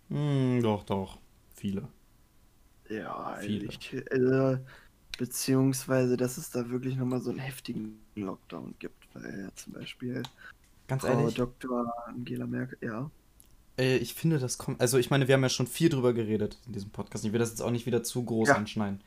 Hm, 0.08 0.60
doch, 0.62 0.84
doch. 0.84 1.18
Viele. 1.54 1.88
Ja, 2.88 3.14
also 3.14 3.46
Viele. 3.46 3.66
ich, 3.66 3.92
äh, 3.94 4.58
beziehungsweise, 5.18 6.16
dass 6.16 6.38
es 6.38 6.50
da 6.50 6.70
wirklich 6.70 6.96
nochmal 6.96 7.20
so 7.20 7.30
einen 7.30 7.38
heftigen 7.38 8.00
Lockdown 8.14 8.74
gibt, 8.78 9.08
weil 9.14 9.40
ja 9.40 9.54
zum 9.54 9.74
Beispiel 9.74 10.22
Ganz 10.86 11.02
Frau 11.02 11.08
ehrlich, 11.08 11.34
Dr. 11.34 11.92
Angela 12.06 12.46
Merkel, 12.46 12.78
ja. 12.80 13.10
äh, 13.78 13.96
ich 13.98 14.14
finde, 14.14 14.38
das 14.38 14.56
kommt. 14.58 14.80
Also, 14.80 14.96
ich 14.98 15.10
meine, 15.10 15.28
wir 15.28 15.34
haben 15.34 15.42
ja 15.42 15.48
schon 15.50 15.66
viel 15.66 15.90
drüber 15.90 16.12
geredet 16.14 16.58
in 16.66 16.72
diesem 16.72 16.90
Podcast. 16.90 17.24
Ich 17.24 17.32
will 17.32 17.38
das 17.40 17.50
jetzt 17.50 17.60
auch 17.60 17.70
nicht 17.70 17.86
wieder 17.86 18.02
zu 18.02 18.24
groß 18.24 18.48
Ja. 18.48 18.54
anschneiden. 18.54 19.00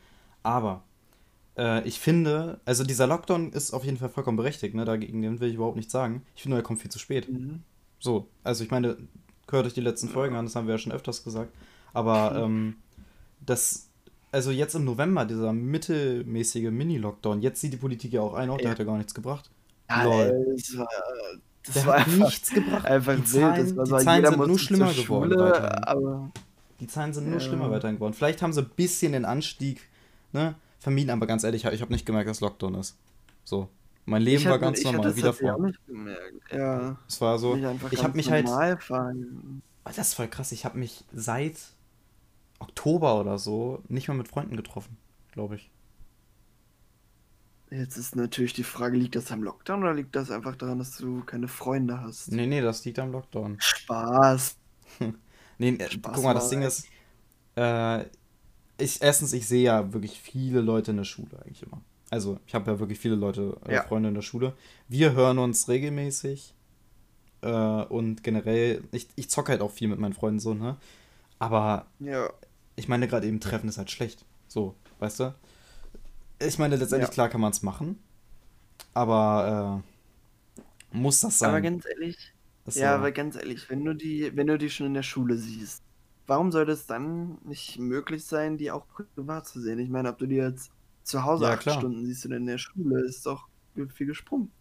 Aber 0.44 0.84
äh, 1.58 1.88
ich 1.88 2.00
finde, 2.00 2.60
also 2.66 2.84
dieser 2.84 3.08
Lockdown 3.08 3.52
ist 3.54 3.74
auf 3.74 3.84
jeden 3.84 3.98
Fall 3.98 4.10
vollkommen 4.10 4.38
berechtigt, 4.38 4.76
ne? 4.76 4.86
Dagegen 4.86 5.40
will 5.40 5.50
ich 5.50 5.56
überhaupt 5.56 5.78
nichts 5.78 5.92
sagen. 5.92 6.24
Ich 6.36 6.44
finde, 6.44 6.58
er 6.58 6.64
kommt 6.64 6.82
viel 6.82 6.92
zu 6.92 7.00
spät. 7.00 7.30
Mhm. 7.30 7.64
So, 8.00 8.28
also 8.44 8.64
ich 8.64 8.72
meine, 8.72 8.98
hört 9.50 9.66
euch 9.66 9.74
die 9.74 9.82
letzten 9.82 10.10
Folgen 10.10 10.36
an, 10.36 10.46
das 10.46 10.56
haben 10.56 10.68
wir 10.68 10.76
ja 10.76 10.80
schon 10.80 10.92
öfters 10.92 11.24
gesagt. 11.24 11.54
Aber 11.94 12.36
ähm, 12.44 12.78
das, 13.46 13.90
also 14.32 14.52
jetzt 14.52 14.76
im 14.76 14.86
November, 14.86 15.26
dieser 15.26 15.54
mittelmäßige 15.54 16.70
Mini-Lockdown, 16.72 17.42
jetzt 17.42 17.62
sieht 17.62 17.74
die 17.74 17.78
Politik 17.78 18.14
ja 18.14 18.22
auch 18.22 18.34
ein, 18.34 18.50
der 18.50 18.60
Ja. 18.62 18.70
hat 18.72 18.80
ja 18.80 18.86
gar 18.86 18.98
nichts 18.98 19.14
gebracht. 19.14 19.50
Ja, 19.90 20.04
Lol. 20.04 20.56
war, 20.78 20.88
das 21.64 21.74
Der 21.76 21.86
war 21.86 22.00
hat 22.00 22.08
einfach, 22.08 22.26
nichts 22.28 22.50
gebracht. 22.52 22.86
einfach 22.86 23.14
die 23.16 23.20
wild. 23.20 23.28
Zahlen, 23.28 23.78
war 23.78 23.86
die 23.86 24.06
Zahlen 24.06 24.26
sind 24.26 24.38
nur 24.48 24.60
schlimmer 24.60 24.94
geworden. 24.94 25.32
Schule, 25.34 25.88
aber 25.88 26.32
Die 26.80 26.88
Zahlen 26.88 27.14
sind 27.14 27.26
nur 27.26 27.40
Ja. 27.40 27.40
schlimmer 27.40 27.70
weiterhin 27.70 27.98
geworden. 27.98 28.14
Vielleicht 28.14 28.42
haben 28.42 28.54
sie 28.54 28.62
ein 28.62 28.70
bisschen 28.76 29.12
den 29.12 29.24
Anstieg 29.26 29.82
ne, 30.34 30.56
vermieden, 30.80 31.12
aber 31.12 31.28
ganz 31.28 31.44
ehrlich, 31.44 31.66
ich 31.66 31.82
habe 31.82 31.92
nicht 31.94 32.06
gemerkt, 32.08 32.28
dass 32.30 32.40
Lockdown 32.42 32.76
ist. 32.76 32.98
So. 33.44 33.68
Mein 34.06 34.24
Leben 34.24 34.38
ich 34.40 34.46
war 34.46 34.54
hab- 34.54 34.62
ganz 34.62 34.80
ich 34.80 34.86
hab 34.88 34.96
normal, 34.96 35.16
wie 35.16 35.22
davor. 35.22 35.54
auch 35.56 35.60
nicht 35.60 35.86
gemerkt. 35.86 36.34
Ja, 36.52 36.98
Es 37.08 37.22
war 37.22 37.38
so, 37.38 37.56
ich 37.92 38.04
habe 38.04 38.16
mich 38.18 38.32
halt, 38.32 38.46
normal 38.46 38.78
verhalten. 38.80 39.62
das 39.84 39.98
ist 40.00 40.14
voll 40.16 40.28
krass, 40.28 40.52
ich 40.54 40.66
habe 40.66 40.80
mich 40.80 41.04
seit 41.14 41.54
Oktober 42.62 43.20
oder 43.20 43.38
so 43.38 43.84
nicht 43.88 44.08
mehr 44.08 44.18
mit 44.18 44.28
Freunden 44.28 44.56
getroffen, 44.58 44.98
glaube 45.34 45.56
ich. 45.56 45.70
Jetzt 47.70 47.96
ist 47.98 48.16
natürlich 48.18 48.54
die 48.54 48.64
Frage, 48.64 48.98
liegt 48.98 49.16
das 49.16 49.32
am 49.32 49.44
Lockdown 49.44 49.82
oder 49.82 49.94
liegt 49.94 50.16
das 50.16 50.30
einfach 50.30 50.58
daran, 50.58 50.80
dass 50.80 50.98
du 50.98 51.24
keine 51.24 51.48
Freunde 51.48 52.02
hast? 52.02 52.32
Nee, 52.32 52.46
nee, 52.46 52.60
das 52.62 52.84
liegt 52.84 53.00
am 53.00 53.12
Lockdown. 53.12 53.58
Spaß. 53.60 54.58
Nee, 55.58 55.76
äh, 55.78 55.90
Spaß 55.92 56.14
guck 56.16 56.24
mal, 56.24 56.34
das 56.34 56.46
mal, 56.46 56.50
Ding 56.50 56.62
ist, 56.64 56.88
äh, 57.56 58.06
ich, 58.80 59.02
erstens, 59.02 59.34
ich 59.34 59.48
sehe 59.48 59.64
ja 59.64 59.94
wirklich 59.94 60.20
viele 60.20 60.62
Leute 60.62 60.92
in 60.92 60.98
der 60.98 61.04
Schule 61.04 61.30
eigentlich 61.46 61.62
immer. 61.64 61.82
Also, 62.10 62.40
ich 62.48 62.56
habe 62.56 62.72
ja 62.72 62.80
wirklich 62.80 63.00
viele 63.00 63.16
Leute, 63.16 63.58
äh, 63.68 63.76
Ja. 63.76 63.84
Freunde 63.84 64.10
in 64.10 64.16
der 64.16 64.24
Schule. 64.24 64.54
Wir 64.90 65.14
hören 65.14 65.38
uns 65.38 65.68
regelmäßig. 65.70 66.56
Äh, 67.42 67.50
und 67.50 68.24
generell, 68.24 68.84
ich, 68.92 69.08
ich 69.16 69.30
zocke 69.30 69.52
halt 69.52 69.62
auch 69.62 69.72
viel 69.72 69.88
mit 69.88 70.00
meinen 70.00 70.14
Freunden 70.14 70.40
so, 70.40 70.54
ne? 70.54 70.78
Aber 71.40 71.88
Ja. 72.00 72.30
Ich 72.76 72.88
meine, 72.88 73.08
gerade 73.08 73.28
eben 73.28 73.40
Treffen 73.40 73.70
ist 73.70 73.78
halt 73.78 73.92
schlecht. 73.92 74.26
So, 74.48 74.76
weißt 75.00 75.20
du? 75.22 75.36
Ich 76.40 76.58
meine, 76.58 76.76
letztendlich, 76.76 77.10
Ja. 77.10 77.14
klar 77.14 77.30
kann 77.30 77.42
man 77.42 77.52
es 77.52 77.62
machen. 77.62 77.98
Aber 78.94 79.84
äh, 80.94 80.98
muss 80.98 81.20
das 81.22 81.40
sein? 81.40 81.50
Aber 81.50 81.62
ganz 81.62 81.86
ehrlich, 81.86 82.36
Ist 82.66 82.80
ja, 82.80 82.90
so- 82.90 82.96
aber 82.96 83.12
ganz 83.12 83.36
ehrlich, 83.36 83.70
wenn 83.70 83.84
du 83.86 83.94
die, 83.96 84.36
wenn 84.36 84.48
du 84.48 84.58
die 84.58 84.70
schon 84.70 84.88
in 84.88 84.94
der 84.94 85.04
Schule 85.04 85.38
siehst, 85.38 85.84
warum 86.28 86.52
sollte 86.52 86.72
es 86.74 86.86
dann 86.86 87.40
nicht 87.44 87.80
möglich 87.80 88.26
sein, 88.26 88.58
die 88.58 88.72
auch 88.72 88.88
privat 88.88 89.48
zu 89.48 89.60
sehen? 89.62 89.80
Ich 89.80 89.90
meine, 89.90 90.10
ob 90.10 90.18
du 90.20 90.28
die 90.28 90.36
jetzt 90.36 90.72
zu 91.04 91.24
Hause 91.24 91.46
Ja, 91.46 91.52
acht 91.52 91.64
klar. 91.64 91.72
Stunden 91.72 92.06
siehst 92.06 92.26
oder 92.26 92.38
in 92.38 92.46
der 92.46 92.58
Schule, 92.60 93.06
ist 93.06 93.26
doch 93.26 93.48
viel 93.90 94.08
gesprungen. 94.08 94.54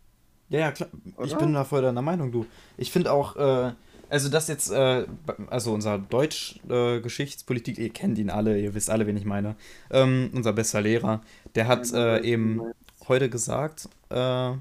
Ja, 0.48 0.58
ja, 0.60 0.72
klar. 0.72 0.88
Ich 1.22 1.32
Oder? 1.32 1.38
bin 1.38 1.52
da 1.54 1.64
voll 1.64 1.82
deiner 1.82 2.02
Meinung, 2.02 2.32
du. 2.32 2.46
Ich 2.76 2.90
finde 2.90 3.12
auch, 3.12 3.36
äh, 3.36 3.72
also 4.10 4.28
das 4.28 4.48
jetzt, 4.48 4.70
äh, 4.70 5.06
also 5.48 5.72
unser 5.72 5.98
Deutsch-Geschichtspolitik, 5.98 7.78
ihr 7.78 7.90
kennt 7.90 8.18
ihn 8.18 8.30
alle, 8.30 8.58
ihr 8.58 8.74
wisst 8.74 8.90
alle, 8.90 9.06
wen 9.06 9.16
ich 9.16 9.24
meine. 9.24 9.56
Ähm, 9.90 10.30
unser 10.34 10.52
bester 10.52 10.80
Lehrer, 10.80 11.22
der 11.54 11.68
hat 11.68 11.92
äh, 11.92 12.20
eben 12.22 12.60
heute 13.08 13.30
gesagt 13.30 13.88
äh, 14.10 14.52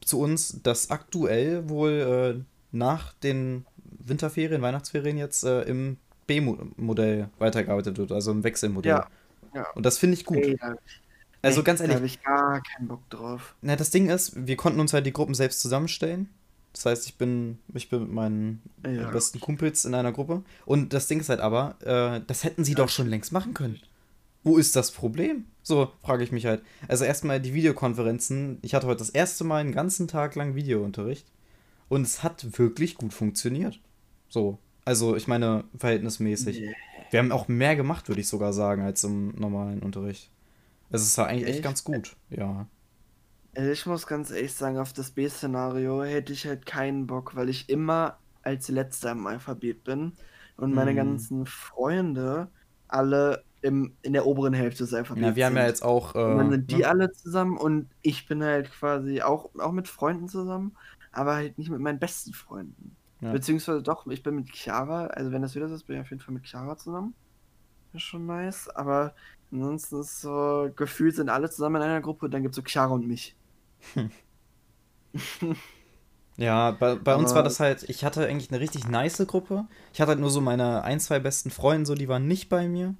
zu 0.00 0.20
uns, 0.20 0.62
dass 0.62 0.90
aktuell 0.90 1.68
wohl 1.68 2.40
äh, 2.40 2.44
nach 2.72 3.12
den 3.14 3.66
Winterferien, 3.98 4.62
Weihnachtsferien 4.62 5.18
jetzt 5.18 5.44
äh, 5.44 5.62
im 5.62 5.98
B-Modell 6.26 7.28
weitergearbeitet 7.38 7.98
wird, 7.98 8.12
also 8.12 8.30
im 8.32 8.44
Wechselmodell. 8.44 8.90
Ja, 8.92 9.06
ja. 9.54 9.66
Und 9.74 9.86
das 9.86 9.98
finde 9.98 10.14
ich 10.14 10.24
gut. 10.24 10.38
Ey, 10.38 10.56
da, 10.56 10.76
also 11.42 11.62
ganz 11.62 11.80
Da 11.80 11.84
ehrlich, 11.84 11.96
habe 11.96 12.06
ich 12.06 12.22
gar 12.22 12.62
keinen 12.62 12.88
Bock 12.88 13.08
drauf. 13.10 13.54
na, 13.62 13.76
das 13.76 13.90
Ding 13.90 14.08
ist, 14.08 14.46
wir 14.46 14.56
konnten 14.56 14.80
uns 14.80 14.92
halt 14.92 15.06
die 15.06 15.12
Gruppen 15.12 15.34
selbst 15.34 15.60
zusammenstellen. 15.60 16.28
Das 16.76 16.84
heißt, 16.84 17.06
ich 17.06 17.16
bin, 17.16 17.58
ich 17.72 17.88
bin 17.88 18.00
mit 18.02 18.12
meinen 18.12 18.62
Ja. 18.86 19.10
besten 19.10 19.40
Kumpels 19.40 19.86
in 19.86 19.94
einer 19.94 20.12
Gruppe. 20.12 20.42
Und 20.66 20.92
das 20.92 21.06
Ding 21.06 21.20
ist 21.20 21.30
halt 21.30 21.40
aber, 21.40 21.76
äh, 21.80 22.20
das 22.26 22.44
hätten 22.44 22.64
sie 22.64 22.74
doch 22.74 22.90
schon 22.90 23.06
längst 23.08 23.32
machen 23.32 23.54
können. 23.54 23.80
Wo 24.44 24.58
ist 24.58 24.76
das 24.76 24.90
Problem? 24.92 25.46
So, 25.62 25.90
frage 26.02 26.22
ich 26.22 26.32
mich 26.32 26.44
halt. 26.44 26.62
Also 26.86 27.04
erstmal 27.06 27.40
die 27.40 27.54
Videokonferenzen. 27.54 28.58
Ich 28.60 28.74
hatte 28.74 28.86
heute 28.86 28.98
das 28.98 29.08
erste 29.08 29.42
Mal 29.42 29.62
einen 29.62 29.72
ganzen 29.72 30.06
Tag 30.06 30.34
lang 30.34 30.54
Videounterricht. 30.54 31.26
Und 31.88 32.02
es 32.02 32.22
hat 32.22 32.58
wirklich 32.58 32.96
gut 32.96 33.14
funktioniert. 33.14 33.80
So. 34.28 34.58
Also, 34.84 35.16
ich 35.16 35.26
meine, 35.26 35.64
verhältnismäßig. 35.78 36.60
Nee. 36.60 36.74
Wir 37.10 37.20
haben 37.20 37.32
auch 37.32 37.48
mehr 37.48 37.74
gemacht, 37.74 38.08
würde 38.08 38.20
ich 38.20 38.28
sogar 38.28 38.52
sagen, 38.52 38.82
als 38.82 39.02
im 39.02 39.28
normalen 39.30 39.80
Unterricht. 39.80 40.30
Also, 40.90 41.04
es 41.04 41.16
war 41.16 41.28
eigentlich 41.28 41.46
echt 41.46 41.54
Echt? 41.54 41.64
ganz 41.64 41.84
gut. 41.84 42.16
Ja. 42.28 42.66
Also 43.56 43.70
ich 43.70 43.86
muss 43.86 44.06
ganz 44.06 44.30
ehrlich 44.30 44.54
sagen, 44.54 44.78
auf 44.78 44.92
das 44.92 45.12
B-Szenario 45.12 46.02
hätte 46.04 46.32
ich 46.32 46.46
halt 46.46 46.66
keinen 46.66 47.06
Bock, 47.06 47.34
weil 47.36 47.48
ich 47.48 47.68
immer 47.70 48.20
als 48.42 48.68
Letzter 48.68 49.12
im 49.12 49.26
Alphabet 49.26 49.82
bin 49.84 50.18
und 50.56 50.74
meine 50.74 50.94
Hm. 50.94 50.94
ganzen 50.94 51.46
Freunde 51.46 52.52
alle 52.86 53.46
im, 53.62 53.98
in 54.02 54.12
der 54.12 54.26
oberen 54.26 54.52
Hälfte 54.52 54.84
des 54.84 54.92
Alphabets 54.94 55.22
Ja, 55.22 55.34
wir 55.36 55.46
haben 55.46 55.56
ja 55.56 55.66
sind. 55.66 55.66
jetzt 55.66 55.82
auch. 55.82 56.14
Äh, 56.14 56.18
Und 56.24 56.36
dann 56.36 56.50
sind 56.50 56.70
die 56.70 56.84
ne? 56.84 56.86
alle 56.86 57.10
zusammen 57.12 57.56
und 57.56 57.90
ich 58.02 58.26
bin 58.26 58.42
halt 58.44 58.70
quasi 58.70 59.22
auch, 59.22 59.54
auch 59.58 59.72
mit 59.72 59.88
Freunden 59.88 60.28
zusammen, 60.28 60.76
aber 61.12 61.34
halt 61.36 61.56
nicht 61.58 61.70
mit 61.70 61.80
meinen 61.80 61.98
besten 62.00 62.32
Freunden. 62.34 62.98
Ja. 63.20 63.38
Beziehungsweise 63.38 63.82
doch, 63.82 64.06
ich 64.08 64.22
bin 64.22 64.34
mit 64.36 64.50
Chiara, 64.54 65.06
also 65.08 65.32
wenn 65.32 65.42
das 65.42 65.54
wieder 65.54 65.68
so 65.68 65.74
ist, 65.76 65.84
bin 65.86 65.96
ich 65.96 66.02
auf 66.02 66.10
jeden 66.10 66.22
Fall 66.22 66.34
mit 66.34 66.46
Chiara 66.46 66.76
zusammen. 66.76 67.16
Ist 67.92 68.02
schon 68.02 68.26
nice, 68.26 68.68
aber 68.68 69.14
ansonsten 69.50 70.00
ist 70.00 70.20
so, 70.20 70.70
gefühlt 70.76 71.14
sind 71.16 71.28
alle 71.30 71.50
zusammen 71.50 71.76
in 71.76 71.82
einer 71.82 72.00
Gruppe, 72.02 72.28
dann 72.30 72.42
gibt 72.42 72.52
es 72.52 72.56
so 72.56 72.62
Chiara 72.62 72.92
und 72.94 73.06
mich. 73.06 73.36
Ja, 76.38 76.72
bei, 76.72 76.96
bei 76.96 77.16
uns 77.16 77.34
war 77.34 77.42
das 77.42 77.60
halt, 77.60 77.84
ich 77.88 78.04
hatte 78.04 78.26
eigentlich 78.26 78.50
eine 78.50 78.60
richtig 78.60 78.86
nice 78.88 79.24
Gruppe. 79.26 79.66
Ich 79.94 80.00
hatte 80.00 80.10
halt 80.10 80.20
nur 80.20 80.30
so 80.30 80.42
meine 80.42 80.82
ein, 80.82 81.00
zwei 81.00 81.18
besten 81.18 81.50
Freunde, 81.50 81.86
so, 81.86 81.94
die 81.94 82.08
waren 82.08 82.26
nicht 82.28 82.50
bei 82.50 82.68
mir, 82.68 82.94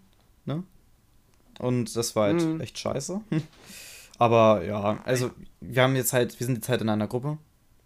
ne? 0.46 0.62
Und 1.58 1.96
das 1.96 2.16
war 2.16 2.28
halt 2.28 2.42
Mhm. 2.42 2.60
echt 2.60 2.78
scheiße. 2.78 3.20
Aber 4.18 4.64
ja, 4.64 5.02
also 5.04 5.30
wir 5.60 5.82
haben 5.82 5.96
jetzt 5.96 6.14
halt, 6.14 6.38
wir 6.40 6.46
sind 6.46 6.56
jetzt 6.56 6.68
halt 6.70 6.80
in 6.80 6.88
einer 6.88 7.08
Gruppe, 7.08 7.36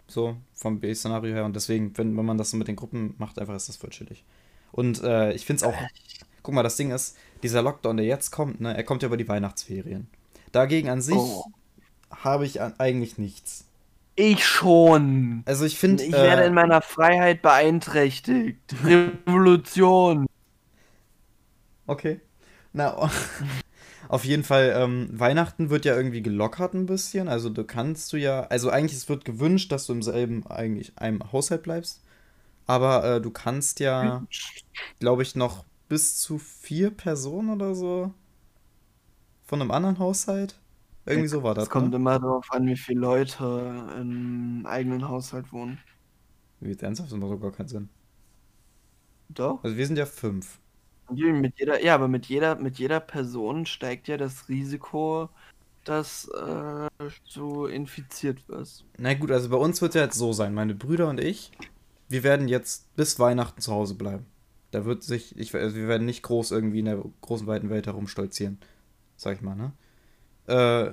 so 0.06 0.36
vom 0.54 0.78
B-Szenario 0.80 1.34
her 1.34 1.44
und 1.44 1.56
deswegen, 1.56 1.96
wenn, 1.98 2.16
wenn 2.16 2.24
man 2.24 2.38
das 2.38 2.50
so 2.50 2.56
mit 2.56 2.68
den 2.68 2.76
Gruppen 2.76 3.14
macht, 3.18 3.38
einfach 3.40 3.56
ist 3.56 3.68
das 3.68 3.76
voll 3.76 3.90
chillig. 3.90 4.24
Und 4.72 5.02
äh, 5.02 5.32
ich 5.32 5.46
finde 5.46 5.58
es 5.58 5.62
auch, 5.64 5.74
guck 6.44 6.54
mal, 6.54 6.62
das 6.62 6.76
Ding 6.76 6.92
ist, 6.92 7.16
dieser 7.42 7.62
Lockdown, 7.62 7.96
der 7.96 8.06
jetzt 8.06 8.30
kommt, 8.30 8.60
ne, 8.60 8.76
er 8.76 8.84
kommt 8.84 9.02
ja 9.02 9.06
über 9.08 9.16
die 9.16 9.28
Weihnachtsferien. 9.28 10.08
Dagegen 10.52 10.88
an 10.88 11.00
sich 11.02 11.16
Oh. 11.16 11.44
Habe 12.10 12.46
ich 12.46 12.60
eigentlich 12.60 13.18
nichts. 13.18 13.64
Ich 14.16 14.44
schon. 14.44 15.42
Also 15.46 15.64
ich 15.64 15.78
finde, 15.78 16.04
Ich 16.04 16.12
werde 16.12 16.42
in 16.42 16.54
meiner 16.54 16.82
Freiheit 16.82 17.42
beeinträchtigt. 17.42 18.58
Revolution. 18.84 20.26
Okay. 21.86 22.20
Na, 22.72 23.10
auf 24.08 24.24
jeden 24.24 24.44
Fall, 24.44 24.74
ähm, 24.76 25.08
Weihnachten 25.12 25.70
wird 25.70 25.84
ja 25.84 25.96
irgendwie 25.96 26.22
gelockert 26.22 26.74
ein 26.74 26.86
bisschen. 26.86 27.28
Also 27.28 27.48
du 27.48 27.64
kannst 27.64 28.12
du 28.12 28.16
ja, 28.16 28.42
also 28.42 28.70
eigentlich 28.70 28.96
es 28.96 29.08
wird 29.08 29.24
gewünscht, 29.24 29.72
dass 29.72 29.86
du 29.86 29.92
im 29.94 30.02
selben 30.02 30.46
eigentlich 30.46 30.98
einem 30.98 31.32
Haushalt 31.32 31.62
bleibst. 31.62 32.02
Aber 32.66 33.04
äh, 33.04 33.20
du 33.20 33.30
kannst 33.30 33.80
ja, 33.80 34.22
glaube 35.00 35.22
ich, 35.22 35.34
noch 35.34 35.64
bis 35.88 36.18
zu 36.18 36.38
vier 36.38 36.90
Personen 36.90 37.50
oder 37.50 37.74
so 37.74 38.14
von 39.44 39.60
einem 39.60 39.72
anderen 39.72 39.98
Haushalt. 39.98 40.60
Irgendwie 41.06 41.28
so 41.28 41.42
war 41.42 41.54
das. 41.54 41.64
Es 41.64 41.70
kommt 41.70 41.90
ne? 41.90 41.96
immer 41.96 42.18
darauf 42.18 42.50
an, 42.52 42.66
wie 42.66 42.76
viele 42.76 43.00
Leute 43.00 43.84
im 44.00 44.64
eigenen 44.66 45.08
Haushalt 45.08 45.52
wohnen. 45.52 45.78
Wie 46.60 46.70
jetzt 46.70 46.82
ernsthaft, 46.82 47.10
das 47.10 47.18
macht 47.18 47.32
doch 47.32 47.40
gar 47.40 47.52
keinen 47.52 47.68
Sinn. 47.68 47.88
Doch. 49.30 49.62
Also 49.64 49.76
wir 49.76 49.86
sind 49.86 49.96
ja 49.96 50.06
fünf. 50.06 50.58
Mit 51.10 51.58
jeder, 51.58 51.82
ja, 51.82 51.94
aber 51.94 52.06
mit 52.06 52.26
jeder, 52.26 52.56
mit 52.56 52.78
jeder 52.78 53.00
Person 53.00 53.66
steigt 53.66 54.06
ja 54.06 54.16
das 54.16 54.48
Risiko, 54.48 55.28
dass 55.84 56.28
äh, 56.28 56.88
du 57.34 57.66
infiziert 57.66 58.48
wirst. 58.48 58.84
Na 58.98 59.14
gut, 59.14 59.30
also 59.30 59.48
bei 59.48 59.56
uns 59.56 59.80
wird 59.82 59.90
es 59.90 59.94
ja 59.96 60.02
jetzt 60.02 60.18
so 60.18 60.32
sein. 60.32 60.54
Meine 60.54 60.74
Brüder 60.74 61.08
und 61.08 61.18
ich, 61.18 61.50
wir 62.08 62.22
werden 62.22 62.46
jetzt 62.46 62.94
bis 62.94 63.18
Weihnachten 63.18 63.60
zu 63.60 63.72
Hause 63.72 63.94
bleiben. 63.94 64.26
Da 64.70 64.84
wird 64.84 65.02
sich, 65.02 65.36
ich, 65.36 65.52
also 65.54 65.74
wir 65.74 65.88
werden 65.88 66.06
nicht 66.06 66.22
groß 66.22 66.52
irgendwie 66.52 66.80
in 66.80 66.84
der 66.84 67.02
großen 67.22 67.46
weiten 67.46 67.70
Welt 67.70 67.86
herumstolzieren. 67.86 68.58
Sag 69.16 69.36
ich 69.36 69.42
mal, 69.42 69.56
ne? 69.56 69.72
Äh, 70.46 70.92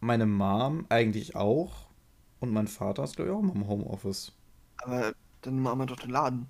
meine 0.00 0.26
Mom 0.26 0.86
eigentlich 0.90 1.36
auch. 1.36 1.88
Und 2.40 2.52
mein 2.52 2.68
Vater 2.68 3.04
ist, 3.04 3.16
glaube 3.16 3.30
ich, 3.32 3.36
auch 3.36 3.42
mal 3.42 3.54
im 3.56 3.68
Homeoffice. 3.68 4.32
Aber 4.78 5.14
dann 5.42 5.60
machen 5.60 5.80
wir 5.80 5.86
doch 5.86 5.96
den 6.00 6.08
Laden. 6.12 6.48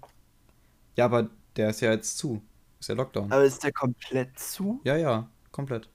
Ja, 0.97 1.05
aber 1.07 1.31
der 1.57 1.71
ist 1.71 1.81
ja 1.81 1.90
jetzt 1.92 2.19
zu. 2.19 2.42
Ist 2.81 2.88
ja 2.88 2.95
Lockdown. 2.95 3.37
Aber 3.37 3.45
ist 3.45 3.62
der 3.62 3.73
komplett 3.73 4.37
zu? 4.37 4.85
Ja, 4.85 4.97
ja, 4.97 5.29
komplett. 5.53 5.88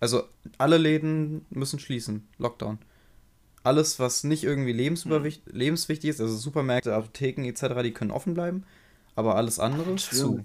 Also 0.00 0.24
alle 0.58 0.78
Läden 0.78 1.46
müssen 1.50 1.78
schließen. 1.78 2.28
Lockdown. 2.38 2.78
Alles, 3.64 3.98
was 4.00 4.24
nicht 4.24 4.44
irgendwie 4.44 4.72
lebensüberwicht 4.72 5.46
Hm. 5.46 5.54
lebenswichtig 5.56 6.10
ist, 6.10 6.20
also 6.20 6.36
Supermärkte, 6.36 6.94
Apotheken 6.94 7.44
etc., 7.46 7.82
die 7.82 7.92
können 7.92 8.10
offen 8.12 8.34
bleiben. 8.34 8.64
Aber 9.16 9.36
alles 9.36 9.58
andere 9.60 9.92
ist 9.94 10.14
zu. 10.14 10.44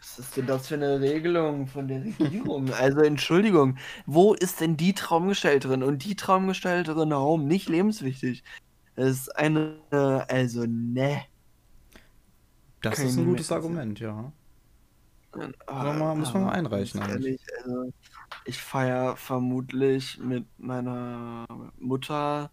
Was 0.00 0.18
ist 0.18 0.36
denn 0.36 0.46
das 0.46 0.68
für 0.68 0.74
eine 0.74 0.98
Regelung 1.00 1.66
von 1.66 1.86
der 1.86 2.02
Regierung? 2.04 2.72
also 2.72 3.00
Entschuldigung, 3.00 3.76
wo 4.06 4.34
ist 4.34 4.60
denn 4.60 4.76
die 4.76 4.94
Traumgestalterin 4.94 5.82
und 5.82 6.04
die 6.04 6.16
Traumgestalterin 6.16 7.14
Home 7.14 7.44
nicht 7.44 7.68
lebenswichtig? 7.68 8.42
Das 8.96 9.10
ist 9.10 9.36
eine, 9.36 9.76
also 10.28 10.64
ne. 10.66 11.22
Das 12.82 12.96
Kann 12.96 13.06
ist 13.06 13.16
ein 13.18 13.26
gutes 13.26 13.52
Argument, 13.52 14.00
ja. 14.00 14.32
Aber 15.66 15.92
mal- 15.92 16.14
muss 16.16 16.32
man 16.32 16.44
mal 16.44 16.52
einreichen 16.52 16.98
ganz 17.00 17.12
eigentlich. 17.12 17.40
ehrlich, 17.40 17.64
also, 17.64 17.92
ich 18.46 18.58
feiere 18.60 19.16
vermutlich 19.16 20.18
mit 20.18 20.46
meiner 20.58 21.46
Mutter, 21.78 22.50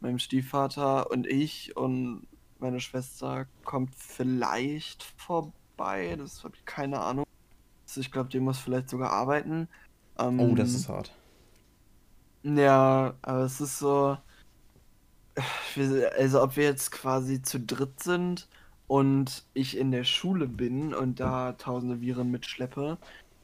meinem 0.00 0.18
Stiefvater 0.18 1.10
und 1.10 1.26
ich 1.26 1.76
und 1.76 2.26
meine 2.60 2.80
Schwester 2.80 3.46
kommt 3.64 3.94
vielleicht 3.94 5.02
vorbei. 5.16 5.52
Das 5.76 6.44
habe 6.44 6.56
ich 6.56 6.64
keine 6.64 7.00
Ahnung. 7.00 7.24
Also 7.86 8.00
ich 8.00 8.10
glaube, 8.10 8.28
die 8.30 8.40
muss 8.40 8.58
vielleicht 8.58 8.88
sogar 8.88 9.10
arbeiten. 9.12 9.68
Ähm, 10.18 10.38
Oh, 10.40 10.54
das 10.54 10.74
ist 10.74 10.88
hart. 10.88 11.12
ja, 12.42 13.14
aber 13.22 13.40
es 13.44 13.60
ist 13.60 13.78
so. 13.78 14.18
Also, 16.16 16.42
ob 16.42 16.56
wir 16.56 16.64
jetzt 16.64 16.90
quasi 16.92 17.42
zu 17.42 17.58
dritt 17.60 18.00
sind 18.02 18.48
und 18.86 19.44
ich 19.54 19.76
in 19.76 19.90
der 19.90 20.04
Schule 20.04 20.46
bin 20.46 20.94
und 20.94 21.18
da 21.20 21.52
tausende 21.54 22.00
Viren 22.00 22.30
mitschleppe, 22.30 22.98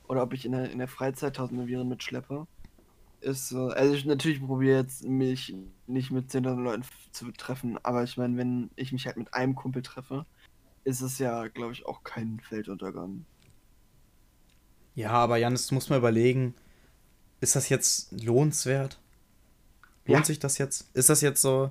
oder 0.08 0.22
ob 0.22 0.32
ich 0.34 0.44
in 0.44 0.52
der, 0.52 0.70
in 0.70 0.78
der 0.78 0.88
Freizeit 0.88 1.36
tausende 1.36 1.66
Viren 1.66 1.88
mitschleppe, 1.88 2.46
ist 3.20 3.48
so. 3.48 3.68
Also, 3.68 3.94
ich 3.94 4.04
natürlich 4.06 4.40
probiere 4.44 4.78
jetzt, 4.78 5.04
mich 5.04 5.54
nicht 5.86 6.10
mit 6.12 6.30
10.000 6.30 6.62
Leuten 6.62 6.84
zu 7.12 7.30
treffen, 7.32 7.78
aber 7.84 8.04
ich 8.04 8.16
meine, 8.16 8.36
wenn 8.38 8.70
ich 8.76 8.92
mich 8.92 9.06
halt 9.06 9.16
mit 9.16 9.34
einem 9.34 9.54
Kumpel 9.56 9.82
treffe, 9.82 10.26
ist 10.84 11.00
es 11.00 11.18
ja, 11.18 11.48
glaube 11.48 11.72
ich, 11.72 11.86
auch 11.86 12.02
kein 12.04 12.40
Weltuntergang. 12.50 13.26
Ja, 14.94 15.10
aber 15.12 15.36
Janis, 15.36 15.66
du 15.66 15.74
musst 15.74 15.90
mal 15.90 15.98
überlegen, 15.98 16.54
ist 17.40 17.56
das 17.56 17.68
jetzt 17.70 18.12
lohnenswert? 18.12 19.00
Lohnt 20.06 20.26
Ja. 20.26 20.26
sich 20.26 20.38
das 20.38 20.58
jetzt? 20.58 20.90
Ist 20.94 21.08
das 21.08 21.20
jetzt 21.22 21.40
so 21.42 21.70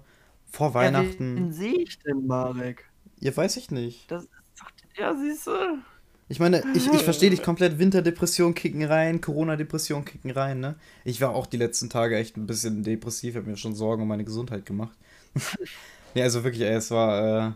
vor 0.52 0.74
Ja, 0.80 0.92
Weihnachten? 0.92 1.36
wen 1.36 1.52
sehe 1.54 1.82
ich 1.84 2.00
denn, 2.00 2.26
Marek? 2.28 2.92
Ja, 3.20 3.36
weiß 3.36 3.58
ich 3.58 3.72
nicht. 3.72 4.10
Das 4.10 4.24
ist 4.24 4.32
doch. 4.60 4.72
Ja, 4.98 5.16
siehst 5.16 5.48
du? 5.48 5.84
Ich 6.28 6.40
meine, 6.40 6.68
ich, 6.74 6.94
ich 6.94 7.04
verstehe 7.04 7.32
dich 7.32 7.42
komplett. 7.44 7.80
Winterdepression 7.80 8.54
kicken 8.54 8.84
rein, 8.84 9.20
Corona-Depression 9.20 10.06
kicken 10.06 10.30
rein, 10.32 10.60
ne? 10.60 10.76
Ich 11.04 11.22
war 11.22 11.32
auch 11.32 11.48
die 11.48 11.58
letzten 11.58 11.90
Tage 11.90 12.18
echt 12.18 12.38
ein 12.38 12.46
bisschen 12.48 12.84
depressiv, 12.84 13.36
habe 13.36 13.50
mir 13.50 13.58
schon 13.58 13.74
Sorgen 13.76 14.04
um 14.04 14.08
meine 14.08 14.26
Gesundheit 14.26 14.66
gemacht. 14.66 14.96
ja, 16.14 16.24
also 16.24 16.44
wirklich, 16.44 16.64
ey, 16.64 16.74
es 16.76 16.92
war, 16.92 17.48
äh, 17.50 17.52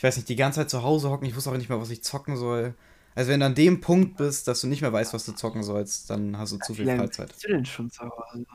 ich 0.00 0.04
weiß 0.04 0.16
nicht, 0.16 0.30
die 0.30 0.36
ganze 0.36 0.60
Zeit 0.60 0.70
zu 0.70 0.82
Hause 0.82 1.10
hocken, 1.10 1.26
ich 1.28 1.36
wusste 1.36 1.50
auch 1.50 1.56
nicht 1.58 1.68
mehr, 1.68 1.78
was 1.78 1.90
ich 1.90 2.02
zocken 2.02 2.34
soll. 2.38 2.74
Also 3.14 3.30
wenn 3.30 3.40
du 3.40 3.46
an 3.46 3.54
dem 3.54 3.82
Punkt 3.82 4.16
bist, 4.16 4.48
dass 4.48 4.62
du 4.62 4.66
nicht 4.66 4.80
mehr 4.80 4.92
weißt, 4.94 5.12
was 5.12 5.26
du 5.26 5.32
zocken 5.32 5.62
sollst, 5.62 6.08
dann 6.08 6.38
hast 6.38 6.52
du 6.52 6.58
zu 6.58 6.72
viel 6.74 6.88
Freizeit. 6.88 7.28
bist 7.28 7.44
du 7.44 7.48
denn 7.48 7.66
schon 7.66 7.90
zu 7.90 8.02
Hause? 8.04 8.46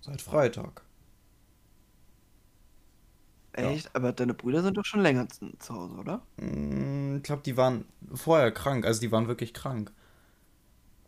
Seit 0.00 0.22
Freitag. 0.22 0.82
Ja. 3.56 3.70
Echt? 3.70 3.94
Aber 3.94 4.12
deine 4.12 4.34
Brüder 4.34 4.62
sind 4.62 4.76
doch 4.76 4.84
schon 4.84 5.00
länger 5.00 5.28
zu, 5.28 5.56
zu 5.58 5.74
Hause, 5.74 5.94
oder? 5.96 6.22
Mm, 6.38 7.16
Ich 7.18 7.22
glaube, 7.22 7.42
die 7.42 7.56
waren 7.56 7.84
vorher 8.14 8.50
krank, 8.52 8.84
also 8.84 9.00
die 9.00 9.12
waren 9.12 9.28
wirklich 9.28 9.54
krank. 9.54 9.92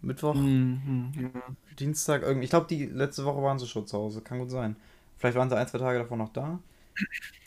Mittwoch, 0.01 0.35
Mhm, 0.35 1.13
ja. 1.17 1.31
Dienstag, 1.79 2.23
irgendwie. 2.23 2.45
Ich 2.45 2.51
glaube, 2.51 2.67
die 2.67 2.87
letzte 2.87 3.25
Woche 3.25 3.43
waren 3.43 3.59
sie 3.59 3.67
schon 3.67 3.87
zu 3.87 3.97
Hause. 3.99 4.21
Kann 4.21 4.39
gut 4.41 4.51
sein. 4.51 4.77
Vielleicht 5.17 5.37
waren 5.37 5.49
sie 5.49 5.57
ein, 5.57 5.69
zwei 5.69 5.79
Tage 5.79 5.99
davor 6.01 6.17
noch 6.17 6.33
da. 6.33 6.59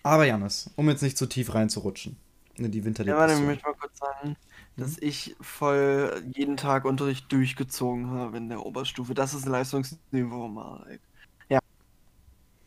Aber 0.03 0.25
Janis, 0.25 0.69
um 0.75 0.89
jetzt 0.89 1.01
nicht 1.01 1.17
zu 1.17 1.25
tief 1.25 1.53
reinzurutschen 1.53 2.17
in 2.57 2.71
die 2.71 2.79
Ja, 2.79 2.85
warte, 2.85 2.85
ich 2.85 2.85
Winterdepression. 2.85 3.45
möchte 3.45 3.65
mal 3.65 3.73
kurz 3.75 3.97
sagen, 3.97 4.29
Mhm. 4.29 4.35
dass 4.81 4.97
ich 4.99 5.35
voll 5.41 6.23
jeden 6.35 6.57
Tag 6.57 6.85
Unterricht 6.85 7.31
durchgezogen 7.31 8.11
habe 8.11 8.37
in 8.37 8.49
der 8.49 8.65
Oberstufe. 8.65 9.13
Das 9.13 9.33
ist 9.33 9.45
ein 9.45 9.51
Leistungsniveau, 9.51 10.47
Marek. 10.47 11.01
Ja. 11.49 11.59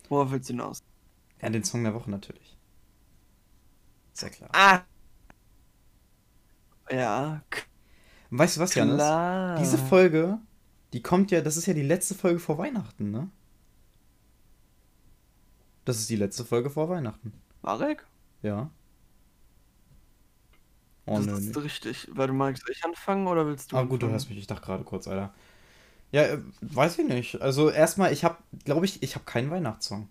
Worauf 0.09 0.31
willst 0.31 0.49
du 0.49 0.53
hinaus? 0.55 0.83
Ja, 1.41 1.49
den 1.51 1.65
Song 1.65 1.85
der 1.85 1.95
Woche 1.95 2.11
natürlich. 2.11 2.57
Sehr 4.13 4.31
klar. 4.31 4.51
Ah! 4.53 4.81
Ja, 6.91 7.43
Weißt 8.31 8.57
du 8.57 8.61
was, 8.61 8.75
Janis? 8.75 8.97
klar. 8.97 9.59
Diese 9.59 9.79
Folge, 9.79 10.39
die 10.93 11.03
kommt 11.03 11.31
ja, 11.31 11.41
das 11.41 11.57
ist 11.57 11.67
ja 11.67 11.73
die 11.75 11.83
letzte 11.83 12.15
Folge 12.15 12.39
vor 12.39 12.59
Weihnachten, 12.59 13.11
ne? 13.11 13.31
Das 15.89 15.99
ist 16.01 16.11
die 16.11 16.17
letzte 16.17 16.45
Folge 16.45 16.69
vor 16.69 16.91
Weihnachten. 16.91 17.33
Marek? 17.63 18.05
Ja. 18.43 18.69
Oh, 21.07 21.17
das 21.17 21.25
nö, 21.27 21.33
ist 21.39 21.57
nee. 21.57 21.63
richtig. 21.63 22.09
Warte 22.13 22.35
mal, 22.35 22.55
soll 22.55 22.71
ich 22.71 22.85
anfangen 22.85 23.27
oder 23.27 23.47
willst 23.47 23.73
du 23.73 23.77
Ah, 23.79 23.85
gut, 23.85 24.03
du 24.03 24.09
hörst 24.11 24.29
mich. 24.29 24.39
Ich 24.39 24.47
dachte 24.47 24.67
gerade 24.67 24.85
kurz, 24.85 25.09
Alter. 25.09 25.33
Ja, 26.13 26.25
äh, 26.25 26.39
weiß 26.61 26.99
ich 26.99 27.09
nicht. 27.09 27.41
Also 27.41 27.71
erstmal, 27.71 28.13
ich 28.13 28.23
habe, 28.25 28.37
glaube 28.65 28.85
ich, 28.85 29.03
ich 29.03 29.15
habe 29.15 29.25
keinen 29.25 29.51
Weihnachtssong. 29.51 30.09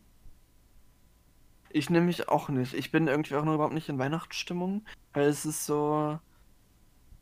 Ich 1.69 1.91
nehme 1.91 2.07
mich 2.07 2.27
auch 2.27 2.49
nicht. 2.49 2.73
Ich 2.73 2.91
bin 2.91 3.07
irgendwie 3.07 3.35
auch 3.35 3.45
noch 3.45 3.53
überhaupt 3.53 3.75
nicht 3.75 3.89
in 3.89 3.99
Weihnachtsstimmung, 3.99 4.83
weil 5.13 5.27
es 5.27 5.45
ist 5.45 5.65
so. 5.67 6.17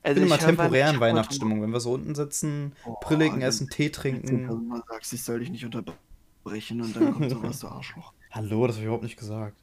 Ich 0.03 0.07
Also 0.11 0.15
bin 0.21 0.27
immer 0.27 0.35
ich 0.35 0.41
hör 0.43 0.47
Weihn- 0.49 0.55
temporär 0.57 0.87
in 0.89 0.95
hab 0.95 1.01
Weihnachtsstimmung, 1.01 1.61
wenn 1.61 1.71
wir 1.71 1.79
so 1.81 1.91
unten 1.93 2.15
sitzen, 2.15 2.73
Boah, 2.85 2.99
Brilligen 3.01 3.35
wenn 3.37 3.41
essen, 3.41 3.69
Tee 3.69 3.87
du 3.87 3.91
trinken. 3.99 4.67
mal 4.69 4.81
sagst, 4.87 5.11
ich 5.11 5.23
soll 5.23 5.39
dich 5.39 5.49
nicht 5.49 5.65
unterbrechen 5.65 6.79
und 6.81 6.95
dann 6.95 7.11
kommt 7.13 7.29
sowas, 7.29 7.59
du 7.59 7.67
Arschloch. 7.69 8.13
Hallo, 8.35 8.67
das 8.67 8.75
habe 8.75 8.81
ich 8.81 8.85
überhaupt 8.85 9.03
nicht 9.03 9.17
gesagt. 9.17 9.57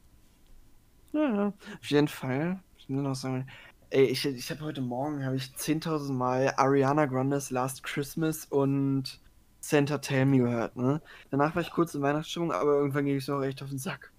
Ja, 1.13 1.35
ja. 1.35 1.47
Auf 1.47 1.89
jeden 1.89 2.07
Fall. 2.07 2.59
Ich 2.77 2.89
will 2.89 2.95
nur 2.95 3.03
noch 3.09 3.15
sagen, 3.15 3.47
ey, 3.91 4.05
ich, 4.05 4.25
ich 4.25 4.49
habe 4.49 4.61
heute 4.61 4.81
Morgen 4.81 5.23
habe 5.23 5.35
ich 5.35 5.53
10.000 5.55 6.11
Mal 6.11 6.53
Ariana 6.57 7.05
Grandes 7.05 7.51
Last 7.51 7.83
Christmas 7.83 8.45
und 8.45 9.21
Santa 9.59 9.99
Tell 9.99 10.25
Me 10.25 10.39
gehört, 10.39 10.75
ne? 10.75 11.01
Danach 11.29 11.55
war 11.55 11.61
ich 11.61 11.71
kurz 11.71 11.93
in 11.95 12.01
Weihnachtsstimmung, 12.01 12.51
aber 12.51 12.73
irgendwann 12.73 13.05
ging 13.05 13.15
mir 13.15 13.35
auch 13.35 13.43
echt 13.43 13.61
auf 13.61 13.69
den 13.69 13.77
Sack. 13.77 14.11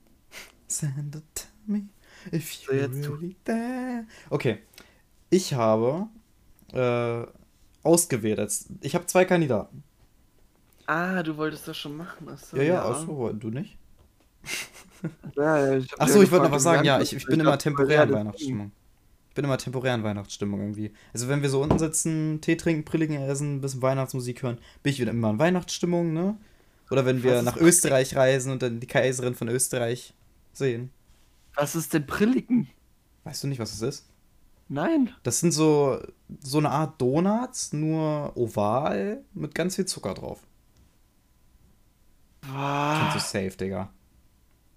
Santa, 0.69 1.21
tell 1.35 1.51
me 1.67 1.89
if 2.33 2.53
So, 2.53 2.73
you're 2.73 2.81
jetzt 2.81 3.09
really 3.09 3.37
there. 3.45 4.07
Okay, 4.31 4.61
ich 5.31 5.53
habe 5.55 6.09
äh, 6.73 7.27
ausgewählt. 7.83 8.39
Als, 8.39 8.69
ich 8.83 8.95
habe 8.95 9.07
zwei 9.07 9.25
Kandidaten. 9.25 9.83
Ah, 10.87 11.23
du 11.23 11.37
wolltest 11.37 11.67
das 11.69 11.77
schon 11.79 11.97
machen. 11.97 12.29
Achso, 12.29 12.57
Ja, 12.57 12.63
ja, 12.63 12.85
achso, 12.85 13.33
du 13.33 13.51
nicht? 13.51 13.79
Ja, 15.37 15.77
ich 15.77 16.01
Achso, 16.01 16.23
ich 16.23 16.31
wollte 16.31 16.47
noch 16.47 16.53
was 16.53 16.63
sagen. 16.63 16.85
Ja, 16.85 17.01
ich, 17.01 17.15
ich 17.15 17.27
bin 17.27 17.41
immer 17.41 17.53
dachte, 17.53 17.65
temporär 17.65 18.05
in. 18.05 18.13
Weihnachtsstimmung. 18.13 18.73
Ich 19.29 19.35
bin 19.35 19.45
immer 19.45 19.59
temporär 19.59 19.95
in 19.95 20.05
Weihnachtsstimmung 20.05 20.61
irgendwie. 20.61 20.93
Also 21.13 21.29
wenn 21.29 21.43
wir 21.43 21.51
so 21.51 21.61
unten 21.61 21.79
sitzen, 21.79 22.41
Tee 22.41 22.57
trinken, 22.57 22.85
Brilligen 22.85 23.17
essen, 23.21 23.57
ein 23.57 23.61
bisschen 23.61 23.83
Weihnachtsmusik 23.83 24.43
hören, 24.43 24.59
bin 24.83 24.93
ich 24.93 25.01
wieder 25.01 25.11
immer 25.11 25.31
in 25.31 25.39
Weihnachtsstimmung, 25.39 26.13
ne? 26.13 26.37
Oder 26.91 27.05
wenn 27.05 27.23
wir 27.23 27.43
nach? 27.43 27.57
Österreich 27.57 28.15
reisen 28.17 28.53
und 28.53 28.63
dann 28.63 28.81
die 28.81 28.87
Kaiserin 28.87 29.35
von 29.35 29.49
Österreich 29.49 30.15
sehen. 30.53 30.91
Was 31.57 31.75
ist 31.75 31.93
denn 31.95 32.07
Brilligen? 32.07 32.69
Weißt 33.25 33.43
du 33.43 33.49
nicht, 33.49 33.59
was 33.59 33.73
das 33.73 33.83
ist? 33.83 34.07
Nein. 34.69 35.11
Das 35.23 35.41
sind 35.41 35.53
so, 35.53 36.01
so 36.41 36.59
eine 36.59 36.71
Art 36.71 37.01
Donuts, 37.01 37.73
nur 37.73 38.37
oval 38.37 39.23
mit 39.35 39.55
ganz 39.55 39.77
viel 39.77 39.87
Zucker 39.87 40.15
drauf. 40.15 40.41
Kennst 42.43 43.15
du 43.15 43.19
Ah, 43.19 43.19
safe, 43.19 43.57
Digga. 43.57 43.94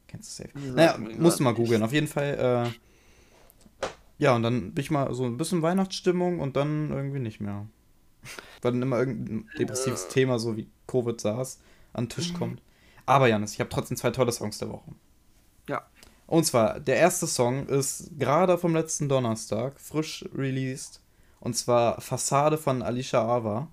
Kennst 0.07 0.39
du 0.39 0.43
safe. 0.43 0.57
Naja, 0.73 0.97
musst 0.97 1.39
du 1.39 1.43
mal 1.43 1.53
googeln. 1.53 1.83
Auf 1.83 1.93
jeden 1.93 2.07
Fall, 2.07 2.71
äh, 2.71 3.87
ja, 4.17 4.35
und 4.35 4.43
dann 4.43 4.73
bin 4.73 4.81
ich 4.81 4.91
mal 4.91 5.13
so 5.13 5.25
ein 5.25 5.37
bisschen 5.37 5.61
Weihnachtsstimmung 5.61 6.39
und 6.39 6.55
dann 6.55 6.91
irgendwie 6.91 7.19
nicht 7.19 7.39
mehr. 7.39 7.67
Weil 8.61 8.71
dann 8.71 8.81
immer 8.81 8.99
irgendein 8.99 9.49
depressives. 9.59 10.07
Thema, 10.07 10.39
so 10.39 10.57
wie 10.57 10.67
Covid 10.87 11.19
saß, 11.19 11.59
an 11.93 12.05
den 12.05 12.09
Tisch 12.09 12.33
kommt. 12.33 12.61
Aber 13.05 13.27
Janis, 13.27 13.53
ich 13.53 13.59
habe 13.59 13.69
trotzdem 13.69 13.97
zwei 13.97 14.11
tolle 14.11 14.31
Songs 14.31 14.57
der 14.57 14.69
Woche. 14.69 14.91
Ja. 15.69 15.85
Und 16.25 16.45
zwar, 16.45 16.79
der 16.79 16.97
erste 16.97 17.25
Song 17.25 17.67
ist 17.67 18.11
gerade 18.19 18.57
vom 18.57 18.73
letzten 18.73 19.07
Donnerstag 19.07 19.79
frisch 19.79 20.25
released. 20.35 21.01
Und 21.39 21.55
zwar 21.55 22.01
Fassade 22.01 22.57
von 22.57 22.81
Alicia 22.81 23.21
Ava. 23.21 23.69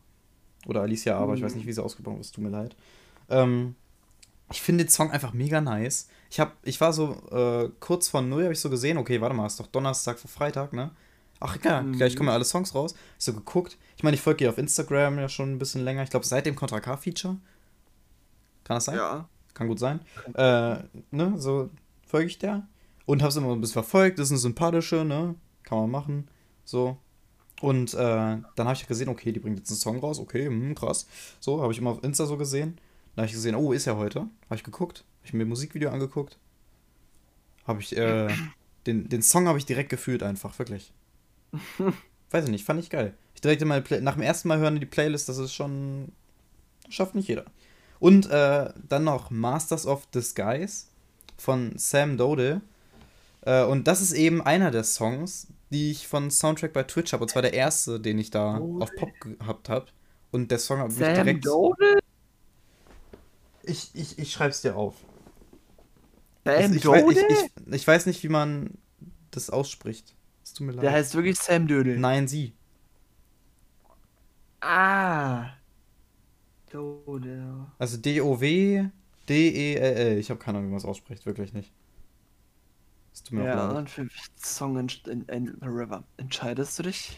Oder 0.67 0.83
Alicia 0.83 1.19
Ava, 1.19 1.35
ich 1.35 1.43
weiß 1.43 1.57
nicht, 1.57 1.67
wie 1.67 1.73
sie 1.73 1.83
ausgesprochen 1.83 2.21
ist, 2.21 2.33
tut 2.33 2.45
mir 2.45 2.51
leid. 2.51 2.77
Ähm, 3.29 3.75
ich 4.51 4.63
finde 4.63 4.85
den 4.85 4.91
Song 4.91 5.11
einfach 5.11 5.33
mega 5.33 5.61
nice. 5.61 6.09
Ich, 6.35 6.41
hab, 6.41 6.57
ich 6.65 6.81
war 6.81 6.93
so 6.93 7.13
äh, 7.31 7.71
kurz 7.79 8.09
vor 8.09 8.21
null, 8.21 8.43
habe 8.43 8.53
ich 8.53 8.59
so 8.59 8.69
gesehen, 8.69 8.99
okay, 8.99 9.21
warte 9.21 9.37
mal, 9.37 9.47
ist 9.47 9.61
doch 9.61 9.69
Donnerstag 9.69 10.19
vor 10.19 10.29
Freitag, 10.29 10.73
ne? 10.73 10.91
Ach 11.39 11.57
ja, 11.63 11.81
mhm. 11.81 11.93
gleich 11.93 12.17
kommen 12.17 12.29
ja 12.29 12.35
alle 12.35 12.45
Songs 12.45 12.75
raus. 12.75 12.97
Ich 13.21 13.25
so 13.25 13.33
geguckt. 13.35 13.79
Ich 13.97 14.03
meine, 14.03 14.17
ich 14.17 14.21
folge 14.21 14.43
ihr 14.43 14.51
auf 14.51 14.59
Instagram 14.59 15.21
ja 15.21 15.29
schon 15.29 15.53
ein 15.53 15.59
bisschen 15.61 15.85
länger. 15.85 16.03
Ich 16.03 16.11
glaube, 16.11 16.27
seit 16.27 16.45
dem 16.45 16.57
Contra 16.57 16.81
K-Feature. 16.81 17.37
Kann 18.65 18.77
das 18.77 18.87
sein? 18.87 18.97
Ja. 18.97 19.29
Kann 19.53 19.69
gut 19.69 19.79
sein. 19.79 20.01
Äh, 20.35 20.79
ne, 21.13 21.35
so 21.37 21.71
folge 22.05 22.27
ich 22.27 22.39
der. 22.41 22.67
Und 23.07 23.23
habe 23.23 23.29
es 23.29 23.37
immer 23.37 23.53
ein 23.53 23.61
bisschen 23.61 23.75
verfolgt. 23.75 24.19
Das 24.19 24.27
ist 24.27 24.33
eine 24.33 24.41
sympathische, 24.41 25.05
ne? 25.05 25.37
Kann 25.63 25.79
man 25.79 25.91
machen. 25.93 26.29
So. 26.65 26.97
Und 27.61 27.95
äh, 27.95 27.97
dann 27.97 28.45
habe 28.59 28.73
ich 28.73 28.89
gesehen, 28.89 29.09
okay, 29.09 29.31
die 29.31 29.39
bringt 29.39 29.59
jetzt 29.61 29.71
einen 29.71 29.79
Song 29.79 30.01
raus. 30.01 30.19
Okay, 30.19 30.47
hm, 30.47 30.75
krass. 30.75 31.07
So, 31.39 31.63
habe 31.63 31.73
ich 31.73 31.79
immer 31.79 31.91
auf 31.91 32.03
Insta 32.03 32.27
so 32.27 32.37
gesehen. 32.37 32.81
Dann 33.15 33.23
habe 33.23 33.27
ich 33.29 33.35
gesehen, 33.35 33.55
oh, 33.55 33.71
ist 33.71 33.87
er 33.87 33.97
heute. 33.97 34.23
Habe 34.47 34.57
ich 34.57 34.65
geguckt. 34.65 35.05
Habe 35.25 35.29
ich 35.29 35.33
mir 35.33 35.47
ein 35.47 35.49
Musikvideo 35.49 35.89
angeguckt. 35.89 36.39
Habe 37.67 37.81
ich, 37.81 37.97
äh, 37.97 38.29
den, 38.87 39.09
den 39.09 39.23
Song 39.23 39.49
habe 39.49 39.57
ich 39.57 39.65
direkt 39.65 39.89
gefühlt 39.89 40.23
einfach, 40.23 40.59
wirklich. 40.59 40.93
Weiß 42.31 42.45
ich 42.45 42.51
nicht, 42.51 42.67
fand 42.67 42.81
ich 42.81 42.91
geil. 42.91 43.15
Ich 43.35 43.41
direkt 43.41 43.63
in 43.63 43.69
meine 43.69 43.81
Play 43.81 44.03
nach 44.03 44.15
dem 44.15 44.23
ersten 44.23 44.49
Mal 44.49 44.59
hören 44.59 44.79
die 44.79 44.87
Playlist, 44.87 45.31
das 45.31 45.39
ist 45.39 45.55
schon. 45.55 46.13
Schafft 46.91 47.15
nicht 47.15 47.29
jeder. 47.29 47.47
Und 48.01 48.29
äh, 48.31 48.71
dann 48.87 49.05
noch 49.05 49.31
Masters 49.31 49.87
of 49.87 50.07
Disguise 50.09 50.89
von 51.39 51.73
Sam 51.79 52.19
Dode. 52.19 52.61
Äh, 53.41 53.65
und 53.65 53.89
das 53.89 54.03
ist 54.03 54.13
eben 54.13 54.43
einer 54.43 54.71
der 54.71 54.85
Songs, 54.85 55.47
die 55.71 55.91
ich 55.91 56.07
von 56.07 56.31
Soundtrack 56.31 56.75
bei 56.75 56.83
Twitch 56.83 57.15
habe. 57.15 57.23
Und 57.23 57.31
zwar 57.31 57.41
der 57.41 57.55
erste, 57.55 57.99
den 57.99 58.19
ich 58.19 58.31
da 58.31 58.59
oh. 58.59 58.81
auf 58.83 58.91
Pop 58.95 59.09
gehabt 59.21 59.71
habe. 59.71 59.87
Und 60.31 60.51
der 60.51 60.59
Song 60.59 60.81
hat 60.81 60.89
mich 60.89 60.99
direkt. 60.99 61.47
Dode? 61.47 62.01
Ich, 63.63 63.91
ich, 63.95 64.19
ich 64.19 64.33
schreib's 64.33 64.61
dir 64.61 64.77
auf. 64.77 64.97
Sam 66.45 66.75
ich, 66.75 66.83
Dode? 66.83 67.13
Ich, 67.13 67.19
ich, 67.19 67.75
ich, 67.75 67.87
weiß 67.87 68.07
nicht, 68.07 68.23
wie 68.23 68.29
man 68.29 68.71
das 69.31 69.51
ausspricht. 69.51 70.15
Es 70.43 70.53
tut 70.53 70.67
mir 70.67 70.73
leid. 70.73 70.85
Der 70.85 70.93
heißt 70.93 71.15
wirklich 71.15 71.39
Sam 71.39 71.67
Dödel. 71.67 71.99
Nein, 71.99 72.29
sie. 72.29 72.55
Ah. 74.61 75.51
Dode. 76.71 77.67
Also 77.79 77.97
D-O-W 77.97 78.91
D-E-L-L. 79.29 80.19
Ich 80.19 80.31
habe 80.31 80.39
keine 80.39 80.59
Ahnung, 80.59 80.69
wie 80.69 80.73
man 80.73 80.79
es 80.79 80.85
ausspricht. 80.85 81.27
Wirklich 81.27 81.53
nicht. 81.53 81.73
Es 83.13 83.23
tut 83.23 83.39
mir 83.39 83.45
ja, 83.45 83.69
und 83.71 83.89
für 83.89 84.09
Song 84.37 84.77
in, 84.79 84.89
in, 85.07 85.23
in 85.29 85.49
River 85.63 86.03
entscheidest 86.17 86.79
du 86.79 86.85
dich? 86.85 87.17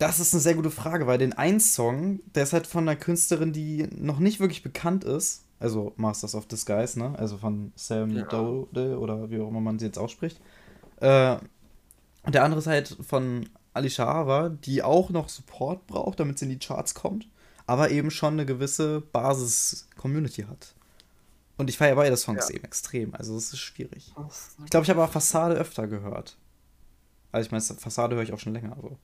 Das 0.00 0.18
ist 0.18 0.32
eine 0.32 0.40
sehr 0.40 0.54
gute 0.54 0.70
Frage, 0.70 1.06
weil 1.06 1.18
den 1.18 1.34
einen 1.34 1.60
Song, 1.60 2.20
der 2.34 2.44
ist 2.44 2.54
halt 2.54 2.66
von 2.66 2.88
einer 2.88 2.96
Künstlerin, 2.96 3.52
die 3.52 3.86
noch 3.94 4.18
nicht 4.18 4.40
wirklich 4.40 4.62
bekannt 4.62 5.04
ist. 5.04 5.44
Also 5.58 5.92
Masters 5.96 6.34
of 6.34 6.46
Disguise, 6.46 6.98
ne? 6.98 7.14
Also 7.18 7.36
von 7.36 7.70
Sam 7.76 8.16
ja. 8.16 8.24
Dode 8.24 8.98
oder 8.98 9.28
wie 9.28 9.38
auch 9.38 9.48
immer 9.48 9.60
man 9.60 9.78
sie 9.78 9.84
jetzt 9.84 9.98
ausspricht. 9.98 10.40
Äh, 11.00 11.36
und 12.22 12.34
der 12.34 12.44
andere 12.44 12.60
ist 12.60 12.66
halt 12.66 12.96
von 13.06 13.50
Alicia 13.74 14.06
Hava, 14.06 14.48
die 14.48 14.82
auch 14.82 15.10
noch 15.10 15.28
Support 15.28 15.86
braucht, 15.86 16.18
damit 16.18 16.38
sie 16.38 16.46
in 16.46 16.50
die 16.52 16.58
Charts 16.58 16.94
kommt, 16.94 17.28
aber 17.66 17.90
eben 17.90 18.10
schon 18.10 18.32
eine 18.32 18.46
gewisse 18.46 19.02
Basis-Community 19.02 20.44
hat. 20.44 20.74
Und 21.58 21.68
ich 21.68 21.76
feiere 21.76 21.96
beide 21.96 22.16
Songs 22.16 22.48
ja. 22.48 22.54
eben 22.54 22.64
extrem, 22.64 23.14
also 23.14 23.36
es 23.36 23.52
ist 23.52 23.58
schwierig. 23.58 24.14
Ich 24.64 24.70
glaube, 24.70 24.84
ich 24.84 24.90
habe 24.90 25.04
auch 25.04 25.10
Fassade 25.10 25.56
öfter 25.56 25.86
gehört. 25.86 26.38
Also 27.32 27.44
ich 27.44 27.52
meine, 27.52 27.62
Fassade 27.62 28.16
höre 28.16 28.22
ich 28.22 28.32
auch 28.32 28.38
schon 28.38 28.54
länger, 28.54 28.72
aber 28.72 28.96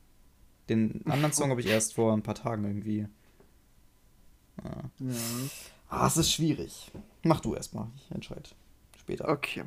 den 0.69 1.03
anderen 1.11 1.33
Song 1.33 1.51
habe 1.51 1.61
ich 1.61 1.67
erst 1.67 1.95
vor 1.95 2.13
ein 2.13 2.23
paar 2.23 2.35
Tagen 2.35 2.65
irgendwie. 2.65 3.09
Ah. 4.63 4.85
Ja. 4.99 5.15
Ah, 5.89 6.07
es 6.07 6.17
ist 6.17 6.33
schwierig. 6.33 6.91
Mach 7.23 7.41
du 7.41 7.55
erstmal, 7.55 7.89
ich 7.97 8.11
entscheide 8.11 8.51
später. 8.99 9.29
Okay. 9.29 9.65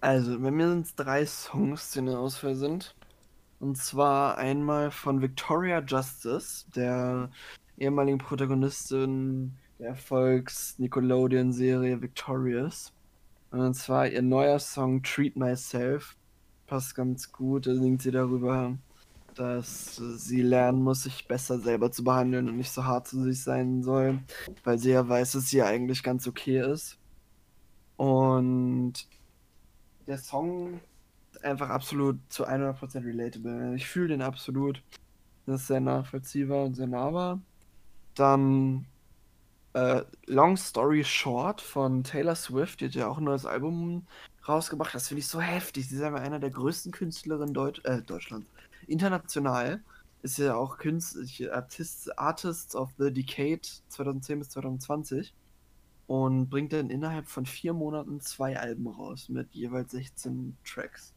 Also, 0.00 0.38
bei 0.38 0.50
mir 0.50 0.68
sind 0.68 0.86
es 0.86 0.94
drei 0.94 1.24
Songs, 1.24 1.92
die 1.92 2.00
eine 2.00 2.18
Auswahl 2.18 2.54
sind. 2.54 2.94
Und 3.58 3.78
zwar 3.78 4.36
einmal 4.36 4.90
von 4.90 5.22
Victoria 5.22 5.80
Justice, 5.80 6.66
der 6.74 7.30
ehemaligen 7.78 8.18
Protagonistin 8.18 9.56
der 9.78 9.88
Erfolgs-Nickelodeon-Serie 9.88 12.02
Victorious. 12.02 12.92
Und 13.50 13.74
zwar 13.74 14.08
ihr 14.08 14.22
neuer 14.22 14.58
Song 14.58 15.02
Treat 15.02 15.36
Myself. 15.36 16.16
Passt 16.66 16.94
ganz 16.94 17.32
gut. 17.32 17.66
Da 17.66 17.74
singt 17.74 18.02
sie 18.02 18.10
darüber, 18.10 18.76
dass 19.36 19.96
sie 19.96 20.42
lernen 20.42 20.82
muss, 20.82 21.04
sich 21.04 21.28
besser 21.28 21.58
selber 21.58 21.92
zu 21.92 22.04
behandeln 22.04 22.48
und 22.48 22.56
nicht 22.56 22.72
so 22.72 22.84
hart 22.84 23.06
zu 23.08 23.22
sich 23.22 23.42
sein 23.42 23.82
soll, 23.82 24.20
weil 24.64 24.78
sie 24.78 24.90
ja 24.90 25.08
weiß, 25.08 25.32
dass 25.32 25.50
sie 25.50 25.62
eigentlich 25.62 26.02
ganz 26.02 26.26
okay 26.26 26.60
ist. 26.60 26.98
Und 27.96 28.94
der 30.06 30.18
Song 30.18 30.80
ist 31.32 31.44
einfach 31.44 31.70
absolut 31.70 32.18
zu 32.28 32.46
100% 32.46 33.04
relatable. 33.04 33.74
Ich 33.76 33.86
fühle 33.86 34.08
den 34.08 34.22
absolut. 34.22 34.82
Das 35.46 35.62
ist 35.62 35.66
sehr 35.68 35.80
nachvollziehbar 35.80 36.64
und 36.64 36.74
sehr 36.74 36.86
nahbar. 36.86 37.40
Dann 38.14 38.86
äh, 39.74 40.02
Long 40.26 40.56
Story 40.56 41.04
Short 41.04 41.60
von 41.60 42.02
Taylor 42.02 42.34
Swift, 42.34 42.80
die 42.80 42.86
hat 42.86 42.94
ja 42.94 43.08
auch 43.08 43.18
ein 43.18 43.24
neues 43.24 43.46
Album 43.46 44.06
rausgebracht. 44.48 44.94
Das 44.94 45.08
finde 45.08 45.20
ich 45.20 45.28
so 45.28 45.40
heftig. 45.40 45.88
Sie 45.88 45.96
ist 45.96 46.02
einfach 46.02 46.22
einer 46.22 46.38
der 46.38 46.50
größten 46.50 46.92
Künstlerinnen 46.92 47.54
Deut 47.54 47.84
äh, 47.84 48.02
Deutschlands. 48.02 48.48
International 48.86 49.82
ist 50.22 50.38
ja 50.38 50.56
auch 50.56 50.78
Künstler, 50.78 51.54
Artist, 51.54 52.18
Artists 52.18 52.74
of 52.74 52.90
the 52.98 53.12
Decade 53.12 53.62
2010 53.88 54.38
bis 54.38 54.50
2020 54.50 55.34
und 56.06 56.48
bringt 56.48 56.72
dann 56.72 56.90
innerhalb 56.90 57.28
von 57.28 57.46
vier 57.46 57.72
Monaten 57.72 58.20
zwei 58.20 58.58
Alben 58.58 58.86
raus 58.86 59.28
mit 59.28 59.54
jeweils 59.54 59.92
16 59.92 60.56
Tracks. 60.64 61.12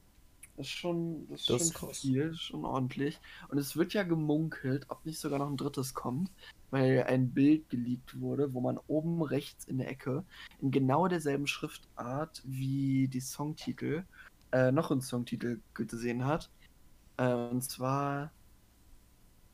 Das 0.57 0.67
ist 0.67 0.73
schon, 0.73 1.27
das 1.29 1.41
ist 1.41 1.49
das 1.49 1.71
schon 1.71 1.89
ist 1.89 2.01
viel, 2.01 2.33
schon 2.35 2.65
ordentlich. 2.65 3.19
Und 3.47 3.57
es 3.57 3.77
wird 3.77 3.93
ja 3.93 4.03
gemunkelt, 4.03 4.85
ob 4.89 5.05
nicht 5.05 5.17
sogar 5.17 5.39
noch 5.39 5.49
ein 5.49 5.55
drittes 5.55 5.93
kommt, 5.93 6.29
weil 6.69 7.03
ein 7.03 7.31
Bild 7.31 7.69
geleakt 7.69 8.19
wurde, 8.19 8.53
wo 8.53 8.59
man 8.59 8.77
oben 8.87 9.21
rechts 9.21 9.65
in 9.65 9.77
der 9.77 9.89
Ecke 9.89 10.25
in 10.59 10.71
genau 10.71 11.07
derselben 11.07 11.47
Schriftart 11.47 12.41
wie 12.45 13.07
die 13.07 13.21
Songtitel 13.21 14.03
äh, 14.51 14.71
noch 14.71 14.91
einen 14.91 15.01
Songtitel 15.01 15.61
gesehen 15.73 16.25
hat. 16.25 16.49
Äh, 17.19 17.33
und 17.33 17.61
zwar 17.61 18.31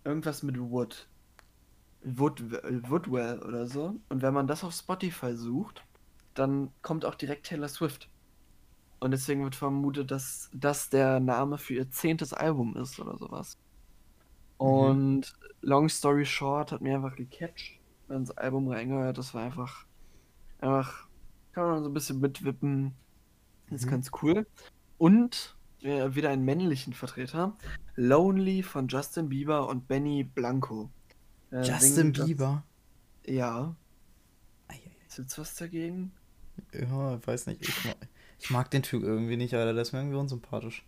irgendwas 0.03 0.43
mit 0.43 0.59
Wood. 0.59 1.09
Wood, 2.03 2.43
Woodwell 2.89 3.41
oder 3.41 3.65
so. 3.65 3.95
Und 4.09 4.21
wenn 4.21 4.33
man 4.33 4.47
das 4.47 4.63
auf 4.63 4.73
Spotify 4.73 5.35
sucht, 5.35 5.83
dann 6.35 6.69
kommt 6.83 7.03
auch 7.05 7.15
direkt 7.15 7.47
Taylor 7.47 7.67
Swift. 7.67 8.09
Und 8.99 9.11
deswegen 9.11 9.43
wird 9.43 9.55
vermutet, 9.55 10.11
dass 10.11 10.49
das 10.53 10.89
der 10.89 11.19
Name 11.19 11.57
für 11.57 11.73
ihr 11.73 11.89
zehntes 11.89 12.33
Album 12.33 12.77
ist 12.77 12.99
oder 12.99 13.17
sowas. 13.17 13.57
Mhm. 14.59 14.65
Und. 14.65 15.35
Long 15.65 15.89
Story 15.89 16.25
Short 16.25 16.71
hat 16.71 16.81
mir 16.81 16.93
einfach 16.93 17.15
gecatcht, 17.15 17.79
ins 18.07 18.29
Album 18.29 18.67
reingehört. 18.67 19.17
Das 19.17 19.33
war 19.33 19.41
einfach, 19.41 19.87
einfach, 20.59 21.07
kann 21.53 21.67
man 21.67 21.83
so 21.83 21.89
ein 21.89 21.93
bisschen 21.93 22.19
mitwippen. 22.19 22.93
Das 23.71 23.81
ist 23.81 23.87
mhm. 23.87 23.91
ganz 23.91 24.11
cool. 24.21 24.45
Und 24.99 25.57
wieder 25.85 26.29
einen 26.29 26.43
männlichen 26.45 26.93
Vertreter. 26.93 27.55
Lonely 27.95 28.63
von 28.63 28.87
Justin 28.87 29.29
Bieber 29.29 29.67
und 29.69 29.87
Benny 29.87 30.23
Blanco. 30.23 30.89
Äh, 31.51 31.61
Justin 31.61 32.11
Bieber? 32.11 32.63
Ja. 33.25 33.75
Ist 35.07 35.17
jetzt 35.17 35.37
was 35.37 35.55
dagegen? 35.55 36.11
Ja, 36.73 37.15
ich 37.15 37.27
weiß 37.27 37.47
nicht. 37.47 37.61
Ich 37.61 37.85
mag, 37.85 37.95
ich 38.39 38.49
mag 38.49 38.71
den 38.71 38.83
Typ 38.83 39.03
irgendwie 39.03 39.37
nicht, 39.37 39.53
aber 39.53 39.71
der 39.71 39.81
ist 39.81 39.93
mir 39.93 39.99
irgendwie 39.99 40.17
unsympathisch. 40.17 40.85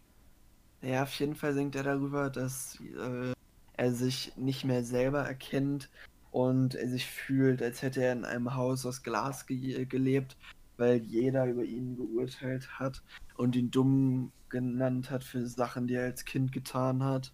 Ja, 0.81 1.03
auf 1.03 1.13
jeden 1.19 1.35
Fall 1.35 1.53
singt 1.53 1.75
er 1.75 1.83
darüber, 1.83 2.29
dass 2.29 2.77
äh, 2.81 3.33
er 3.77 3.93
sich 3.93 4.33
nicht 4.35 4.65
mehr 4.65 4.83
selber 4.83 5.21
erkennt 5.21 5.89
und 6.31 6.75
er 6.75 6.89
sich 6.89 7.05
fühlt, 7.05 7.61
als 7.61 7.81
hätte 7.81 8.03
er 8.03 8.13
in 8.13 8.25
einem 8.25 8.53
Haus 8.55 8.85
aus 8.85 9.03
Glas 9.03 9.45
ge 9.45 9.85
gelebt, 9.85 10.37
weil 10.77 10.97
jeder 10.97 11.45
über 11.45 11.63
ihn 11.63 11.95
geurteilt 11.95 12.79
hat 12.79 13.03
und 13.35 13.55
ihn 13.55 13.71
dumm 13.71 14.31
genannt 14.49 15.11
hat 15.11 15.23
für 15.23 15.45
Sachen, 15.47 15.87
die 15.87 15.95
er 15.95 16.05
als 16.05 16.25
Kind 16.25 16.51
getan 16.51 17.03
hat. 17.03 17.33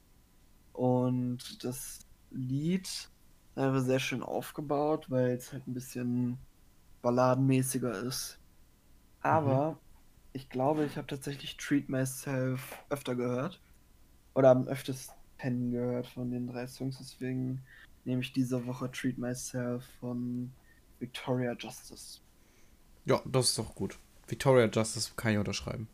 Und 0.72 1.64
das 1.64 2.00
Lied 2.32 3.10
einfach 3.56 3.82
sehr 3.82 4.00
schön 4.00 4.24
aufgebaut, 4.24 5.10
weil 5.10 5.32
es 5.32 5.54
halt 5.54 5.68
ein 5.68 5.74
bisschen 5.74 6.38
balladenmäßiger 7.02 8.00
ist. 8.04 8.40
Aber 9.22 9.72
mhm. 9.72 9.78
ich 10.34 10.50
glaube, 10.50 10.86
ich 10.86 10.98
habe 10.98 11.08
tatsächlich 11.08 11.58
Treat 11.58 11.90
Myself 11.90 12.84
öfter 12.90 13.16
gehört. 13.16 13.62
Oder 14.34 14.50
am 14.50 14.68
öftesten 14.68 15.72
gehört 15.72 16.08
von 16.08 16.32
den 16.32 16.48
drei 16.48 16.66
Songs. 16.66 16.98
Deswegen 16.98 17.62
nehme 18.06 18.22
ich 18.22 18.34
diese 18.34 18.66
Woche 18.66 18.90
Treat 18.92 19.18
Myself 19.18 19.86
von 20.00 20.52
Victoria 21.00 21.54
Justice. 21.54 22.23
Ja, 23.06 23.22
das 23.26 23.50
ist 23.50 23.58
doch 23.58 23.76
gut. 23.76 23.98
Victoria 24.28 24.70
Justice 24.72 25.12
kann 25.16 25.34
ich 25.34 25.38
unterschreiben. 25.38 25.88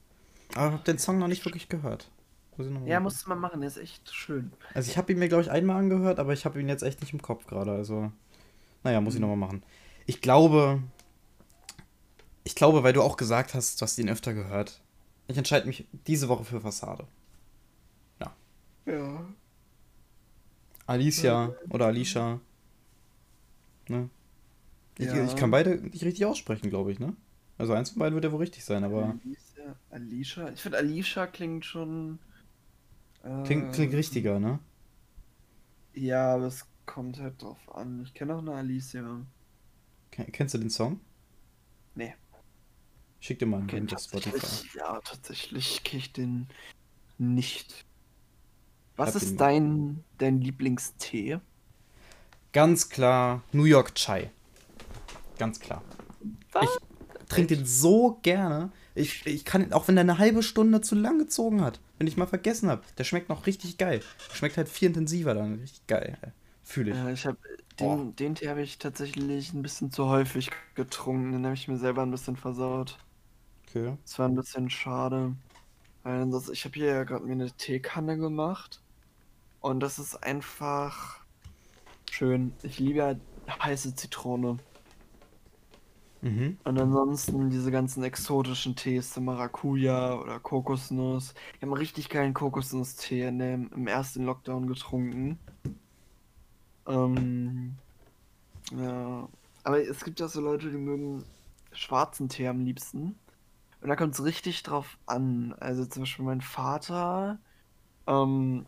Aber 0.55 0.67
ich 0.67 0.73
habe 0.73 0.83
den 0.83 0.99
Song 0.99 1.17
noch 1.17 1.27
nicht 1.27 1.45
wirklich 1.45 1.69
gehört. 1.69 2.09
Muss 2.57 2.67
ich 2.67 2.73
noch 2.73 2.85
ja, 2.85 2.99
musst 2.99 3.25
du 3.25 3.29
mal 3.29 3.35
machen, 3.35 3.61
der 3.61 3.69
ist 3.69 3.77
echt 3.77 4.13
schön. 4.13 4.51
Also 4.73 4.91
ich 4.91 4.97
habe 4.97 5.11
ihn 5.11 5.19
mir, 5.19 5.29
glaube 5.29 5.43
ich, 5.43 5.51
einmal 5.51 5.77
angehört, 5.77 6.19
aber 6.19 6.33
ich 6.33 6.45
habe 6.45 6.59
ihn 6.59 6.67
jetzt 6.67 6.83
echt 6.83 7.01
nicht 7.01 7.13
im 7.13 7.21
Kopf 7.21 7.47
gerade. 7.47 7.71
Also, 7.71 8.11
naja, 8.83 8.99
muss 9.01 9.13
mhm. 9.13 9.17
ich 9.17 9.21
nochmal 9.21 9.37
machen. 9.37 9.63
Ich 10.05 10.21
glaube, 10.21 10.81
ich 12.43 12.55
glaube, 12.55 12.83
weil 12.83 12.93
du 12.93 13.01
auch 13.01 13.17
gesagt 13.17 13.53
hast, 13.53 13.79
du 13.79 13.83
hast 13.83 13.97
ihn 13.97 14.09
öfter 14.09 14.33
gehört. 14.33 14.81
Ich 15.27 15.37
entscheide 15.37 15.67
mich 15.67 15.87
diese 16.07 16.27
Woche 16.29 16.43
für 16.43 16.61
Fassade. 16.61 17.05
Ja. 18.19 18.35
Ja. 18.85 19.25
Alicia 20.87 21.49
ja. 21.49 21.55
oder 21.69 21.85
Alicia. 21.85 22.39
Ne? 23.87 24.09
Ich, 24.99 25.07
ja. 25.07 25.23
ich 25.23 25.37
kann 25.37 25.49
beide 25.49 25.77
nicht 25.77 26.03
richtig 26.03 26.25
aussprechen, 26.25 26.69
glaube 26.69 26.91
ich, 26.91 26.99
ne? 26.99 27.15
Also 27.57 27.73
eins 27.73 27.91
von 27.91 27.99
beiden 27.99 28.15
wird 28.15 28.25
ja 28.25 28.31
wohl 28.33 28.39
richtig 28.39 28.65
sein, 28.65 28.83
aber. 28.83 29.17
Alicia, 29.23 29.75
Alicia? 29.89 30.49
Ich 30.49 30.61
finde 30.61 30.77
Alicia 30.77 31.25
klingt 31.25 31.65
schon. 31.65 32.19
Äh, 33.23 33.43
klingt, 33.43 33.73
klingt 33.73 33.93
richtiger, 33.93 34.39
ne? 34.39 34.59
Ja, 35.93 36.35
aber 36.35 36.47
es 36.47 36.65
kommt 36.85 37.17
halt 37.19 37.41
drauf 37.41 37.57
an. 37.73 38.03
Ich 38.03 38.13
kenne 38.13 38.35
auch 38.35 38.39
eine 38.39 38.51
Alicia. 38.51 39.25
Kennst 40.11 40.53
du 40.53 40.57
den 40.57 40.69
Song? 40.69 40.99
Nee. 41.95 42.13
Schick 43.21 43.39
dir 43.39 43.45
mal 43.45 43.59
einen 43.59 43.69
Link 43.69 43.93
auf 43.93 44.01
Spotify. 44.01 44.77
Ja, 44.77 44.99
tatsächlich 45.01 45.83
kenne 45.83 45.99
ich 45.99 46.11
den 46.11 46.47
nicht. 47.17 47.85
Was 48.97 49.15
ist 49.15 49.37
dein, 49.37 50.03
dein 50.17 50.41
Lieblingstee? 50.41 51.39
Ganz 52.51 52.89
klar 52.89 53.43
New 53.53 53.63
York 53.63 53.95
Chai. 53.95 54.31
Ganz 55.39 55.59
klar. 55.59 55.81
Was? 56.51 56.65
Ich 56.65 57.29
trinke 57.29 57.55
den 57.55 57.65
so 57.65 58.19
gerne. 58.21 58.71
Ich, 58.93 59.25
ich 59.25 59.45
kann, 59.45 59.73
auch 59.73 59.87
wenn 59.87 59.95
der 59.95 60.03
eine 60.03 60.19
halbe 60.19 60.43
Stunde 60.43 60.81
zu 60.81 60.93
lang 60.93 61.17
gezogen 61.17 61.61
hat, 61.61 61.79
wenn 61.97 62.05
ich 62.05 62.17
mal 62.17 62.27
vergessen 62.27 62.69
habe, 62.69 62.83
der 62.97 63.05
schmeckt 63.05 63.29
noch 63.29 63.47
richtig 63.47 63.77
geil. 63.77 64.01
Schmeckt 64.33 64.57
halt 64.57 64.69
viel 64.69 64.89
intensiver 64.89 65.33
dann. 65.33 65.55
Richtig 65.55 65.87
geil. 65.87 66.17
Fühle 66.63 66.91
ich. 66.91 66.97
Ja, 66.97 67.09
ich 67.09 67.25
habe 67.25 67.37
den, 67.79 68.15
den 68.15 68.35
Tee 68.35 68.49
habe 68.49 68.61
ich 68.61 68.77
tatsächlich 68.77 69.53
ein 69.53 69.61
bisschen 69.61 69.91
zu 69.91 70.07
häufig 70.07 70.51
getrunken. 70.75 71.31
Den 71.31 71.45
habe 71.45 71.55
ich 71.55 71.67
mir 71.67 71.77
selber 71.77 72.03
ein 72.03 72.11
bisschen 72.11 72.35
versaut. 72.35 72.97
Okay. 73.67 73.97
Das 74.03 74.19
war 74.19 74.27
ein 74.27 74.35
bisschen 74.35 74.69
schade. 74.69 75.35
Das, 76.03 76.49
ich 76.49 76.65
habe 76.65 76.73
hier 76.75 76.87
ja 76.87 77.03
gerade 77.05 77.25
mir 77.25 77.31
eine 77.31 77.51
Teekanne 77.51 78.17
gemacht. 78.17 78.81
Und 79.61 79.79
das 79.79 79.99
ist 79.99 80.21
einfach 80.23 81.19
schön. 82.11 82.53
Ich 82.63 82.79
liebe 82.79 82.99
ja 82.99 83.15
heiße 83.63 83.95
Zitrone. 83.95 84.57
Mhm. 86.21 86.57
Und 86.63 86.79
ansonsten 86.79 87.49
diese 87.49 87.71
ganzen 87.71 88.03
exotischen 88.03 88.75
Tees, 88.75 89.17
Maracuja 89.17 90.19
oder 90.19 90.39
Kokosnuss. 90.39 91.33
Ich 91.55 91.61
habe 91.61 91.71
einen 91.71 91.73
richtig 91.73 92.09
geilen 92.09 92.33
Kokosnuss-Tee 92.33 93.27
im 93.27 93.87
ersten 93.87 94.25
Lockdown 94.25 94.67
getrunken. 94.67 95.39
Ähm, 96.87 97.75
ja. 98.71 99.29
Aber 99.63 99.81
es 99.81 100.03
gibt 100.03 100.19
ja 100.19 100.27
so 100.27 100.41
Leute, 100.41 100.69
die 100.69 100.77
mögen 100.77 101.23
schwarzen 101.71 102.27
Tee 102.27 102.47
am 102.47 102.61
liebsten. 102.61 103.15
Und 103.81 103.87
da 103.87 103.95
kommt 103.95 104.13
es 104.13 104.23
richtig 104.25 104.63
drauf 104.63 104.97
an. 105.05 105.55
Also 105.59 105.85
zum 105.85 106.03
Beispiel 106.03 106.25
mein 106.25 106.41
Vater 106.41 107.39
ähm, 108.07 108.65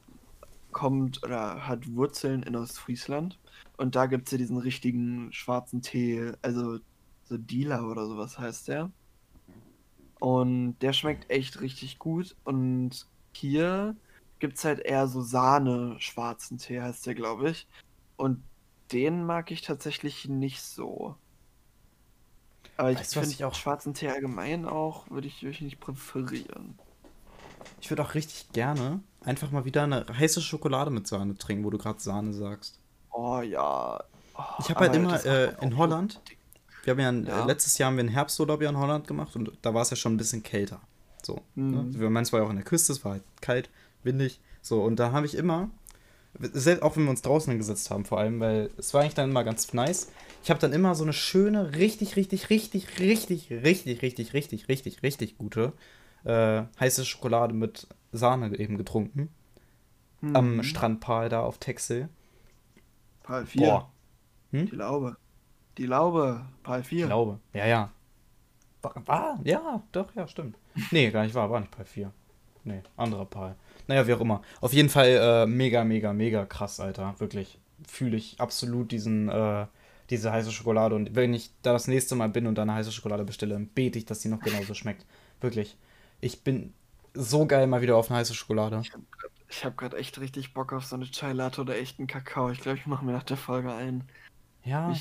kommt 0.72 1.24
oder 1.24 1.68
hat 1.68 1.94
Wurzeln 1.94 2.44
in 2.44 2.56
Ostfriesland. 2.56 3.38
Und 3.78 3.96
da 3.96 4.06
gibt 4.06 4.28
es 4.28 4.32
ja 4.32 4.38
diesen 4.38 4.58
richtigen 4.58 5.34
schwarzen 5.34 5.82
Tee, 5.82 6.32
also 6.42 6.80
so 7.32 7.38
Dealer 7.38 7.88
oder 7.88 8.06
sowas 8.06 8.38
heißt 8.38 8.68
der. 8.68 8.92
Und 10.20 10.78
der 10.80 10.94
schmeckt 10.94 11.32
echt 11.32 11.62
richtig 11.62 11.98
gut. 11.98 12.36
Und 12.44 13.08
hier 13.32 13.96
gibt 14.40 14.58
es 14.58 14.66
halt 14.66 14.80
eher 14.80 15.08
so 15.08 15.22
Sahne-schwarzen 15.22 16.58
Tee, 16.58 16.82
heißt 16.82 17.08
der, 17.08 17.16
glaube 17.16 17.50
ich. 17.50 17.68
Und 18.18 18.44
den 18.92 19.26
mag 19.26 19.50
ich 19.50 19.62
tatsächlich 19.62 20.28
nicht 20.28 20.62
so. 20.62 21.16
Aber 22.76 22.94
weißt 22.94 23.16
ich 23.16 23.22
finde 23.24 23.48
auch 23.48 23.56
schwarzen 23.56 23.94
Tee 23.94 24.10
allgemein 24.10 24.66
auch, 24.66 25.10
würde 25.10 25.28
ich 25.28 25.42
wirklich 25.42 25.62
nicht 25.62 25.80
präferieren. 25.80 26.78
Ich 27.80 27.90
würde 27.90 28.04
auch 28.04 28.14
richtig 28.14 28.52
gerne 28.52 29.00
einfach 29.24 29.52
mal 29.52 29.66
wieder 29.66 29.84
eine 29.84 30.06
heiße 30.08 30.42
Schokolade 30.42 30.92
mit 30.92 31.08
Sahne 31.08 31.36
trinken, 31.38 31.64
wo 31.64 31.70
du 31.70 31.78
gerade 31.78 32.00
Sahne 32.00 32.34
sagst. 32.34 32.80
Oh 33.12 33.40
ja. 33.40 34.04
Oh, 34.36 34.44
ich 34.60 34.70
habe 34.70 34.82
halt 34.82 34.96
immer 34.96 35.24
äh, 35.26 35.54
in 35.62 35.78
Holland, 35.78 36.22
wir 36.84 36.92
haben 36.92 37.00
ja, 37.00 37.10
ein, 37.10 37.26
ja. 37.26 37.44
Äh, 37.44 37.48
letztes 37.48 37.78
Jahr 37.78 37.88
haben 37.88 37.98
wir 37.98 38.02
einen 38.02 38.10
Herbsturlaub 38.10 38.62
ja 38.62 38.70
in 38.70 38.78
Holland 38.78 39.08
gemacht 39.08 39.36
und 39.36 39.52
da 39.62 39.74
war 39.74 39.82
es 39.82 39.90
ja 39.90 39.96
schon 39.96 40.14
ein 40.14 40.18
bisschen 40.18 40.44
kälter. 40.44 40.82
So. 41.24 41.42
Mhm. 41.56 41.72
Ne? 41.72 41.86
Wir 42.00 42.10
meinen 42.10 42.26
zwar 42.26 42.44
auch 42.44 42.50
an 42.50 42.56
der 42.56 42.66
Küste, 42.66 42.94
es 42.94 43.04
war 43.06 43.14
halt 43.14 43.24
kalt, 43.42 43.70
windig. 44.04 44.40
So, 44.62 44.84
und 44.84 45.00
da 45.00 45.12
habe 45.12 45.26
ich 45.26 45.36
immer, 45.36 45.70
selbst 46.40 46.84
auch 46.84 46.96
wenn 46.96 47.04
wir 47.04 47.12
uns 47.12 47.22
draußen 47.22 47.52
hingesetzt 47.52 47.90
haben, 47.90 48.06
vor 48.06 48.20
allem, 48.20 48.40
weil 48.40 48.70
es 48.78 48.94
war 48.94 49.02
eigentlich 49.02 49.16
dann 49.16 49.30
immer 49.30 49.44
ganz 49.44 49.74
nice. 49.74 50.12
Ich 50.44 50.50
habe 50.50 50.60
dann 50.60 50.74
immer 50.74 50.96
so 50.96 51.04
eine 51.04 51.14
schöne, 51.14 51.76
richtig, 51.76 52.16
richtig, 52.16 52.50
richtig, 52.50 53.00
richtig, 53.00 53.52
richtig, 53.52 54.02
richtig, 54.02 54.34
richtig, 54.34 54.70
richtig, 54.70 55.04
richtig 55.04 55.38
gute 55.38 55.74
äh, 56.24 56.64
heiße 56.80 57.06
Schokolade 57.06 57.54
mit 57.54 57.88
Sahne 58.12 58.58
eben 58.58 58.78
getrunken. 58.78 59.30
Mhm. 60.22 60.36
Am 60.36 60.64
Strandpal 60.64 61.30
da 61.30 61.42
auf 61.42 61.58
Texel. 61.58 62.10
Pal 63.24 63.46
4. 63.46 63.62
Boah. 63.62 63.92
Hm? 64.52 64.66
Die 64.68 64.76
Laube. 64.76 65.18
Die 65.78 65.86
Laube, 65.86 66.46
Pal 66.64 66.84
4. 66.84 67.06
Die 67.06 67.10
Laube, 67.10 67.40
ja, 67.54 67.66
ja. 67.66 67.92
War, 68.82 69.08
war, 69.08 69.40
ja, 69.44 69.84
doch, 69.92 70.14
ja, 70.16 70.28
stimmt. 70.28 70.58
Nee, 70.92 71.12
gar 71.12 71.24
nicht 71.24 71.36
wahr, 71.36 71.50
war 71.50 71.60
nicht 71.60 71.72
Pal 71.72 71.86
4. 71.86 72.12
Nee, 72.64 72.82
anderer 72.98 73.26
Pal. 73.26 73.56
Naja, 73.88 74.06
wie 74.08 74.14
auch 74.14 74.22
immer. 74.22 74.42
Auf 74.60 74.74
jeden 74.74 74.90
Fall 74.90 75.08
äh, 75.08 75.46
mega, 75.48 75.84
mega, 75.84 76.14
mega 76.14 76.46
krass, 76.46 76.80
Alter. 76.80 77.16
Wirklich. 77.20 77.60
Fühle 77.88 78.18
ich 78.18 78.40
absolut 78.40 78.92
diesen, 78.92 79.30
äh, 79.30 79.66
diese 80.10 80.32
heiße 80.32 80.52
Schokolade. 80.52 80.96
Und 80.96 81.16
wenn 81.16 81.34
ich 81.34 81.52
da 81.64 81.74
das 81.74 81.88
nächste 81.88 82.16
Mal 82.16 82.30
bin 82.30 82.46
und 82.46 82.56
da 82.56 82.62
eine 82.62 82.76
heiße 82.76 82.92
Schokolade 82.92 83.24
bestelle, 83.24 83.54
dann 83.54 83.68
bete 83.68 83.98
ich, 83.98 84.06
dass 84.06 84.20
die 84.20 84.30
noch 84.30 84.40
genauso 84.40 84.74
schmeckt. 84.76 85.06
Wirklich. 85.40 85.78
Ich 86.20 86.44
bin 86.44 86.74
so 87.14 87.48
geil 87.48 87.66
mal 87.68 87.82
wieder 87.82 87.98
auf 87.98 88.10
eine 88.10 88.20
heiße 88.20 88.36
Schokolade. 88.36 88.84
Ich 89.50 89.66
habe 89.66 89.76
gerade 89.76 89.98
echt 89.98 90.20
richtig 90.20 90.54
Bock 90.54 90.72
auf 90.72 90.86
so 90.86 90.96
eine 90.96 91.06
Chai 91.06 91.34
Latte 91.34 91.62
oder 91.62 91.76
echten 91.78 92.08
Kakao. 92.08 92.52
Ich 92.52 92.62
glaube, 92.62 92.78
ich 92.78 92.86
mache 92.86 93.04
mir 93.04 93.12
nach 93.12 93.24
der 93.24 93.38
Folge 93.38 93.74
ein. 93.74 94.04
Ja. 94.64 94.94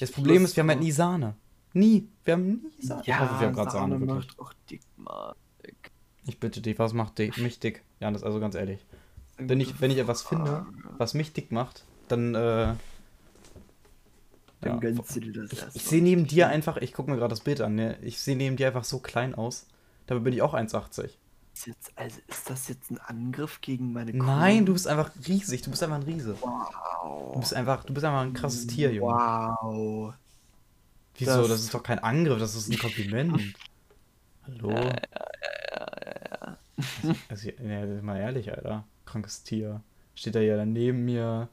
das 0.00 0.12
Problem 0.12 0.44
ist, 0.44 0.56
wir 0.56 0.62
haben 0.62 0.70
halt 0.70 0.80
nie 0.80 0.92
Sahne. 0.92 1.34
Nie. 1.72 2.08
Wir 2.24 2.34
haben 2.34 2.62
nie 2.78 2.86
Sahne. 2.86 3.02
Ja, 3.04 3.16
ich 3.16 3.20
hoffe, 3.20 3.40
wir 3.40 3.46
haben 3.48 3.54
gerade 3.54 3.70
Sahne, 3.70 3.98
Sahne 3.98 4.14
macht 4.14 4.38
auch 4.38 4.52
dick, 4.70 4.80
Mann. 4.96 5.34
Ich 6.26 6.38
bitte 6.38 6.60
dich, 6.60 6.78
was 6.78 6.92
macht 6.92 7.18
dich, 7.18 7.36
mich 7.38 7.58
dick? 7.58 7.82
Ja, 8.00 8.10
das 8.10 8.22
ist 8.22 8.26
also 8.26 8.38
ganz 8.38 8.54
ehrlich. 8.54 8.84
Wenn 9.38 9.60
ich, 9.60 9.80
wenn 9.80 9.90
ich 9.90 9.98
etwas 9.98 10.22
finde, 10.22 10.66
was 10.98 11.14
mich 11.14 11.32
dick 11.32 11.52
macht, 11.52 11.84
dann, 12.08 12.34
äh, 12.34 12.38
dann 12.38 12.78
ja, 14.62 14.76
gönnst 14.76 15.16
du 15.16 15.20
dir 15.20 15.32
das 15.32 15.52
Ich, 15.52 15.76
ich 15.76 15.84
sehe 15.84 16.02
neben 16.02 16.26
dir 16.26 16.48
einfach, 16.48 16.76
ich 16.76 16.92
gucke 16.92 17.10
mir 17.10 17.16
gerade 17.16 17.30
das 17.30 17.40
Bild 17.40 17.60
an, 17.60 17.76
ne? 17.76 17.98
Ich 18.02 18.20
sehe 18.20 18.36
neben 18.36 18.56
dir 18.56 18.66
einfach 18.66 18.84
so 18.84 18.98
klein 18.98 19.34
aus. 19.34 19.66
Dabei 20.06 20.20
bin 20.20 20.32
ich 20.32 20.42
auch 20.42 20.54
1,80. 20.54 21.10
Ist, 21.66 21.92
also 21.96 22.20
ist 22.28 22.48
das 22.48 22.68
jetzt 22.68 22.90
ein 22.90 22.98
Angriff 22.98 23.60
gegen 23.60 23.92
meine 23.92 24.12
Kuh? 24.12 24.24
Nein, 24.24 24.64
du 24.64 24.72
bist 24.72 24.86
einfach 24.86 25.10
riesig. 25.26 25.62
Du 25.62 25.70
bist 25.70 25.82
einfach 25.82 25.96
ein 25.96 26.02
Riese. 26.02 26.36
Wow. 26.40 27.32
Du 27.34 27.40
bist 27.40 27.54
einfach, 27.54 27.84
du 27.84 27.92
bist 27.92 28.06
einfach 28.06 28.22
ein 28.22 28.32
krasses 28.32 28.66
Tier, 28.66 28.92
Junge. 28.92 29.12
Wow. 29.12 30.14
Wieso? 31.16 31.40
Das, 31.40 31.48
das 31.48 31.60
ist 31.60 31.74
doch 31.74 31.82
kein 31.82 31.98
Angriff, 31.98 32.38
das 32.38 32.54
ist 32.54 32.70
ein 32.70 32.78
Kompliment. 32.78 33.40
Hallo? 34.46 34.70
Ja, 34.70 34.96
ja, 36.42 36.56
also, 37.28 37.50
ja, 37.50 38.02
mal 38.02 38.18
ehrlich, 38.18 38.52
Alter. 38.52 38.84
Krankes 39.04 39.42
Tier. 39.42 39.82
Steht 40.14 40.34
da 40.34 40.40
ja 40.40 40.56
dann 40.56 40.72
neben 40.72 41.04
mir, 41.04 41.48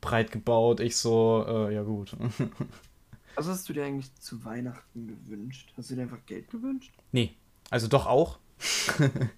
breit 0.00 0.32
gebaut. 0.32 0.80
Ich 0.80 0.96
so, 0.96 1.44
äh, 1.46 1.74
ja 1.74 1.82
gut. 1.82 2.16
Was 3.36 3.46
hast 3.46 3.68
du 3.68 3.72
dir 3.72 3.84
eigentlich 3.84 4.14
zu 4.16 4.44
Weihnachten 4.44 5.06
gewünscht? 5.06 5.72
Hast 5.76 5.90
du 5.90 5.94
dir 5.94 6.02
einfach 6.02 6.24
Geld 6.26 6.50
gewünscht? 6.50 6.92
Nee. 7.12 7.34
Also 7.70 7.86
doch 7.88 8.06
auch. 8.06 8.38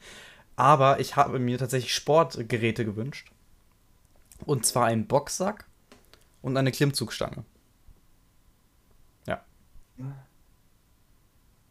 Aber 0.57 1.01
ich 1.01 1.17
habe 1.17 1.39
mir 1.39 1.59
tatsächlich 1.59 1.95
Sportgeräte 1.95 2.85
gewünscht. 2.85 3.31
Und 4.45 4.67
zwar 4.67 4.87
einen 4.87 5.07
Boxsack 5.07 5.67
und 6.43 6.57
eine 6.57 6.73
Klimmzugstange. 6.73 7.45
Ja. 9.27 9.45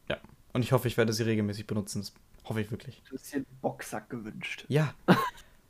Ja. 0.09 0.17
Und 0.53 0.61
ich 0.63 0.71
hoffe, 0.71 0.87
ich 0.87 0.97
werde 0.97 1.13
sie 1.13 1.23
regelmäßig 1.23 1.67
benutzen. 1.67 2.01
Das 2.01 2.13
Hoffe 2.47 2.61
ich 2.61 2.71
wirklich. 2.71 3.01
Du 3.09 3.15
hast 3.15 3.31
dir 3.31 3.37
einen 3.37 3.45
Boxsack 3.61 4.09
gewünscht. 4.09 4.65
Ja. 4.69 4.93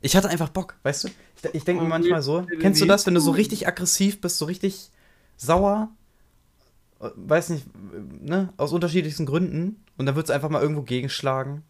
Ich 0.00 0.16
hatte 0.16 0.28
einfach 0.28 0.48
Bock, 0.48 0.76
weißt 0.84 1.04
du? 1.04 1.08
Ich, 1.08 1.54
ich 1.54 1.64
denke 1.64 1.82
mir 1.82 1.88
manchmal 1.88 2.22
so, 2.22 2.46
kennst 2.60 2.80
du 2.80 2.86
das, 2.86 3.04
wenn 3.06 3.14
du 3.14 3.20
so 3.20 3.32
richtig 3.32 3.66
aggressiv 3.66 4.20
bist, 4.20 4.38
so 4.38 4.44
richtig 4.44 4.90
sauer, 5.36 5.90
äh, 7.00 7.10
weiß 7.16 7.50
nicht, 7.50 7.66
ne, 8.22 8.52
aus 8.56 8.72
unterschiedlichsten 8.72 9.26
Gründen 9.26 9.84
und 9.98 10.06
dann 10.06 10.14
würdest 10.16 10.30
du 10.30 10.34
einfach 10.34 10.50
mal 10.50 10.62
irgendwo 10.62 10.82
gegenschlagen. 10.82 11.64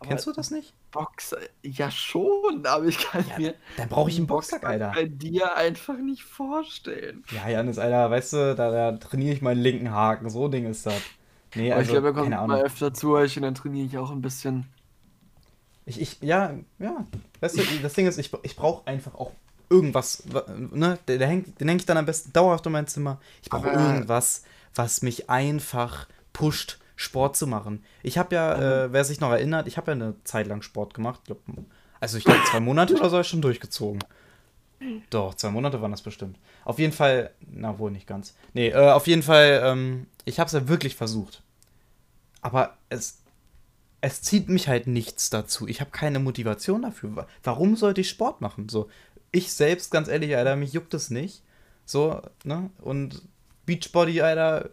Aber 0.00 0.08
Kennst 0.08 0.26
du 0.26 0.32
das 0.32 0.50
nicht? 0.50 0.74
Boxer, 0.90 1.38
ja 1.62 1.90
schon, 1.90 2.64
aber 2.66 2.86
ich 2.86 2.98
kann 2.98 3.24
ja, 3.28 3.36
mir. 3.36 3.54
Dann 3.76 3.88
brauche 3.88 4.10
ich 4.10 4.16
einen 4.18 4.26
Boxsack, 4.26 4.64
Alter. 4.64 4.92
bei 4.94 5.06
dir 5.06 5.54
einfach 5.56 5.98
nicht 5.98 6.24
vorstellen. 6.24 7.24
Ja, 7.30 7.48
Janis, 7.48 7.78
Alter, 7.78 8.10
weißt 8.10 8.32
du, 8.32 8.54
da, 8.54 8.70
da 8.70 8.92
trainiere 8.96 9.34
ich 9.34 9.42
meinen 9.42 9.60
linken 9.60 9.90
Haken, 9.90 10.30
so 10.30 10.48
Ding 10.48 10.66
ist 10.66 10.86
das. 10.86 11.10
Nee, 11.54 11.72
Aber 11.72 11.82
ich 11.82 11.88
also, 11.88 11.90
glaube, 11.90 12.08
er 12.08 12.12
kommt 12.14 12.30
mal 12.46 12.62
öfter 12.62 12.92
zu 12.94 13.12
euch 13.14 13.36
und 13.36 13.42
dann 13.42 13.54
trainiere 13.54 13.86
ich 13.86 13.98
auch 13.98 14.10
ein 14.10 14.22
bisschen. 14.22 14.66
Ich, 15.86 16.00
ich, 16.00 16.20
ja, 16.20 16.54
ja. 16.78 17.06
Weißt 17.40 17.58
du, 17.58 17.64
das 17.82 17.94
Ding 17.94 18.06
ist, 18.06 18.18
ich, 18.18 18.30
ich 18.42 18.56
brauche 18.56 18.86
einfach 18.86 19.14
auch 19.14 19.32
irgendwas, 19.70 20.22
wa- 20.32 20.44
ne? 20.70 20.98
Hängt, 21.08 21.60
den 21.60 21.68
hänge 21.68 21.80
ich 21.80 21.86
dann 21.86 21.96
am 21.96 22.06
besten 22.06 22.32
dauerhaft 22.32 22.66
in 22.66 22.72
mein 22.72 22.86
Zimmer. 22.86 23.20
Ich 23.42 23.50
brauche 23.50 23.70
irgendwas, 23.70 24.42
was 24.74 25.02
mich 25.02 25.30
einfach 25.30 26.06
pusht, 26.38 26.78
Sport 26.96 27.36
zu 27.36 27.46
machen. 27.46 27.82
Ich 28.02 28.16
habe 28.18 28.34
ja, 28.34 28.84
äh, 28.84 28.92
wer 28.92 29.04
sich 29.04 29.20
noch 29.20 29.30
erinnert, 29.30 29.66
ich 29.66 29.76
habe 29.76 29.90
ja 29.90 29.94
eine 29.96 30.14
Zeit 30.24 30.46
lang 30.46 30.62
Sport 30.62 30.94
gemacht. 30.94 31.20
Glaub, 31.26 31.40
also 32.00 32.16
ich 32.16 32.24
glaube, 32.24 32.40
zwei 32.50 32.60
Monate 32.60 32.94
oder 32.94 33.10
so 33.10 33.16
habe 33.16 33.22
ich 33.22 33.28
schon 33.28 33.42
durchgezogen. 33.42 34.02
Doch, 35.10 35.34
zwei 35.34 35.50
Monate 35.50 35.82
waren 35.82 35.90
das 35.90 36.02
bestimmt. 36.02 36.38
Auf 36.64 36.78
jeden 36.78 36.92
Fall, 36.92 37.30
na 37.50 37.78
wohl 37.78 37.90
nicht 37.90 38.06
ganz. 38.06 38.34
Nee, 38.54 38.68
äh, 38.68 38.90
auf 38.92 39.06
jeden 39.08 39.22
Fall, 39.24 39.60
ähm, 39.64 40.06
ich 40.24 40.38
habe 40.38 40.46
es 40.46 40.52
ja 40.52 40.68
wirklich 40.68 40.94
versucht. 40.94 41.42
Aber 42.40 42.76
es, 42.88 43.18
es 44.00 44.22
zieht 44.22 44.48
mich 44.48 44.68
halt 44.68 44.86
nichts 44.86 45.30
dazu. 45.30 45.66
Ich 45.66 45.80
habe 45.80 45.90
keine 45.90 46.20
Motivation 46.20 46.82
dafür. 46.82 47.16
Wa- 47.16 47.26
Warum 47.42 47.74
sollte 47.74 48.00
ich 48.00 48.08
Sport 48.08 48.40
machen? 48.40 48.68
So, 48.68 48.88
ich 49.32 49.52
selbst, 49.52 49.90
ganz 49.90 50.06
ehrlich, 50.06 50.36
Alter, 50.36 50.54
mich 50.54 50.72
juckt 50.72 50.94
es 50.94 51.10
nicht. 51.10 51.42
So, 51.84 52.22
ne? 52.44 52.70
Und 52.80 53.22
Beachbody, 53.66 54.20
Alter, 54.22 54.70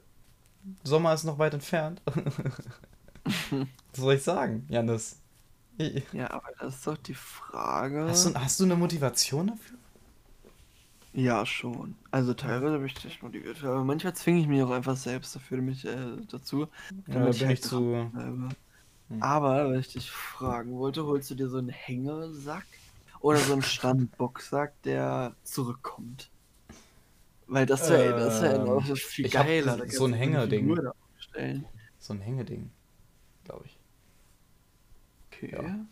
Sommer 0.83 1.13
ist 1.13 1.23
noch 1.23 1.39
weit 1.39 1.53
entfernt. 1.53 2.01
Was 3.25 3.99
soll 3.99 4.15
ich 4.15 4.23
sagen, 4.23 4.65
Janis? 4.69 5.19
Ja, 6.13 6.31
aber 6.31 6.49
das 6.59 6.75
ist 6.75 6.87
doch 6.87 6.97
die 6.97 7.13
Frage. 7.13 8.07
Hast 8.07 8.25
du, 8.25 8.33
hast 8.35 8.59
du 8.59 8.63
eine 8.63 8.75
Motivation 8.75 9.47
dafür? 9.47 9.77
Ja, 11.13 11.45
schon. 11.45 11.95
Also 12.11 12.33
teilweise 12.33 12.77
bin 12.77 12.87
ich 12.87 13.05
echt 13.05 13.23
motiviert. 13.23 13.63
Aber 13.63 13.83
manchmal 13.83 14.13
zwinge 14.15 14.41
ich 14.41 14.47
mich 14.47 14.61
auch 14.61 14.71
einfach 14.71 14.97
selbst 14.97 15.35
dafür 15.35 15.61
mich 15.61 15.85
äh, 15.85 16.17
dazu. 16.29 16.67
Ja, 17.07 17.19
da 17.19 17.31
bin 17.31 17.47
halt 17.47 17.59
ich 17.59 17.63
zu. 17.63 17.91
dranbleibe. 17.91 18.49
Hm. 19.09 19.23
Aber, 19.23 19.71
wenn 19.71 19.79
ich 19.79 19.93
dich 19.93 20.11
fragen 20.11 20.77
wollte, 20.77 21.05
holst 21.05 21.29
du 21.29 21.35
dir 21.35 21.47
so 21.47 21.57
einen 21.57 21.69
Hängesack 21.69 22.65
oder 23.21 23.37
so 23.39 23.53
einen 23.53 23.61
Standboxsack, 23.63 24.81
der 24.83 25.35
zurückkommt? 25.43 26.29
Weil 27.47 27.65
das 27.65 27.89
wäre 27.89 28.19
das 28.19 28.41
wär 28.41 28.55
Ähm, 28.55 28.65
noch 28.65 28.97
viel 28.97 29.29
geiler. 29.29 29.77
so- 29.77 29.97
so 29.97 30.05
ein 30.05 30.13
Hängerding. 30.13 30.77
So 31.99 32.13
ein 32.13 32.21
Hängeding, 32.21 32.71
glaube 33.43 33.65
ich. 33.65 33.77
Okay. 35.31 35.51
Ja. 35.53 35.85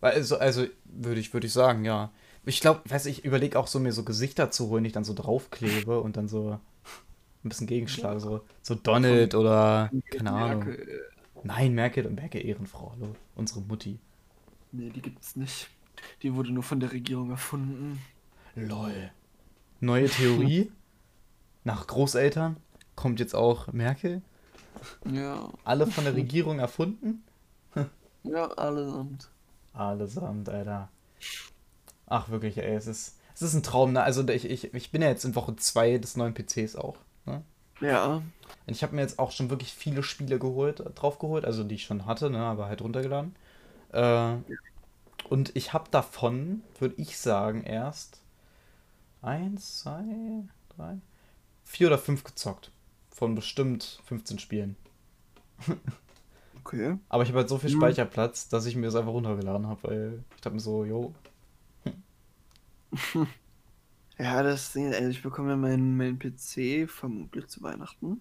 Weil, 0.00 0.12
Also, 0.14 0.38
also 0.38 0.66
würde 0.84 1.20
ich, 1.20 1.32
würde 1.32 1.46
ich 1.46 1.52
sagen, 1.52 1.84
ja. 1.84 2.10
Ich 2.44 2.60
glaube, 2.60 2.80
weiß 2.88 3.06
ich, 3.06 3.24
überlege 3.24 3.58
auch 3.58 3.66
so, 3.66 3.78
mir 3.78 3.92
so 3.92 4.04
Gesichter 4.04 4.50
zu 4.50 4.68
holen, 4.68 4.84
die 4.84 4.88
ich 4.88 4.94
dann 4.94 5.04
so 5.04 5.12
draufklebe 5.14 6.00
und 6.00 6.16
dann 6.16 6.28
so 6.28 6.58
ein 7.44 7.48
bisschen 7.48 7.66
Gegenschlag, 7.66 8.20
so, 8.20 8.40
so 8.62 8.74
Donald 8.74 9.34
oder 9.34 9.90
keine 10.10 10.32
Ahnung. 10.32 10.64
Merkel. 10.64 11.00
Nein, 11.44 11.74
Merkel 11.74 12.06
und 12.06 12.14
Merkel 12.14 12.44
Ehrenfrau, 12.44 12.92
hallo. 12.96 13.14
Unsere 13.36 13.60
Mutti. 13.60 13.98
Nee, 14.72 14.90
die 14.90 15.02
gibt's 15.02 15.36
nicht. 15.36 15.68
Die 16.22 16.34
wurde 16.34 16.50
nur 16.52 16.62
von 16.62 16.80
der 16.80 16.92
Regierung 16.92 17.30
erfunden. 17.30 18.00
Lol. 18.54 19.10
Neue 19.80 20.08
Theorie. 20.08 20.70
Nach 21.68 21.86
Großeltern 21.86 22.56
kommt 22.96 23.20
jetzt 23.20 23.34
auch 23.34 23.66
Merkel. 23.74 24.22
Ja, 25.04 25.50
Alle 25.64 25.86
von 25.86 26.04
der 26.04 26.14
Regierung 26.14 26.60
erfunden. 26.60 27.22
ja, 28.22 28.46
allesamt. 28.52 29.28
Allesamt, 29.74 30.48
Alter. 30.48 30.88
Ach, 32.06 32.30
wirklich, 32.30 32.56
ey, 32.56 32.74
es 32.74 32.86
ist, 32.86 33.18
es 33.34 33.42
ist 33.42 33.52
ein 33.52 33.62
Traum. 33.62 33.92
Ne? 33.92 34.02
Also, 34.02 34.26
ich, 34.28 34.46
ich, 34.48 34.72
ich 34.72 34.90
bin 34.90 35.02
ja 35.02 35.08
jetzt 35.08 35.26
in 35.26 35.34
Woche 35.34 35.56
2 35.56 35.98
des 35.98 36.16
neuen 36.16 36.32
PCs 36.32 36.74
auch. 36.76 36.96
Ne? 37.26 37.42
Ja, 37.80 38.14
Und 38.14 38.24
ich 38.66 38.82
habe 38.82 38.94
mir 38.94 39.02
jetzt 39.02 39.18
auch 39.18 39.30
schon 39.30 39.50
wirklich 39.50 39.74
viele 39.74 40.02
Spiele 40.02 40.38
geholt, 40.38 40.82
draufgeholt, 40.94 41.44
also 41.44 41.64
die 41.64 41.74
ich 41.74 41.84
schon 41.84 42.06
hatte, 42.06 42.30
ne, 42.30 42.38
aber 42.38 42.66
halt 42.66 42.80
runtergeladen. 42.80 43.36
Äh, 43.92 44.36
und 45.28 45.54
ich 45.56 45.74
habe 45.74 45.90
davon, 45.90 46.62
würde 46.78 46.94
ich 46.96 47.18
sagen, 47.18 47.62
erst 47.64 48.22
eins, 49.22 49.80
zwei, 49.80 50.04
drei, 50.76 50.98
vier 51.68 51.88
oder 51.88 51.98
fünf 51.98 52.24
gezockt. 52.24 52.72
Von 53.10 53.34
bestimmt 53.34 54.00
15 54.06 54.38
Spielen. 54.38 54.76
okay. 56.54 56.98
Aber 57.08 57.22
ich 57.22 57.28
habe 57.30 57.38
halt 57.40 57.48
so 57.48 57.58
viel 57.58 57.70
Mhm. 57.70 57.74
Speicherplatz, 57.76 58.48
dass 58.48 58.66
ich 58.66 58.76
mir 58.76 58.86
das 58.86 58.94
einfach 58.96 59.12
runtergeladen 59.12 59.66
habe, 59.66 59.82
weil 59.88 60.24
ich 60.34 60.40
dachte 60.40 60.54
mir 60.54 60.60
so, 60.60 60.84
jo, 60.84 61.14
Ja, 64.18 64.42
das 64.42 64.72
Ding, 64.72 64.92
also 64.92 65.08
ich 65.10 65.22
bekomme 65.22 65.50
ja 65.50 65.56
meinen 65.56 65.96
mein 65.96 66.18
PC 66.18 66.88
vermutlich 66.88 67.46
zu 67.48 67.62
Weihnachten. 67.62 68.20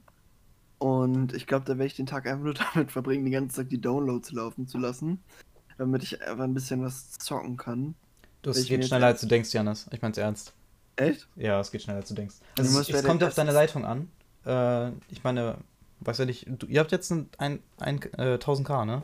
Und 0.79 1.33
ich 1.33 1.47
glaube, 1.47 1.65
da 1.65 1.73
werde 1.73 1.87
ich 1.87 1.95
den 1.95 2.07
Tag 2.07 2.27
einfach 2.27 2.43
nur 2.45 2.53
damit 2.73 2.91
verbringen, 2.91 3.25
den 3.25 3.33
ganzen 3.33 3.57
Tag 3.57 3.69
die 3.69 3.81
Downloads 3.81 4.31
laufen 4.33 4.67
zu 4.67 4.77
lassen. 4.79 5.23
Damit 5.77 6.03
ich 6.03 6.21
einfach 6.23 6.45
ein 6.45 6.53
bisschen 6.55 6.83
was 6.83 7.11
zocken 7.13 7.57
kann. 7.57 7.95
das 8.41 8.65
geht 8.65 8.85
schneller 8.85 9.07
als 9.07 9.21
du 9.21 9.27
denkst, 9.27 9.53
Janis. 9.53 9.87
Ich 9.91 10.01
mein's 10.01 10.17
ernst. 10.17 10.56
Echt? 10.97 11.27
Ja, 11.35 11.59
es 11.59 11.71
geht 11.71 11.83
schneller 11.83 11.99
als 11.99 12.09
du 12.09 12.15
denkst. 12.15 12.35
Also, 12.57 12.79
es, 12.79 12.89
es 12.89 13.03
kommt 13.03 13.23
auf 13.23 13.35
deine 13.35 13.51
Leitung 13.51 13.85
an. 13.85 14.11
Äh, 14.45 14.89
ich 15.09 15.23
meine, 15.23 15.57
weiß 16.01 16.17
ja 16.19 16.25
nicht, 16.25 16.47
du, 16.49 16.67
ihr 16.67 16.79
habt 16.79 16.91
jetzt 16.91 17.11
ein, 17.11 17.29
ein, 17.37 17.59
ein 17.77 18.01
äh, 18.17 18.37
1000k, 18.37 18.85
ne? 18.85 19.03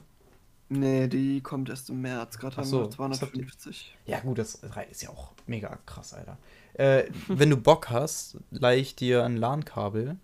Nee, 0.70 1.08
die 1.08 1.42
kommt 1.42 1.70
erst 1.70 1.90
im 1.90 2.02
März. 2.02 2.38
Gerade 2.40 2.58
haben 2.58 2.66
so, 2.66 2.90
wir 2.90 3.00
was 3.10 3.22
habt 3.22 3.38
ihr? 3.38 3.48
250. 3.48 3.98
Ja, 4.06 4.20
gut, 4.22 4.38
das 4.40 4.56
ist 4.92 5.04
ja 5.04 5.10
auch 5.10 5.34
mega 5.46 5.78
krass, 5.86 6.14
Alter. 6.14 6.38
Äh, 6.74 7.06
wenn 7.28 7.50
du 7.50 7.58
Bock 7.58 7.90
hast, 7.90 8.38
leih 8.52 8.78
ich 8.80 8.96
dir 8.96 9.24
ein 9.24 9.38
LAN-Kabel. 9.38 10.18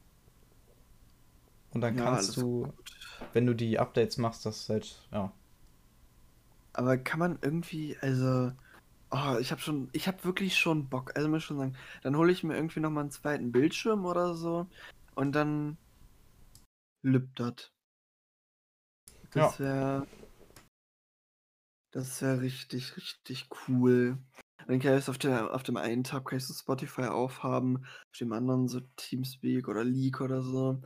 Und 1.71 1.81
dann 1.81 1.97
Ja, 1.97 2.03
kannst 2.03 2.37
du, 2.37 2.73
gut. 2.73 2.91
wenn 3.33 3.45
du 3.45 3.53
die 3.55 3.79
Updates 3.79 4.17
machst, 4.17 4.45
das 4.45 4.69
halt, 4.69 5.07
ja. 5.11 5.31
Aber 6.73 6.97
kann 6.97 7.19
man 7.19 7.39
irgendwie, 7.41 7.97
also, 8.01 8.51
oh, 9.11 9.37
ich 9.39 9.51
habe 9.51 9.61
schon, 9.61 9.89
ich 9.93 10.07
habe 10.07 10.23
wirklich 10.23 10.57
schon 10.57 10.89
Bock. 10.89 11.15
Also 11.15 11.29
muss 11.29 11.39
ich 11.39 11.45
schon 11.45 11.57
sagen, 11.57 11.75
dann 12.03 12.15
hole 12.17 12.31
ich 12.31 12.43
mir 12.43 12.55
irgendwie 12.55 12.79
noch 12.79 12.89
mal 12.89 13.01
einen 13.01 13.11
zweiten 13.11 13.51
Bildschirm 13.51 14.05
oder 14.05 14.35
so 14.35 14.67
und 15.15 15.33
dann 15.33 15.77
lübt 17.01 17.39
das. 17.39 17.71
Das 19.31 19.59
wäre, 19.59 20.07
das 21.91 22.21
wäre 22.21 22.41
richtig, 22.41 22.97
richtig 22.97 23.47
cool. 23.67 24.17
Dann 24.67 24.79
kann 24.79 24.93
ich 24.93 24.99
es 24.99 25.09
auf, 25.09 25.17
der, 25.17 25.53
auf 25.53 25.63
dem 25.63 25.77
einen 25.77 26.03
Tab 26.03 26.25
kann 26.25 26.37
ich 26.37 26.45
so 26.45 26.53
Spotify 26.53 27.03
aufhaben, 27.03 27.77
auf 27.77 28.17
dem 28.19 28.33
anderen 28.33 28.67
so 28.67 28.81
Teamspeak 28.97 29.67
oder 29.67 29.83
Leak 29.83 30.21
oder 30.21 30.41
so. 30.41 30.81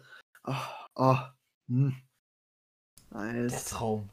Oh, 0.46 0.54
oh, 0.96 1.18
hm. 1.68 1.96
Der 3.12 3.20
Nice. 3.20 3.66
Traum. 3.66 4.10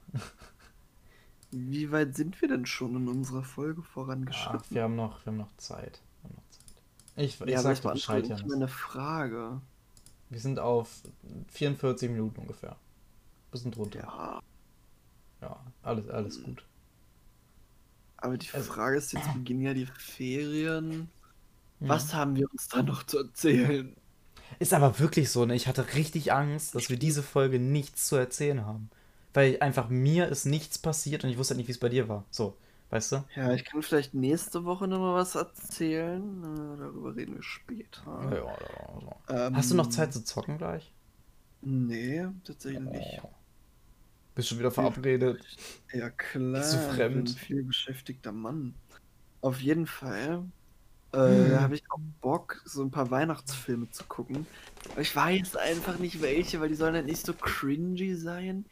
Wie 1.52 1.90
weit 1.90 2.14
sind 2.14 2.40
wir 2.40 2.48
denn 2.48 2.66
schon 2.66 2.94
in 2.96 3.08
unserer 3.08 3.42
Folge 3.42 3.80
Ja, 3.80 3.86
vorangeschritten? 3.88 4.66
wir 4.70 4.82
haben 4.84 4.96
noch, 4.96 5.24
wir 5.24 5.32
haben 5.32 5.38
noch 5.38 5.56
Zeit. 5.56 6.00
Wir 6.22 6.28
haben 6.30 6.36
noch 6.36 6.48
Zeit. 6.50 6.82
Ich, 7.16 7.40
ich 7.40 7.48
Ja, 7.48 7.60
sag 7.60 7.70
das 7.72 7.80
dir 7.82 7.92
Bescheid, 7.92 8.26
Janis. 8.28 8.46
meine 8.46 8.68
Frage. 8.68 9.60
Wir 10.28 10.38
sind 10.40 10.58
auf 10.60 11.00
44 11.48 12.08
Minuten 12.10 12.40
ungefähr. 12.42 12.76
Bisschen 13.50 13.72
drunter. 13.72 13.98
Ja, 14.00 14.40
Ja, 15.42 15.60
alles, 15.82 16.08
alles 16.08 16.42
gut. 16.42 16.64
aber 18.16 18.38
die 18.38 18.48
Also- 18.52 18.72
Frage 18.72 18.96
ist, 18.98 19.12
jetzt 19.12 19.32
beginnen 19.34 19.62
ja 19.62 19.74
die 19.74 19.86
Ferien. 19.86 21.08
Mhm. 21.80 21.88
Was 21.88 22.14
haben 22.14 22.36
wir 22.36 22.48
uns 22.52 22.68
da 22.68 22.82
noch 22.82 23.02
zu 23.04 23.18
erzählen? 23.18 23.96
Ist 24.58 24.72
aber 24.74 24.98
wirklich 24.98 25.30
so, 25.30 25.46
ne? 25.46 25.54
Ich 25.54 25.66
hatte 25.66 25.94
richtig 25.94 26.32
Angst, 26.32 26.74
dass 26.74 26.90
wir 26.90 26.98
diese 26.98 27.22
Folge 27.22 27.58
nichts 27.58 28.06
zu 28.06 28.16
erzählen 28.16 28.64
haben. 28.66 28.90
Weil 29.32 29.58
einfach 29.60 29.88
mir 29.88 30.28
ist 30.28 30.44
nichts 30.46 30.78
passiert 30.78 31.24
und 31.24 31.30
ich 31.30 31.38
wusste 31.38 31.52
halt 31.54 31.58
nicht, 31.58 31.68
wie 31.68 31.72
es 31.72 31.78
bei 31.78 31.88
dir 31.88 32.08
war. 32.08 32.24
So, 32.30 32.56
weißt 32.90 33.12
du? 33.12 33.24
Ja, 33.36 33.52
ich 33.52 33.64
kann 33.64 33.82
vielleicht 33.82 34.12
nächste 34.14 34.64
Woche 34.64 34.88
noch 34.88 34.98
mal 34.98 35.14
was 35.14 35.34
erzählen. 35.36 36.22
Äh, 36.42 36.78
darüber 36.80 37.14
reden 37.14 37.36
wir 37.36 37.42
später. 37.42 38.02
Ja, 38.06 38.32
ja, 38.34 39.16
ja. 39.28 39.46
Ähm, 39.46 39.56
Hast 39.56 39.70
du 39.70 39.76
noch 39.76 39.88
Zeit 39.88 40.12
zu 40.12 40.24
zocken 40.24 40.58
gleich? 40.58 40.92
Nee, 41.62 42.26
tatsächlich 42.44 42.80
nicht. 42.80 43.20
Oh. 43.22 43.28
Bist 44.34 44.48
schon 44.48 44.58
wieder 44.58 44.70
verabredet. 44.70 45.44
Ja, 45.92 46.10
klar. 46.10 46.60
Bist 46.60 46.72
du 46.72 46.78
Ich 46.78 46.86
bin 46.86 46.94
fremd? 46.96 47.28
ein 47.30 47.36
viel 47.36 47.62
beschäftigter 47.64 48.32
Mann. 48.32 48.74
Auf 49.42 49.60
jeden 49.60 49.86
Fall 49.86 50.44
äh, 51.12 51.18
Hm. 51.18 51.60
habe 51.60 51.74
ich 51.74 51.82
auch 51.90 51.98
Bock, 52.20 52.62
so 52.64 52.82
ein 52.82 52.90
paar 52.90 53.10
Weihnachtsfilme 53.10 53.90
zu 53.90 54.04
gucken. 54.04 54.46
Aber 54.92 55.00
ich 55.00 55.14
weiß 55.14 55.56
einfach 55.56 55.98
nicht 55.98 56.22
welche, 56.22 56.60
weil 56.60 56.68
die 56.68 56.76
sollen 56.76 56.94
halt 56.94 57.06
nicht 57.06 57.24
so 57.26 57.32
cringy 57.34 58.14
sein. 58.14 58.64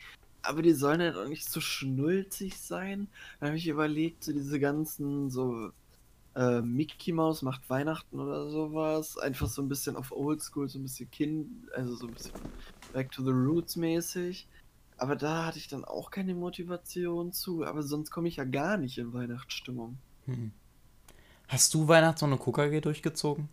Aber 0.42 0.62
die 0.62 0.72
sollen 0.72 1.00
halt 1.00 1.16
auch 1.16 1.28
nicht 1.28 1.48
so 1.50 1.60
schnulzig 1.60 2.58
sein. 2.58 3.08
Dann 3.40 3.48
habe 3.48 3.58
ich 3.58 3.66
überlegt, 3.68 4.24
so 4.24 4.32
diese 4.32 4.60
ganzen, 4.60 5.30
so 5.30 5.70
äh, 6.34 6.60
Mickey 6.60 7.12
Mouse 7.12 7.42
macht 7.42 7.68
Weihnachten 7.68 8.18
oder 8.20 8.48
sowas. 8.48 9.18
Einfach 9.18 9.48
so 9.48 9.62
ein 9.62 9.68
bisschen 9.68 9.96
auf 9.96 10.12
Oldschool, 10.12 10.68
so 10.68 10.78
ein 10.78 10.84
bisschen 10.84 11.10
Kind, 11.10 11.48
also 11.74 11.94
so 11.96 12.06
ein 12.06 12.14
bisschen 12.14 12.32
Back 12.92 13.10
to 13.10 13.22
the 13.22 13.30
Roots 13.30 13.76
mäßig. 13.76 14.48
Aber 14.96 15.16
da 15.16 15.46
hatte 15.46 15.58
ich 15.58 15.68
dann 15.68 15.84
auch 15.84 16.10
keine 16.10 16.34
Motivation 16.34 17.32
zu. 17.32 17.64
Aber 17.64 17.82
sonst 17.82 18.10
komme 18.10 18.28
ich 18.28 18.36
ja 18.36 18.44
gar 18.44 18.76
nicht 18.76 18.98
in 18.98 19.12
Weihnachtsstimmung. 19.12 19.98
Hm. 20.26 20.52
Hast 21.48 21.72
du 21.74 21.88
Weihnachts- 21.88 22.22
und 22.22 22.38
KKG 22.38 22.80
durchgezogen? 22.80 23.48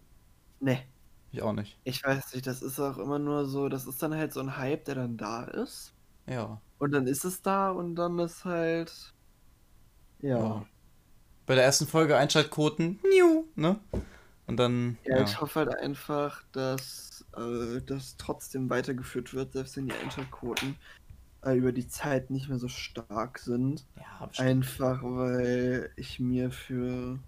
Ne. 0.60 0.84
Ich 1.32 1.42
auch 1.42 1.54
nicht. 1.54 1.78
Ich 1.84 2.04
weiß 2.04 2.34
nicht, 2.34 2.48
das 2.48 2.62
ist 2.62 2.80
auch 2.80 2.98
immer 2.98 3.20
nur 3.20 3.46
so, 3.46 3.68
das 3.68 3.88
ist 3.88 4.02
dann 4.02 4.14
halt 4.14 4.32
so 4.32 4.40
ein 4.40 4.58
Hype, 4.58 4.86
der 4.86 4.96
dann 4.96 5.18
da 5.18 5.44
ist. 5.44 5.94
Ja. 6.28 6.62
Und 6.78 6.92
dann 6.92 7.08
ist 7.08 7.26
es 7.26 7.42
da 7.42 7.72
und 7.72 7.96
dann 7.96 8.20
ist 8.20 8.46
halt. 8.46 9.14
Ja. 10.22 10.40
Ja. 10.40 10.66
Bei 11.46 11.56
der 11.56 11.64
ersten 11.64 11.86
Folge 11.86 12.18
Einschaltquoten, 12.18 13.00
new, 13.04 13.46
ne? 13.56 13.80
Und 14.48 14.58
dann. 14.58 14.98
Ja, 15.06 15.18
Ja, 15.18 15.24
ich 15.24 15.40
hoffe 15.40 15.60
halt 15.62 15.78
einfach, 15.78 16.44
dass 16.52 17.26
äh, 17.38 17.82
das 17.86 18.18
trotzdem 18.18 18.70
weitergeführt 18.70 19.34
wird, 19.34 19.54
selbst 19.54 19.78
wenn 19.78 19.88
die 19.88 19.94
Einschaltquoten 19.94 20.76
äh, 21.44 21.56
über 21.56 21.72
die 21.72 21.88
Zeit 21.88 22.32
nicht 22.32 22.50
mehr 22.50 22.60
so 22.60 22.68
stark 22.68 23.40
sind. 23.40 23.86
ja 23.96 24.26
bestimmt. 24.26 24.50
Einfach 24.50 25.04
weil 25.04 25.92
ich 25.96 26.20
mir 26.20 26.52
für 26.52 27.20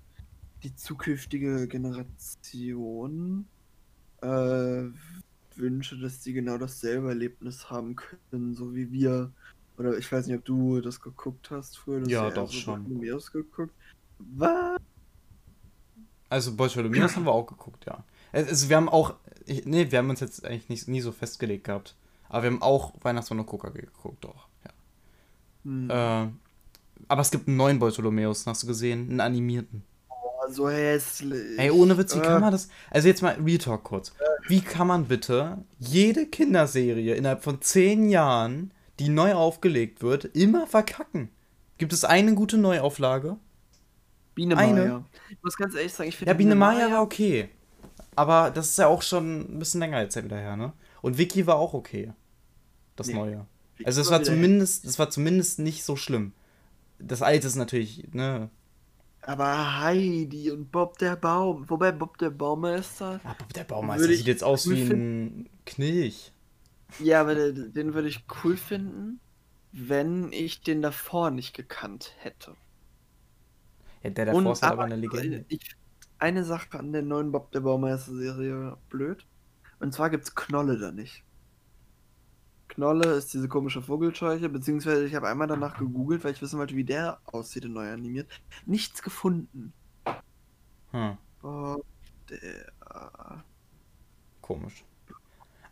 die 0.63 0.75
zukünftige 0.75 1.67
Generation 1.67 3.47
äh, 4.21 4.83
wünsche, 5.57 5.97
dass 5.97 6.21
die 6.21 6.33
genau 6.33 6.57
dasselbe 6.57 7.09
Erlebnis 7.09 7.69
haben 7.69 7.95
können, 7.95 8.55
so 8.55 8.75
wie 8.75 8.91
wir. 8.91 9.31
Oder 9.77 9.97
ich 9.97 10.11
weiß 10.11 10.27
nicht, 10.27 10.37
ob 10.37 10.45
du 10.45 10.81
das 10.81 11.01
geguckt 11.01 11.51
hast 11.51 11.77
früher. 11.77 12.07
Ja, 12.07 12.29
doch, 12.29 12.51
so 12.51 12.57
schon. 12.57 12.83
Bartholomäus 12.83 13.31
geguckt. 13.31 13.73
Was? 14.19 14.79
Also 16.29 16.55
Bartholomäus 16.55 17.15
haben 17.15 17.25
wir 17.25 17.31
auch 17.31 17.45
geguckt, 17.45 17.85
ja. 17.85 18.03
Also 18.31 18.69
wir 18.69 18.75
haben 18.75 18.89
auch, 18.89 19.15
ich, 19.45 19.65
nee, 19.65 19.89
wir 19.89 19.99
haben 19.99 20.09
uns 20.09 20.19
jetzt 20.19 20.43
eigentlich 20.45 20.69
nicht, 20.69 20.87
nie 20.87 21.01
so 21.01 21.11
festgelegt 21.11 21.65
gehabt. 21.65 21.95
Aber 22.29 22.43
wir 22.43 22.51
haben 22.51 22.61
auch 22.61 22.93
Weihnachtsmann 23.01 23.39
und 23.39 23.45
Coca 23.45 23.69
geguckt, 23.69 24.23
doch. 24.23 24.47
Ja. 24.65 24.71
Hm. 25.63 25.89
Äh, 25.89 26.27
aber 27.07 27.21
es 27.21 27.31
gibt 27.31 27.47
einen 27.47 27.57
neuen 27.57 27.79
Bartholomäus, 27.79 28.45
hast 28.45 28.63
du 28.63 28.67
gesehen? 28.67 29.09
Einen 29.09 29.21
animierten. 29.21 29.83
So 30.49 30.69
hässlich. 30.69 31.57
Ey, 31.59 31.71
ohne 31.71 31.97
Witz, 31.97 32.15
wie 32.15 32.19
Äh, 32.19 32.23
kann 32.23 32.41
man 32.41 32.51
das? 32.51 32.69
Also 32.89 33.07
jetzt 33.07 33.21
mal 33.21 33.35
Real 33.43 33.57
Talk 33.57 33.83
kurz. 33.83 34.13
Wie 34.47 34.61
kann 34.61 34.87
man 34.87 35.05
bitte 35.05 35.57
jede 35.79 36.25
Kinderserie 36.25 37.15
innerhalb 37.15 37.43
von 37.43 37.61
zehn 37.61 38.09
Jahren, 38.09 38.71
die 38.99 39.09
neu 39.09 39.33
aufgelegt 39.33 40.01
wird, 40.01 40.25
immer 40.25 40.67
verkacken? 40.67 41.29
Gibt 41.77 41.93
es 41.93 42.03
eine 42.03 42.33
gute 42.33 42.57
Neuauflage? 42.57 43.37
Biene 44.35 44.57
eine. 44.57 44.81
Maya. 44.81 45.05
Ich 45.29 45.37
muss 45.43 45.57
ganz 45.57 45.75
ehrlich 45.75 45.93
sagen, 45.93 46.09
ich 46.09 46.17
finde 46.17 46.31
Ja, 46.31 46.37
Biene 46.37 46.55
Maya 46.55 46.91
war 46.91 47.01
okay. 47.01 47.49
Aber 48.15 48.49
das 48.51 48.69
ist 48.69 48.77
ja 48.77 48.87
auch 48.87 49.01
schon 49.01 49.41
ein 49.41 49.59
bisschen 49.59 49.79
länger 49.79 50.01
jetzt 50.01 50.15
wieder 50.21 50.37
her, 50.37 50.55
ne? 50.55 50.73
Und 51.01 51.17
Vicky 51.17 51.45
war 51.45 51.55
auch 51.57 51.73
okay. 51.73 52.13
Das 52.95 53.07
Nee, 53.07 53.13
Neue. 53.13 53.45
Also 53.83 54.01
es 54.01 54.09
war 54.09 54.23
zumindest, 54.23 54.85
es 54.85 54.97
war 54.97 55.09
zumindest 55.09 55.59
nicht 55.59 55.83
so 55.83 55.95
schlimm. 55.95 56.33
Das 56.99 57.21
alte 57.21 57.45
ist 57.45 57.55
natürlich, 57.55 58.07
ne? 58.11 58.49
Aber 59.27 59.81
Heidi 59.81 60.51
und 60.51 60.71
Bob 60.71 60.97
der 60.99 61.17
Baum. 61.17 61.69
Wobei 61.69 61.91
Bob 61.91 62.17
der 62.17 62.29
Baumeister. 62.29 63.19
Aber 63.25 63.35
der 63.53 63.65
Baumeister 63.65 64.03
Würde 64.03 64.13
ich 64.13 64.19
sieht 64.19 64.27
jetzt 64.27 64.43
aus 64.43 64.65
cool 64.65 64.75
wie 64.77 64.81
ein 64.83 65.49
Knilch. 65.65 66.31
Ja, 66.99 67.19
aber 67.19 67.35
den, 67.35 67.73
den 67.73 67.93
würde 67.93 68.07
ich 68.07 68.23
cool 68.41 68.55
finden, 68.55 69.19
wenn 69.73 70.31
ich 70.31 70.61
den 70.61 70.81
davor 70.81 71.29
nicht 71.29 71.53
gekannt 71.53 72.13
hätte. 72.19 72.55
Ja, 74.01 74.11
der 74.11 74.27
davor 74.27 74.53
ist 74.53 74.61
halt 74.61 74.71
aber 74.71 74.83
aber 74.83 74.93
eine 74.93 74.95
Legende. 74.95 75.43
Ich, 75.49 75.75
eine 76.19 76.45
Sache 76.45 76.79
an 76.79 76.93
der 76.93 77.01
neuen 77.01 77.33
Bob 77.33 77.51
der 77.51 77.59
Baumeister-Serie 77.59 78.77
blöd. 78.89 79.25
Und 79.81 79.93
zwar 79.93 80.09
gibt's 80.09 80.35
Knolle 80.35 80.79
da 80.79 80.93
nicht. 80.93 81.26
Knolle 82.77 83.13
ist 83.15 83.33
diese 83.33 83.49
komische 83.49 83.81
Vogelscheuche, 83.83 84.49
beziehungsweise 84.49 85.05
ich 85.07 85.15
habe 85.15 85.27
einmal 85.29 85.47
danach 85.47 85.77
gegoogelt, 85.77 86.23
weil 86.23 86.33
ich 86.33 86.41
wissen 86.41 86.59
wollte, 86.59 86.75
wie 86.77 86.85
der 86.85 87.19
aussieht 87.25 87.65
in 87.65 87.73
neu 87.73 87.91
animiert. 87.91 88.29
Nichts 88.65 89.03
gefunden. 89.03 89.73
Hm, 90.91 91.17
Bob 91.41 91.83
der. 92.29 92.71
komisch. 94.41 94.83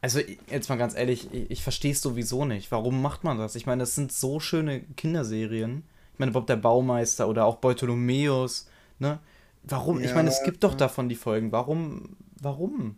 Also 0.01 0.19
jetzt 0.49 0.69
mal 0.69 0.77
ganz 0.77 0.95
ehrlich, 0.95 1.33
ich, 1.33 1.51
ich 1.51 1.63
verstehe 1.63 1.91
es 1.91 2.01
sowieso 2.01 2.45
nicht. 2.45 2.71
Warum 2.71 3.01
macht 3.01 3.23
man 3.23 3.37
das? 3.37 3.55
Ich 3.55 3.65
meine, 3.65 3.81
das 3.81 3.95
sind 3.95 4.11
so 4.11 4.39
schöne 4.39 4.81
Kinderserien. 4.97 5.83
Ich 6.13 6.19
meine, 6.19 6.31
Bob 6.31 6.47
der 6.47 6.57
Baumeister 6.57 7.27
oder 7.27 7.45
auch 7.45 7.57
Bartholomäus, 7.57 8.69
ne? 8.99 9.19
Warum? 9.63 10.01
ich 10.01 10.13
meine, 10.13 10.29
es 10.29 10.41
Ja, 10.41 10.43
gibt 10.43 10.63
doch 10.63 10.75
ja. 10.75 10.77
davon 10.77 11.09
die 11.09 11.15
Folgen. 11.15 11.51
Warum? 11.51 12.17
Warum? 12.41 12.97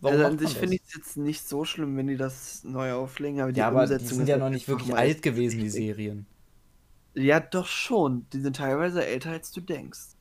Warum 0.00 0.18
also 0.18 0.30
an 0.30 0.38
sich 0.38 0.56
finde 0.56 0.76
ich 0.76 0.82
es 0.86 0.94
jetzt 0.94 1.16
nicht 1.16 1.48
so 1.48 1.64
schlimm, 1.64 1.96
wenn 1.96 2.06
die 2.06 2.16
das 2.16 2.62
neu 2.64 2.92
auflegen, 2.92 3.40
aber 3.40 3.52
die 3.52 3.60
Ja, 3.60 3.68
aber 3.68 3.86
die 3.86 4.04
sind 4.04 4.28
ja 4.28 4.34
halt 4.34 4.42
noch 4.42 4.50
nicht 4.50 4.68
wirklich 4.68 4.94
alt 4.94 5.22
gewesen, 5.22 5.60
die. 5.60 5.70
Serien. 5.70 6.26
Ja, 7.14 7.40
doch 7.40 7.66
schon. 7.66 8.26
Die 8.32 8.40
sind 8.40 8.56
teilweise 8.56 9.04
älter, 9.06 9.30
als 9.30 9.52
du 9.52 9.60
denkst. 9.60 10.14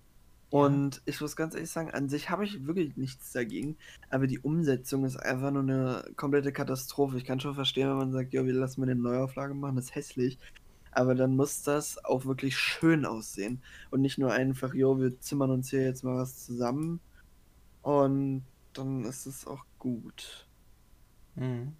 Und 0.53 1.01
ich 1.05 1.19
muss 1.19 1.35
ganz 1.35 1.55
ehrlich 1.55 1.71
sagen, 1.71 1.89
an 1.89 2.09
sich 2.09 2.29
habe 2.29 2.43
ich 2.45 2.67
wirklich 2.67 2.95
nichts 2.95 3.31
dagegen, 3.31 3.75
aber 4.11 4.27
die 4.27 4.37
Umsetzung 4.37 5.03
ist 5.03 5.17
einfach 5.17 5.49
nur 5.49 5.63
eine 5.63 6.05
komplette 6.15 6.51
Katastrophe. 6.53 7.17
Ich 7.17 7.25
kann 7.25 7.39
schon 7.39 7.55
verstehen, 7.55 7.89
wenn 7.89 7.97
man 7.97 8.11
sagt, 8.11 8.33
ja, 8.33 8.45
wir 8.45 8.53
lassen 8.53 8.81
mal 8.81 8.89
eine 8.89 9.01
Neuauflage 9.01 9.55
machen, 9.55 9.77
das 9.77 9.85
ist 9.85 9.95
hässlich. 9.95 10.37
Aber 10.91 11.15
dann 11.15 11.35
muss 11.35 11.63
das 11.63 12.05
auch 12.05 12.25
wirklich 12.25 12.55
schön 12.55 13.03
aussehen. 13.03 13.63
Und 13.89 14.01
nicht 14.01 14.19
nur 14.19 14.31
einfach, 14.31 14.75
jo, 14.75 14.99
wir 14.99 15.19
zimmern 15.19 15.49
uns 15.49 15.71
hier 15.71 15.81
jetzt 15.81 16.03
mal 16.03 16.17
was 16.17 16.45
zusammen. 16.45 16.99
Und 17.81 18.43
dann 18.77 19.05
ist 19.05 19.25
es 19.25 19.45
auch 19.47 19.65
gut. 19.79 20.47
Mhm. 21.35 21.73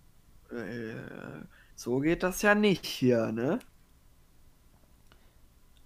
Äh, 0.51 1.45
so 1.75 1.99
geht 1.99 2.23
das 2.23 2.41
ja 2.41 2.55
nicht 2.55 2.85
hier, 2.85 3.31
ne? 3.31 3.59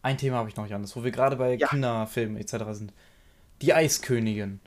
Ein 0.02 0.18
Thema 0.18 0.38
habe 0.38 0.50
ich 0.50 0.56
noch, 0.56 0.68
Janis, 0.68 0.96
wo 0.96 1.04
wir 1.04 1.12
gerade 1.12 1.36
bei 1.36 1.56
Ja. 1.56 1.68
Kinderfilmen 1.68 2.38
etc. 2.38 2.56
sind. 2.72 2.94
Die 3.62 3.74
Eiskönigin. 3.74 4.60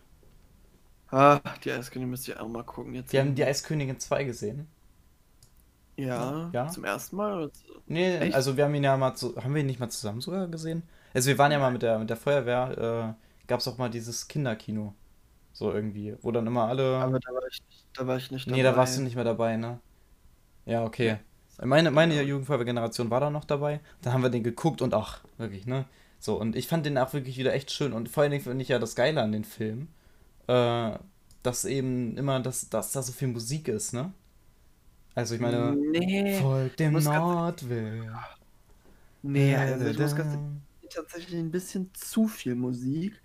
Ah, 1.10 1.40
die 1.64 1.72
Eiskönigin 1.72 2.10
müsst 2.10 2.28
ihr 2.28 2.40
auch 2.42 2.48
mal 2.48 2.64
gucken 2.64 2.94
jetzt. 2.94 3.12
Wir 3.12 3.20
haben 3.20 3.34
die 3.34 3.44
Eiskönigin 3.44 3.98
2 3.98 4.24
gesehen. 4.24 4.68
Ja, 5.96 6.50
Ja. 6.52 6.68
zum 6.68 6.84
ersten 6.84 7.16
Mal? 7.16 7.50
Nee, 7.86 8.16
Echt? 8.18 8.34
also 8.34 8.56
wir 8.56 8.64
haben 8.64 8.74
ihn 8.74 8.84
ja 8.84 8.96
mal 8.96 9.14
zu, 9.14 9.36
haben 9.36 9.54
wir 9.54 9.60
ihn 9.60 9.66
nicht 9.66 9.80
mal 9.80 9.90
zusammen 9.90 10.20
sogar 10.20 10.48
gesehen? 10.48 10.82
Also 11.12 11.28
wir 11.28 11.38
waren 11.38 11.52
ja 11.52 11.58
mal 11.58 11.72
mit 11.72 11.82
der 11.82 11.98
mit 11.98 12.08
der 12.10 12.16
Feuerwehr, 12.16 13.14
äh, 13.18 13.46
gab 13.46 13.60
es 13.60 13.68
auch 13.68 13.78
mal 13.78 13.90
dieses 13.90 14.28
Kinderkino. 14.28 14.94
So 15.52 15.72
irgendwie, 15.72 16.16
wo 16.22 16.30
dann 16.32 16.46
immer 16.46 16.68
alle. 16.68 16.96
Aber 16.98 17.18
da 17.20 17.32
war 17.32 17.42
ich 17.50 17.60
nicht, 17.68 17.86
da 17.94 18.06
war 18.06 18.16
ich 18.16 18.30
nicht 18.30 18.46
nee, 18.46 18.62
da 18.62 18.76
warst 18.76 18.98
du 18.98 19.02
nicht 19.02 19.14
mehr 19.16 19.24
dabei, 19.24 19.56
ne? 19.56 19.80
Ja, 20.66 20.84
okay. 20.84 21.18
Meine, 21.62 21.90
meine 21.90 22.22
Jugendfeuerwehr-Generation 22.22 23.10
war 23.10 23.20
da 23.20 23.30
noch 23.30 23.44
dabei. 23.44 23.80
Dann 24.02 24.12
haben 24.14 24.22
wir 24.22 24.30
den 24.30 24.42
geguckt 24.42 24.80
und 24.82 24.94
ach, 24.94 25.20
wirklich, 25.38 25.66
ne? 25.66 25.84
So, 26.18 26.40
und 26.40 26.56
ich 26.56 26.68
fand 26.68 26.86
den 26.86 26.98
auch 26.98 27.12
wirklich 27.12 27.38
wieder 27.38 27.52
echt 27.54 27.70
schön. 27.70 27.92
Und 27.92 28.08
vor 28.08 28.22
allen 28.22 28.32
Dingen 28.32 28.44
finde 28.44 28.62
ich 28.62 28.68
ja 28.68 28.78
das 28.78 28.94
Geile 28.94 29.22
an 29.22 29.32
den 29.32 29.44
Film, 29.44 29.88
äh, 30.48 30.92
dass 31.42 31.64
eben 31.66 32.16
immer, 32.18 32.40
dass, 32.40 32.70
dass 32.70 32.92
da 32.92 33.02
so 33.02 33.12
viel 33.12 33.28
Musik 33.28 33.68
ist, 33.68 33.92
ne? 33.94 34.12
Also 35.14 35.34
ich 35.34 35.40
meine, 35.40 35.76
Nee, 35.92 36.38
folgt 36.40 36.80
dem 36.80 37.02
Nordwind. 37.02 38.10
nee, 39.22 39.54
also 39.56 39.86
ich 39.86 39.98
muss 39.98 40.14
ganz 40.14 40.34
Da, 40.34 40.88
tatsächlich 40.88 41.38
ein 41.38 41.50
bisschen 41.50 41.90
zu 41.94 42.26
viel 42.28 42.54
Musik. 42.54 43.20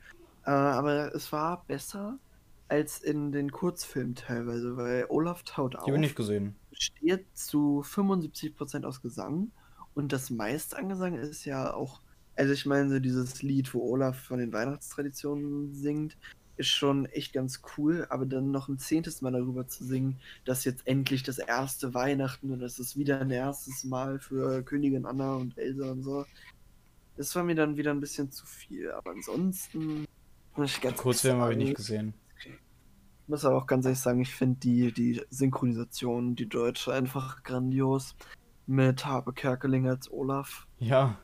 Äh, 0.45 0.51
aber 0.51 1.13
es 1.15 1.31
war 1.31 1.65
besser 1.65 2.19
als 2.67 2.99
in 2.99 3.31
den 3.31 3.51
Kurzfilmen 3.51 4.15
teilweise, 4.15 4.77
weil 4.77 5.05
Olaf 5.09 5.43
taut 5.43 5.73
Die 5.73 5.77
auf. 5.77 5.87
habe 5.87 5.95
ich 5.97 6.01
nicht 6.01 6.15
gesehen. 6.15 6.55
besteht 6.71 7.25
zu 7.35 7.81
75% 7.85 8.85
aus 8.85 9.01
Gesang 9.01 9.51
und 9.93 10.11
das 10.13 10.29
meiste 10.29 10.77
an 10.77 10.89
Gesang 10.89 11.15
ist 11.15 11.45
ja 11.45 11.73
auch, 11.73 12.01
also 12.35 12.53
ich 12.53 12.65
meine, 12.65 12.89
so 12.89 12.99
dieses 12.99 13.41
Lied, 13.43 13.73
wo 13.73 13.81
Olaf 13.91 14.17
von 14.19 14.39
den 14.39 14.51
Weihnachtstraditionen 14.53 15.73
singt, 15.73 16.17
ist 16.57 16.69
schon 16.69 17.05
echt 17.07 17.33
ganz 17.33 17.61
cool, 17.77 18.07
aber 18.09 18.25
dann 18.25 18.51
noch 18.51 18.69
ein 18.69 18.79
zehntes 18.79 19.21
Mal 19.21 19.33
darüber 19.33 19.67
zu 19.67 19.83
singen, 19.83 20.19
dass 20.45 20.63
jetzt 20.65 20.87
endlich 20.87 21.21
das 21.23 21.37
erste 21.37 21.93
Weihnachten 21.93 22.51
und 22.51 22.61
es 22.61 22.79
ist 22.79 22.97
wieder 22.97 23.19
ein 23.19 23.31
erstes 23.31 23.83
Mal 23.83 24.19
für 24.19 24.63
Königin 24.63 25.05
Anna 25.05 25.35
und 25.35 25.57
Elsa 25.57 25.91
und 25.91 26.03
so, 26.03 26.25
das 27.17 27.35
war 27.35 27.43
mir 27.43 27.55
dann 27.55 27.77
wieder 27.77 27.91
ein 27.91 27.99
bisschen 27.99 28.31
zu 28.31 28.45
viel, 28.45 28.91
aber 28.91 29.11
ansonsten 29.11 30.05
Kurzfilm 30.55 31.39
habe 31.39 31.53
ich 31.53 31.57
nicht 31.57 31.75
gesehen. 31.75 32.13
ich 32.39 32.51
muss 33.27 33.45
aber 33.45 33.57
auch 33.57 33.67
ganz 33.67 33.85
ehrlich 33.85 33.99
sagen, 33.99 34.21
ich 34.21 34.33
finde 34.33 34.59
die, 34.59 34.91
die 34.91 35.21
Synchronisation, 35.29 36.35
die 36.35 36.47
deutsche, 36.47 36.93
einfach 36.93 37.43
grandios. 37.43 38.15
Mit 38.67 39.05
Harpe 39.05 39.31
Kerkeling 39.31 39.87
als 39.87 40.11
Olaf. 40.11 40.65
Ja. 40.79 41.19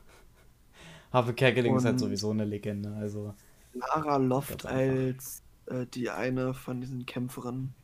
Harpe 1.12 1.34
Kerkeling 1.34 1.74
ist 1.76 1.84
halt 1.84 1.98
sowieso 1.98 2.30
eine 2.30 2.44
Legende. 2.44 2.94
Also, 2.94 3.34
Lara 3.74 4.16
Loft 4.18 4.64
als 4.64 5.42
äh, 5.66 5.86
die 5.86 6.10
eine 6.10 6.54
von 6.54 6.80
diesen 6.80 7.04
Kämpferinnen. 7.04 7.74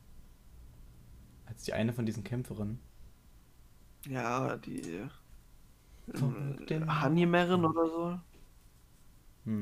als 1.45 1.63
die 1.63 1.73
eine 1.73 1.91
von 1.93 2.05
diesen 2.05 2.23
Kämpferinnen. 2.23 2.79
Ja, 4.07 4.55
die. 4.57 4.81
Äh, 6.07 6.79
Hanimerin 6.87 7.65
oder 7.65 7.85
so. 7.85 8.19
Hm. 9.45 9.59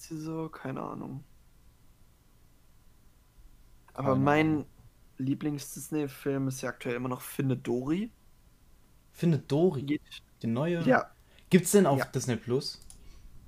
Sie 0.00 0.18
so? 0.18 0.48
Keine 0.48 0.80
Ahnung. 0.82 1.24
Aber 3.92 4.14
Keine 4.14 4.24
mein 4.24 4.46
Ahnung. 4.46 4.66
Lieblings-Disney-Film 5.18 6.48
ist 6.48 6.62
ja 6.62 6.70
aktuell 6.70 6.96
immer 6.96 7.08
noch 7.10 7.20
Findet 7.20 7.66
Dory. 7.66 8.10
Findet 9.12 9.50
Dory, 9.52 9.82
Geht. 9.82 10.02
die 10.42 10.46
neue. 10.46 10.82
Ja, 10.84 11.10
Gibt's 11.50 11.72
denn 11.72 11.86
auf 11.86 11.98
Ja. 11.98 12.04
Disney 12.06 12.36
Plus? 12.36 12.80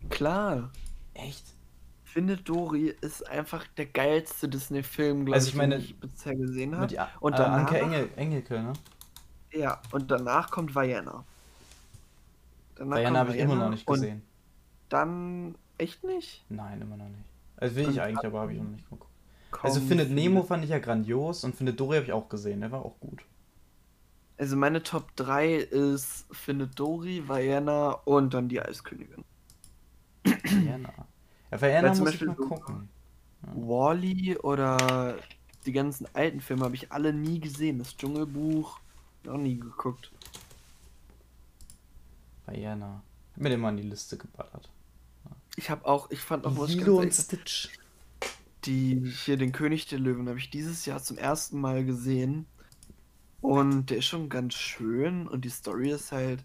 klar. 0.09 0.71
Echt? 1.15 1.57
Findet 2.05 2.49
Dory 2.49 2.95
ist 3.01 3.27
einfach 3.29 3.67
der 3.77 3.87
geilste 3.87 4.49
Disney-Film, 4.49 5.27
glaube 5.27 5.37
Also 5.37 5.49
ich, 5.49 5.55
meine, 5.55 5.77
den 5.77 5.85
ich 5.85 5.99
bisher 6.01 6.35
gesehen 6.37 6.77
habe. 6.77 6.97
Und 7.21 7.35
äh, 7.35 7.37
danach, 7.37 7.59
Anke 7.61 7.79
Engel 7.79 8.11
Engelke, 8.17 8.63
ne? 8.63 8.73
ja, 9.53 9.81
und 9.93 10.11
danach 10.11 10.51
kommt 10.51 10.75
Vienna. 10.75 11.25
Danach 12.75 13.01
kommt 13.05 13.17
habe 13.19 13.31
ich 13.33 13.39
immer 13.39 13.55
Vienna 13.55 13.65
noch 13.65 13.69
nicht 13.69 13.87
gesehen. 13.87 14.23
dann 14.89 15.57
echt 15.81 16.05
nicht? 16.05 16.45
Nein, 16.49 16.81
immer 16.83 16.97
noch 16.97 17.09
nicht. 17.09 17.25
Also 17.57 17.77
will 17.77 17.87
Und 17.87 17.93
ich 17.95 18.01
eigentlich, 18.01 18.25
aber 18.27 18.41
habe 18.41 18.53
ich 18.55 18.59
noch 18.61 18.71
nicht 18.71 18.89
geguckt. 18.89 19.11
Also 19.63 19.81
Findet 19.81 20.11
Nemo 20.11 20.43
fand 20.45 20.63
ich 20.65 20.71
ja 20.71 20.79
grandios 20.79 21.43
und 21.45 21.57
Findet 21.57 21.79
Dory 21.81 21.97
habe 21.97 22.07
ich 22.07 22.13
auch 22.13 22.29
gesehen, 22.29 22.61
der 22.61 22.71
war 22.71 22.85
auch 22.85 22.99
gut. 23.01 23.23
Also 24.39 24.57
meine 24.57 24.83
Top 24.83 25.15
3 25.17 25.55
ist 25.57 26.25
Findet 26.31 26.79
Dory, 26.79 27.29
Vienna 27.29 27.91
und 28.05 28.33
dann 28.33 28.49
die 28.49 28.61
Eiskönigin. 28.61 29.25
Vienna. 30.25 30.93
Ja, 31.51 31.61
Vienna 31.61 31.89
Weil 31.89 31.95
zum 31.95 32.05
muss 32.05 32.15
ich 32.15 32.21
Beispiel 32.21 32.29
mal 32.29 32.37
so- 32.37 32.49
gucken. 32.49 32.89
Wally 33.55 34.37
oder 34.39 35.17
die 35.67 35.73
ganzen 35.73 36.07
alten 36.15 36.41
Filme 36.41 36.65
habe 36.65 36.75
ich 36.75 36.93
alle 36.93 37.13
nie 37.13 37.41
gesehen. 37.41 37.79
Das 37.79 37.97
Dschungelbuch 37.97 38.79
noch 39.25 39.37
nie 39.39 39.59
geguckt. 39.59 40.13
Vienna. 42.47 43.03
Hab 43.35 43.43
mir 43.43 43.49
den 43.51 43.61
mal 43.61 43.71
in 43.71 43.77
die 43.79 43.83
Liste 43.89 44.17
geballert. 44.17 44.69
Ich 45.61 45.69
habe 45.69 45.85
auch, 45.85 46.11
ich 46.11 46.21
fand 46.21 46.47
auch, 46.47 46.57
ganz 46.57 46.69
Lilo 46.69 46.99
und 47.01 47.13
Stitch. 47.15 47.69
die 48.65 49.01
hier 49.25 49.37
den 49.37 49.53
König 49.53 49.87
der 49.87 49.99
Löwen 49.99 50.29
habe 50.29 50.39
ich 50.39 50.51
dieses 50.51 50.85
Jahr 50.87 51.03
zum 51.03 51.19
ersten 51.19 51.61
Mal 51.61 51.85
gesehen 51.85 52.47
und 53.41 53.87
der 53.91 53.99
ist 53.99 54.07
schon 54.07 54.29
ganz 54.29 54.55
schön 54.55 55.27
und 55.29 55.45
die 55.45 55.51
Story 55.51 55.91
ist 55.91 56.13
halt 56.13 56.45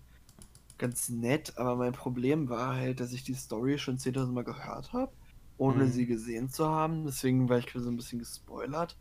ganz 0.78 1.10
nett, 1.10 1.58
aber 1.58 1.76
mein 1.78 1.94
Problem 1.94 2.50
war 2.50 2.76
halt, 2.76 3.00
dass 3.00 3.14
ich 3.14 3.24
die 3.24 3.36
Story 3.36 3.78
schon 3.80 4.00
10.000 4.00 4.34
Mal 4.34 4.44
gehört 4.46 4.94
habe, 4.94 5.14
ohne 5.58 5.88
Mhm. 5.88 5.92
sie 5.92 6.06
gesehen 6.08 6.50
zu 6.50 6.68
haben, 6.70 7.06
deswegen 7.06 7.50
war 7.50 7.60
ich 7.60 7.72
so 7.74 7.90
ein 7.90 7.98
bisschen 7.98 8.20
gespoilert 8.20 8.98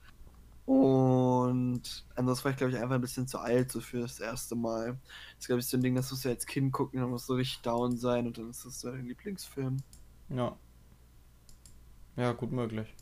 und 0.67 2.07
anders 2.17 2.45
war 2.45 2.53
ich 2.53 2.59
glaube 2.59 2.73
ich 2.75 2.79
einfach 2.81 2.97
ein 2.97 3.01
bisschen 3.03 3.29
zu 3.29 3.39
alt 3.41 3.71
so 3.73 3.81
für 3.81 4.01
das 4.01 4.21
erste 4.21 4.57
Mal. 4.57 4.95
Das 5.37 5.41
ist 5.41 5.47
glaube 5.49 5.61
ich 5.61 5.67
so 5.69 5.77
ein 5.79 5.83
Ding, 5.83 5.95
das 5.97 6.11
musst 6.11 6.25
du 6.25 6.31
als 6.31 6.47
Kind 6.47 6.73
gucken, 6.73 7.01
dann 7.01 7.11
musst 7.11 7.29
du 7.29 7.35
richtig 7.35 7.63
down 7.63 7.97
sein 7.99 8.27
und 8.27 8.39
dann 8.39 8.51
ist 8.51 8.65
das 8.65 8.81
dein 8.81 9.07
Lieblingsfilm. 9.07 9.85
Ja. 10.29 10.57
Ja, 12.17 12.33
gut 12.33 12.53
möglich. 12.53 12.95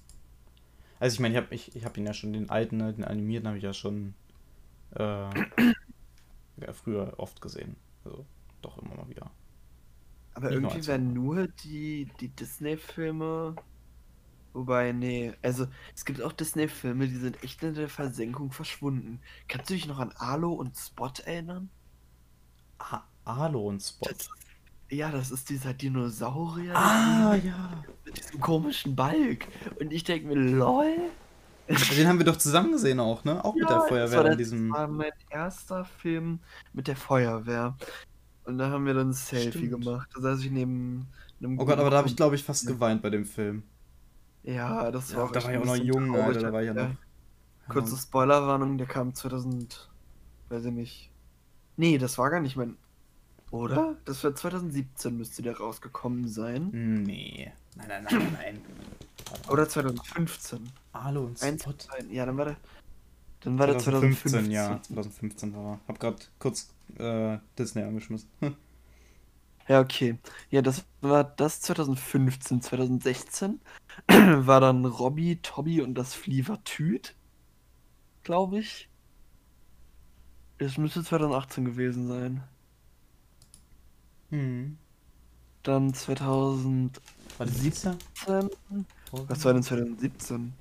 Also 1.01 1.14
ich 1.14 1.20
meine, 1.20 1.35
ich 1.35 1.43
habe 1.43 1.55
ich, 1.55 1.77
ich 1.77 1.85
hab 1.85 1.97
ihn 1.97 2.07
ja 2.07 2.14
schon, 2.14 2.33
den 2.33 2.51
alten, 2.51 2.77
ne, 2.77 2.93
den 2.93 3.05
animierten 3.05 3.49
habe 3.49 3.59
ich 3.59 3.64
ja 3.64 3.75
schon 3.75 4.14
äh, 4.95 5.03
ja, 5.03 6.73
früher 6.73 7.14
oft 7.18 7.41
gesehen. 7.41 7.77
Also 8.05 8.25
doch 8.62 8.79
immer 8.79 8.97
mal 8.97 9.09
wieder. 9.09 9.31
Aber 10.35 10.51
Nicht 10.51 10.55
irgendwie 10.55 10.87
werden 10.87 11.12
nur 11.12 11.49
die, 11.49 12.09
die 12.20 12.29
Disney-Filme. 12.29 13.57
Wobei, 14.55 14.93
nee, 14.93 15.33
also 15.43 15.66
es 15.95 16.05
gibt 16.05 16.23
auch 16.23 16.33
Disney-Filme, 16.33 17.09
die 17.09 17.16
sind 17.16 17.43
echt 17.43 17.62
in 17.62 17.75
der 17.75 17.89
Versenkung 17.89 18.53
verschwunden. 18.53 19.20
Kannst 19.49 19.70
du 19.70 19.75
dich 19.75 19.87
noch 19.87 19.99
an 19.99 20.12
Arlo 20.16 20.53
und 20.53 20.77
Spot 20.77 21.12
erinnern? 21.25 21.70
Ah, 22.79 23.03
Alo 23.25 23.68
und 23.68 23.81
Spot. 23.81 24.09
Das, 24.11 24.29
ja, 24.93 25.11
das 25.11 25.30
ist 25.30 25.49
dieser 25.51 25.74
Dinosaurier 25.74 26.74
Ah, 26.76 27.34
ja. 27.36 27.84
mit 28.05 28.18
diesem 28.18 28.40
komischen 28.40 28.95
Balk. 28.97 29.47
Und 29.80 29.93
ich 29.93 30.05
denke 30.05 30.28
mir, 30.28 30.34
lol. 30.34 30.97
Den 31.97 32.09
haben 32.09 32.18
wir 32.18 32.26
doch 32.26 32.36
zusammen 32.36 32.72
gesehen 32.72 33.01
auch, 33.01 33.24
ne? 33.24 33.43
Auch 33.45 33.55
mit 33.55 33.68
der 33.68 33.78
das 33.78 33.88
Feuerwehr 33.88 34.18
war, 34.18 34.24
in 34.26 34.30
das 34.32 34.36
diesem. 34.38 34.70
war 34.70 34.88
mein 34.88 35.12
erster 35.30 35.84
Film 35.84 36.40
mit 36.72 36.88
der 36.88 36.97
Feuerwehr. 36.97 37.76
Und 38.45 38.59
da 38.59 38.70
haben 38.70 38.84
wir 38.86 38.95
dann 38.95 39.11
ein 39.11 39.12
Selfie 39.12 39.66
Stimmt. 39.68 39.84
gemacht. 39.84 40.11
Da 40.14 40.20
saß 40.20 40.40
ich 40.40 40.51
neben 40.51 41.09
einem 41.40 41.59
Oh 41.59 41.64
Gott, 41.64 41.78
aber 41.78 41.90
da 41.90 41.99
habe 41.99 42.09
ich, 42.09 42.16
glaube 42.16 42.34
ich, 42.34 42.43
fast 42.45 42.64
Ja. 42.64 42.72
geweint 42.72 43.01
bei 43.03 43.11
dem 43.11 43.24
Film. 43.24 43.62
Ja, 44.43 44.90
das 44.90 45.12
Ja, 45.12 45.18
war 45.18 45.32
da 45.32 45.38
echt 45.38 45.47
war 45.47 45.53
ich 45.55 45.59
ein 45.59 45.62
auch 45.62 45.66
noch 45.66 45.76
jung, 45.76 46.16
Alter, 46.16 46.40
da 46.40 46.53
war 46.53 46.62
ich 46.62 46.68
ja 46.68 46.74
ja. 46.74 46.88
noch. 46.88 46.97
Kurze 47.68 47.97
Spoilerwarnung, 47.97 48.76
der 48.78 48.86
kam 48.88 49.14
2000, 49.14 49.90
weiß 50.49 50.64
ich 50.66 50.72
nicht. 50.72 51.11
Nee, 51.76 51.99
das 51.99 52.18
war 52.18 52.30
gar 52.30 52.40
nicht 52.40 52.57
mein. 52.57 52.76
Oder? 53.53 53.97
Das 54.07 54.25
war 54.25 54.35
2017 54.35 55.17
müsste 55.17 55.43
der 55.43 55.59
rausgekommen 55.59 56.27
sein. 56.27 56.71
Nee. 56.73 57.53
Nein, 57.77 57.87
nein, 57.89 58.05
nein, 58.05 58.19
nein, 58.19 58.33
nein. 58.33 58.61
Oder 59.51 59.69
2015. 59.69 60.71
Alo 60.93 61.27
und 61.27 61.39
Spot. 61.39 61.75
Ja, 62.11 62.25
dann 62.25 62.39
war 62.39 62.47
der. 62.47 62.57
Dann 63.41 63.59
war 63.59 63.67
der 63.67 63.79
2015. 63.79 64.51
ja. 64.51 64.81
2015 64.83 65.55
war 65.55 65.75
er. 65.75 65.81
Hab 65.87 66.01
grad 66.01 66.31
kurz 66.39 66.73
äh, 66.99 67.39
Disney 67.59 67.83
angeschmissen. 67.83 68.29
Ja, 69.69 69.81
okay. 69.81 70.19
Ja, 70.51 70.61
das 70.61 70.85
war 71.03 71.23
das 71.23 71.61
2015. 71.61 72.63
2016 72.63 73.61
war 74.09 74.61
dann 74.61 74.85
Robby, 74.85 75.39
Tobby 75.41 75.81
und 75.81 75.95
das 75.95 76.15
Flievertüt. 76.15 77.15
Glaube 78.25 78.59
ich. 78.59 78.89
Das 80.59 80.79
müsste 80.79 81.05
2018 81.05 81.65
gewesen 81.65 82.09
sein. 82.09 82.43
Hm. 84.33 84.78
Dann 85.62 85.95
2017. 85.95 87.03
War 87.39 87.47
das 87.47 87.61
dieses 87.61 87.83
Jahr? 87.85 87.97
Was 89.12 89.45
war 89.45 89.53
denn 89.53 89.62
2017? 89.62 90.53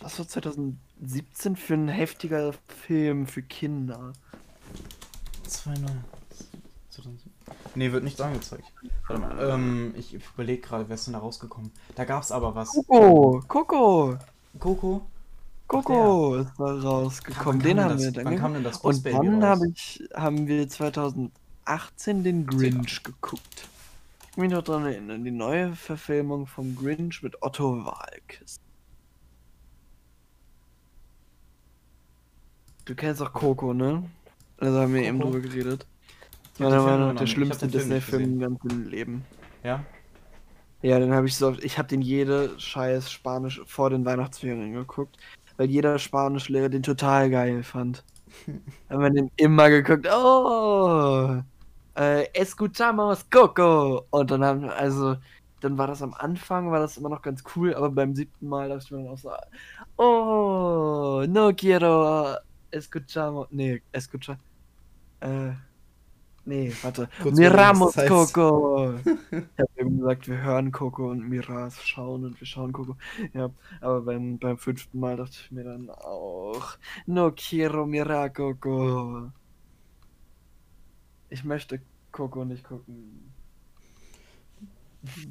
Was 0.00 0.18
war 0.18 0.26
2017 0.26 1.56
für 1.56 1.74
ein 1.74 1.88
heftiger 1.88 2.54
Film 2.86 3.26
für 3.26 3.42
Kinder? 3.42 4.12
2009. 5.44 6.04
2007. 6.90 7.32
Nee, 7.74 7.92
wird 7.92 8.04
nichts 8.04 8.20
angezeigt. 8.20 8.72
Warte 9.08 9.20
mal. 9.20 9.50
Ähm, 9.50 9.94
ich 9.96 10.14
überlege 10.14 10.62
gerade, 10.62 10.88
wer 10.88 10.94
ist 10.94 11.06
denn 11.06 11.14
da 11.14 11.18
rausgekommen? 11.18 11.72
Da 11.96 12.04
gab's 12.04 12.30
aber 12.30 12.54
was. 12.54 12.70
Coco! 12.70 13.42
Coco! 13.48 14.18
Coco? 14.58 15.02
Coco 15.72 16.36
ist 16.36 16.52
da 16.58 16.64
rausgekommen. 16.64 17.62
Den 17.62 17.80
haben 17.80 17.96
denn 17.96 17.98
wir 17.98 18.06
das, 18.06 18.14
dann 18.14 18.24
Wann 18.26 18.36
kam 18.38 18.54
denn 18.54 18.64
das 18.64 18.78
Und 18.78 19.06
dann 19.06 19.42
hab 19.42 19.58
ich, 19.64 20.02
haben 20.14 20.46
wir 20.46 20.68
2018 20.68 22.22
den 22.22 22.46
Grinch 22.46 23.02
geguckt. 23.02 23.68
Ich 24.30 24.36
mich 24.36 24.50
noch 24.50 24.62
dran 24.62 24.84
erinnern, 24.84 25.24
die 25.24 25.30
neue 25.30 25.74
Verfilmung 25.74 26.46
vom 26.46 26.76
Grinch 26.76 27.22
mit 27.22 27.42
Otto 27.42 27.84
Walkes. 27.84 28.60
Du 32.84 32.94
kennst 32.94 33.22
auch 33.22 33.32
Coco, 33.32 33.72
ne? 33.72 34.02
Also 34.58 34.78
haben 34.78 34.94
wir 34.94 35.02
eben 35.02 35.18
Coco? 35.20 35.32
drüber 35.32 35.48
geredet. 35.48 35.86
Meiner 36.58 36.82
Meinung 36.82 37.08
nach 37.08 37.16
der 37.20 37.26
schlimmste 37.26 37.66
Disney-Film 37.66 38.22
im 38.24 38.38
ganzen 38.40 38.90
Leben. 38.90 39.24
Ja? 39.62 39.84
Ja, 40.82 40.98
den 40.98 41.14
habe 41.14 41.28
ich 41.28 41.36
so 41.36 41.48
oft, 41.48 41.64
ich 41.64 41.78
habe 41.78 41.88
den 41.88 42.02
jede 42.02 42.58
scheiß 42.58 43.10
Spanisch 43.10 43.62
vor 43.66 43.88
den 43.90 44.04
Weihnachtsferien 44.04 44.72
geguckt, 44.72 45.16
weil 45.62 45.70
jeder 45.70 45.96
Spanischlehrer 46.00 46.68
den 46.68 46.82
total 46.82 47.30
geil 47.30 47.62
fand. 47.62 48.04
haben 48.90 49.00
wir 49.00 49.10
den 49.10 49.30
immer 49.36 49.70
geguckt, 49.70 50.08
oh, 50.12 51.40
äh, 51.96 52.24
escuchamos 52.34 53.30
Coco. 53.30 54.04
Und 54.10 54.32
dann 54.32 54.44
haben, 54.44 54.68
also, 54.68 55.16
dann 55.60 55.78
war 55.78 55.86
das 55.86 56.02
am 56.02 56.14
Anfang, 56.14 56.72
war 56.72 56.80
das 56.80 56.96
immer 56.96 57.10
noch 57.10 57.22
ganz 57.22 57.44
cool, 57.54 57.74
aber 57.74 57.90
beim 57.90 58.16
siebten 58.16 58.48
Mal 58.48 58.70
dachte 58.70 58.86
ich 58.86 58.90
mir 58.90 59.04
dann 59.04 59.12
auch 59.12 59.18
so, 59.18 59.30
oh, 60.02 61.24
no 61.28 61.52
quiero 61.54 62.38
escuchamos, 62.72 63.46
nee, 63.52 63.82
escucha, 63.92 64.36
äh, 65.20 65.52
nee, 66.44 66.72
warte, 66.82 67.08
Kurz 67.22 67.38
miramos 67.38 67.94
der 67.94 68.08
Hochzeit. 68.10 68.34
Coco. 68.34 68.94
Ich 69.04 69.58
habe 69.58 69.70
eben 69.76 69.98
gesagt, 69.98 70.28
wir 70.28 70.42
hören 70.42 70.72
Coco 70.72 71.10
und 71.10 71.28
Miras 71.28 71.82
schauen 71.86 72.24
und 72.24 72.40
wir 72.40 72.46
schauen 72.46 72.72
Coco. 72.72 72.96
Ja, 73.34 73.50
aber 73.80 74.00
beim, 74.02 74.38
beim 74.38 74.58
fünften 74.58 74.98
Mal 75.00 75.16
dachte 75.16 75.36
ich 75.44 75.50
mir 75.50 75.64
dann 75.64 75.90
auch, 75.90 76.76
no 77.06 77.32
quiero 77.32 77.86
mirar 77.86 78.30
Coco. 78.30 79.30
Ich 81.30 81.44
möchte 81.44 81.80
Coco 82.10 82.44
nicht 82.44 82.64
gucken. 82.64 83.32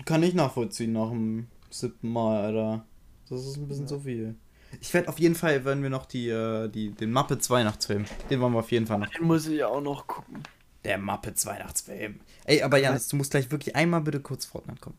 Kann 0.06 0.24
ich 0.24 0.34
nachvollziehen 0.34 0.94
nach 0.94 1.10
dem 1.10 1.48
siebten 1.70 2.10
Mal, 2.12 2.42
Alter. 2.46 2.86
Das 3.30 3.46
ist 3.46 3.58
ein 3.58 3.68
bisschen 3.68 3.84
Ja. 3.86 3.88
zu 3.90 4.00
viel. 4.02 4.36
Ich 4.82 4.94
werde 4.94 5.10
auf 5.10 5.20
jeden 5.20 5.36
Fall, 5.36 5.64
wenn 5.66 5.84
wir 5.84 5.90
noch 5.90 6.06
die, 6.06 6.30
äh, 6.30 6.70
die, 6.70 6.92
den 6.92 7.12
Muppets 7.12 7.50
Weihnachtsfilm, 7.50 8.06
den 8.30 8.40
wollen 8.42 8.54
wir 8.54 8.60
auf 8.60 8.72
jeden 8.72 8.88
Fall 8.88 9.00
noch. 9.00 9.08
Den 9.08 9.26
muss 9.28 9.48
ich 9.48 9.64
auch 9.64 9.82
noch 9.82 10.08
gucken. 10.08 10.44
Der 10.84 10.98
Muppets 10.98 11.46
Weihnachtsfilm. 11.46 12.20
Ey, 12.46 12.64
aber 12.64 12.78
Janis, 12.78 13.08
du 13.08 13.16
musst 13.16 13.32
gleich 13.32 13.52
wirklich 13.52 13.76
einmal 13.76 14.02
bitte 14.02 14.20
kurz 14.20 14.46
Fortnite 14.46 14.80
kommen. 14.82 14.98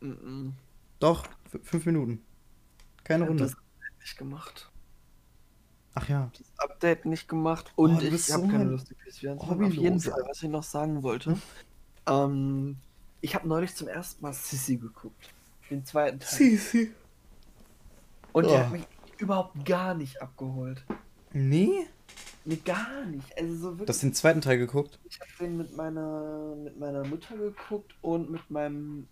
Mhm. 0.00 0.52
Doch, 0.98 1.24
f- 1.52 1.60
fünf 1.62 1.86
Minuten. 1.86 2.22
Keine 3.04 3.20
Ich 3.20 3.22
hab 3.24 3.28
Runde. 3.30 3.44
das 3.44 3.56
nicht 4.00 4.18
gemacht. 4.18 4.70
Ach 5.94 6.08
ja. 6.08 6.30
Das 6.36 6.52
Update 6.58 7.06
nicht 7.06 7.28
gemacht 7.28 7.72
und 7.76 7.96
Oh, 7.96 8.00
ich 8.00 8.06
habe 8.32 8.42
so 8.42 8.48
keine 8.48 8.64
ein 8.64 8.68
Lust, 8.70 8.90
die 8.90 8.94
PS4 8.94 9.30
anzumachen. 9.32 9.50
Hobbyloser. 9.50 9.76
Auf 9.78 9.82
jeden 9.82 10.00
Fall, 10.00 10.22
was 10.28 10.42
ich 10.42 10.48
noch 10.50 10.62
sagen 10.62 11.02
wollte. 11.02 11.38
Ähm, 12.06 12.76
ich 13.20 13.34
habe 13.34 13.48
neulich 13.48 13.74
zum 13.74 13.88
ersten 13.88 14.22
Mal 14.22 14.32
Sissy 14.34 14.76
geguckt. 14.76 15.30
Den 15.70 15.84
zweiten 15.84 16.18
Teil. 16.20 16.28
Sisi. 16.28 16.92
Und 18.32 18.44
der 18.46 18.52
Oh. 18.52 18.58
hat 18.58 18.72
mich 18.72 18.86
überhaupt 19.18 19.64
gar 19.64 19.94
nicht 19.94 20.20
abgeholt. 20.20 20.84
Nee? 21.32 21.86
Nee, 22.46 22.56
gar 22.64 23.04
nicht. 23.06 23.36
Also 23.38 23.54
so 23.56 23.78
wirklich. 23.78 23.86
Du 23.86 23.92
hast 23.92 24.02
den 24.02 24.14
zweiten 24.14 24.40
Teil 24.40 24.58
geguckt? 24.58 25.00
Ich 25.04 25.20
habe 25.20 25.30
den 25.40 25.56
mit 25.56 25.76
meiner, 25.76 26.54
mit 26.56 26.78
meiner 26.78 27.04
Mutter 27.04 27.36
geguckt 27.36 27.94
und 28.02 28.30
mit 28.30 28.50
meinem 28.50 29.08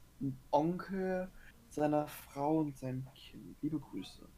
Onkel, 0.51 1.33
seiner 1.71 2.07
Frau 2.09 2.61
und 2.61 2.79
seinem 2.79 3.07
Kind. 3.15 3.57
Liebe 3.63 3.81
Grüße. 3.81 4.29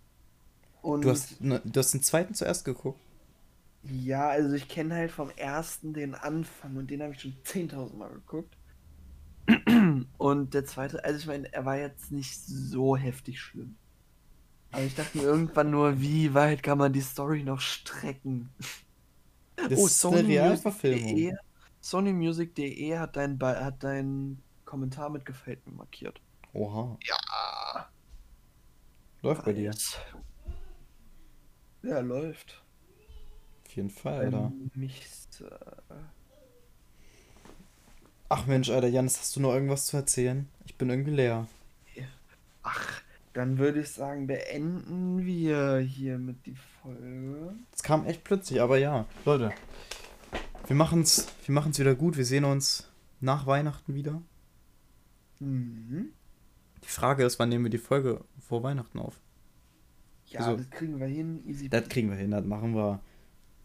Und 0.82 1.03
Du 1.05 1.11
hast, 1.11 1.40
ne, 1.40 1.62
du 1.64 1.78
hast 1.80 1.92
den 1.94 2.03
zweiten 2.03 2.34
zuerst 2.34 2.64
geguckt? 2.64 3.01
ja, 3.82 4.28
also 4.28 4.55
ich 4.55 4.68
kenne 4.68 4.94
halt 4.97 5.11
vom 5.12 5.30
ersten 5.30 5.94
den 5.94 6.14
Anfang 6.14 6.76
und 6.76 6.90
den 6.90 7.03
habe 7.03 7.14
ich 7.14 7.20
schon 7.22 7.40
10.000 7.44 7.97
Mal 7.97 8.11
geguckt. 8.11 8.57
Und 10.18 10.55
der 10.55 10.64
zweite, 10.64 11.05
also 11.05 11.18
ich 11.18 11.26
meine, 11.26 11.53
er 11.53 11.64
war 11.64 11.76
jetzt 11.78 12.11
nicht 12.12 12.36
so 12.44 12.97
heftig 12.97 13.40
schlimm. 13.40 13.78
Aber 14.72 14.84
ich 14.84 14.94
dachte 14.94 15.18
mir 15.18 15.24
irgendwann 15.24 15.70
nur, 15.70 16.01
wie 16.01 16.34
weit 16.34 16.62
kann 16.62 16.78
man 16.78 16.92
die 16.92 17.01
Story 17.01 17.42
noch 17.44 17.61
strecken? 17.61 18.51
Das 19.57 19.78
Oh, 19.78 19.86
ist 19.86 20.04
eine 20.07 20.26
Realverfilmung. 20.26 21.16
SonyMusic.de 21.16 21.36
SonyMusic.de 21.80 22.98
hat 22.98 23.16
dein, 23.16 23.38
Be- 23.38 23.64
hat 23.64 23.82
deinen 23.82 24.42
Kommentar 24.64 25.09
mit 25.11 25.24
gefällt 25.24 25.66
mir 25.66 25.72
markiert. 25.74 26.20
Oha. 26.52 26.96
Ja. 27.04 27.88
Läuft 29.22 29.44
bei 29.44 29.52
dir. 29.52 29.72
Ja, 31.82 32.00
läuft. 32.00 32.62
Auf 33.66 33.76
jeden 33.76 33.90
Fall, 33.90 34.24
Alter. 34.26 34.52
Mist. 34.74 35.44
Ach 38.28 38.46
Mensch, 38.46 38.70
Alter, 38.70 38.88
Janis, 38.88 39.18
hast 39.18 39.36
du 39.36 39.40
noch 39.40 39.52
irgendwas 39.52 39.86
zu 39.86 39.96
erzählen? 39.96 40.48
Ich 40.64 40.76
bin 40.76 40.90
irgendwie 40.90 41.12
leer. 41.12 41.46
Ach, 42.62 43.00
dann 43.37 43.59
würde 43.59 43.80
ich 43.80 43.91
sagen, 43.91 44.26
beenden 44.26 45.24
wir 45.26 45.78
hiermit 45.78 46.47
die 46.47 46.55
Folge. 46.82 47.55
Es 47.72 47.82
kam 47.82 48.07
echt 48.07 48.24
plötzlich, 48.24 48.61
aber 48.61 48.78
ja. 48.78 49.07
Leute, 49.24 49.53
wir 50.66 50.76
machen's, 50.76 51.28
wir 51.45 51.55
machen's 51.55 51.78
wieder 51.78 51.95
gut. 51.95 52.16
Wir 52.16 52.24
sehen 52.24 52.45
uns 52.45 52.91
nach 53.20 53.47
Weihnachten 53.47 53.95
wieder. 53.95 54.22
Mhm. 55.39 56.11
Die 56.82 56.89
Frage 56.89 57.24
ist, 57.24 57.39
wann 57.39 57.49
nehmen 57.49 57.64
wir 57.64 57.70
die 57.70 57.78
Folge 57.78 58.24
vor 58.39 58.62
Weihnachten 58.62 58.99
auf? 58.99 59.20
Ja, 60.28 60.41
Also- 60.41 60.57
das 60.57 60.70
kriegen 60.70 60.99
wir 60.99 61.07
hin. 61.07 61.43
Easy. 61.47 61.68
Das 61.68 61.89
kriegen 61.89 62.09
wir 62.11 62.16
hin, 62.16 62.30
das 62.30 62.45
machen 62.45 62.74
wir. 62.74 63.01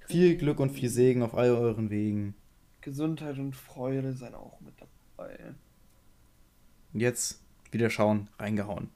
Viel 0.07 0.36
Glück 0.38 0.59
und 0.59 0.72
viel 0.72 0.89
Segen 0.89 1.22
auf 1.24 1.34
all 1.36 1.51
euren 1.51 1.89
Wegen. 1.89 2.36
Gesundheit 2.82 3.38
und 3.38 3.55
Freude 3.55 4.13
sind 4.13 4.34
auch 4.36 4.59
mit 4.59 4.74
dabei. 4.80 5.53
Und 6.93 6.99
jetzt 6.99 7.41
wieder 7.72 7.89
schauen, 7.89 8.28
reingehauen. 8.38 8.89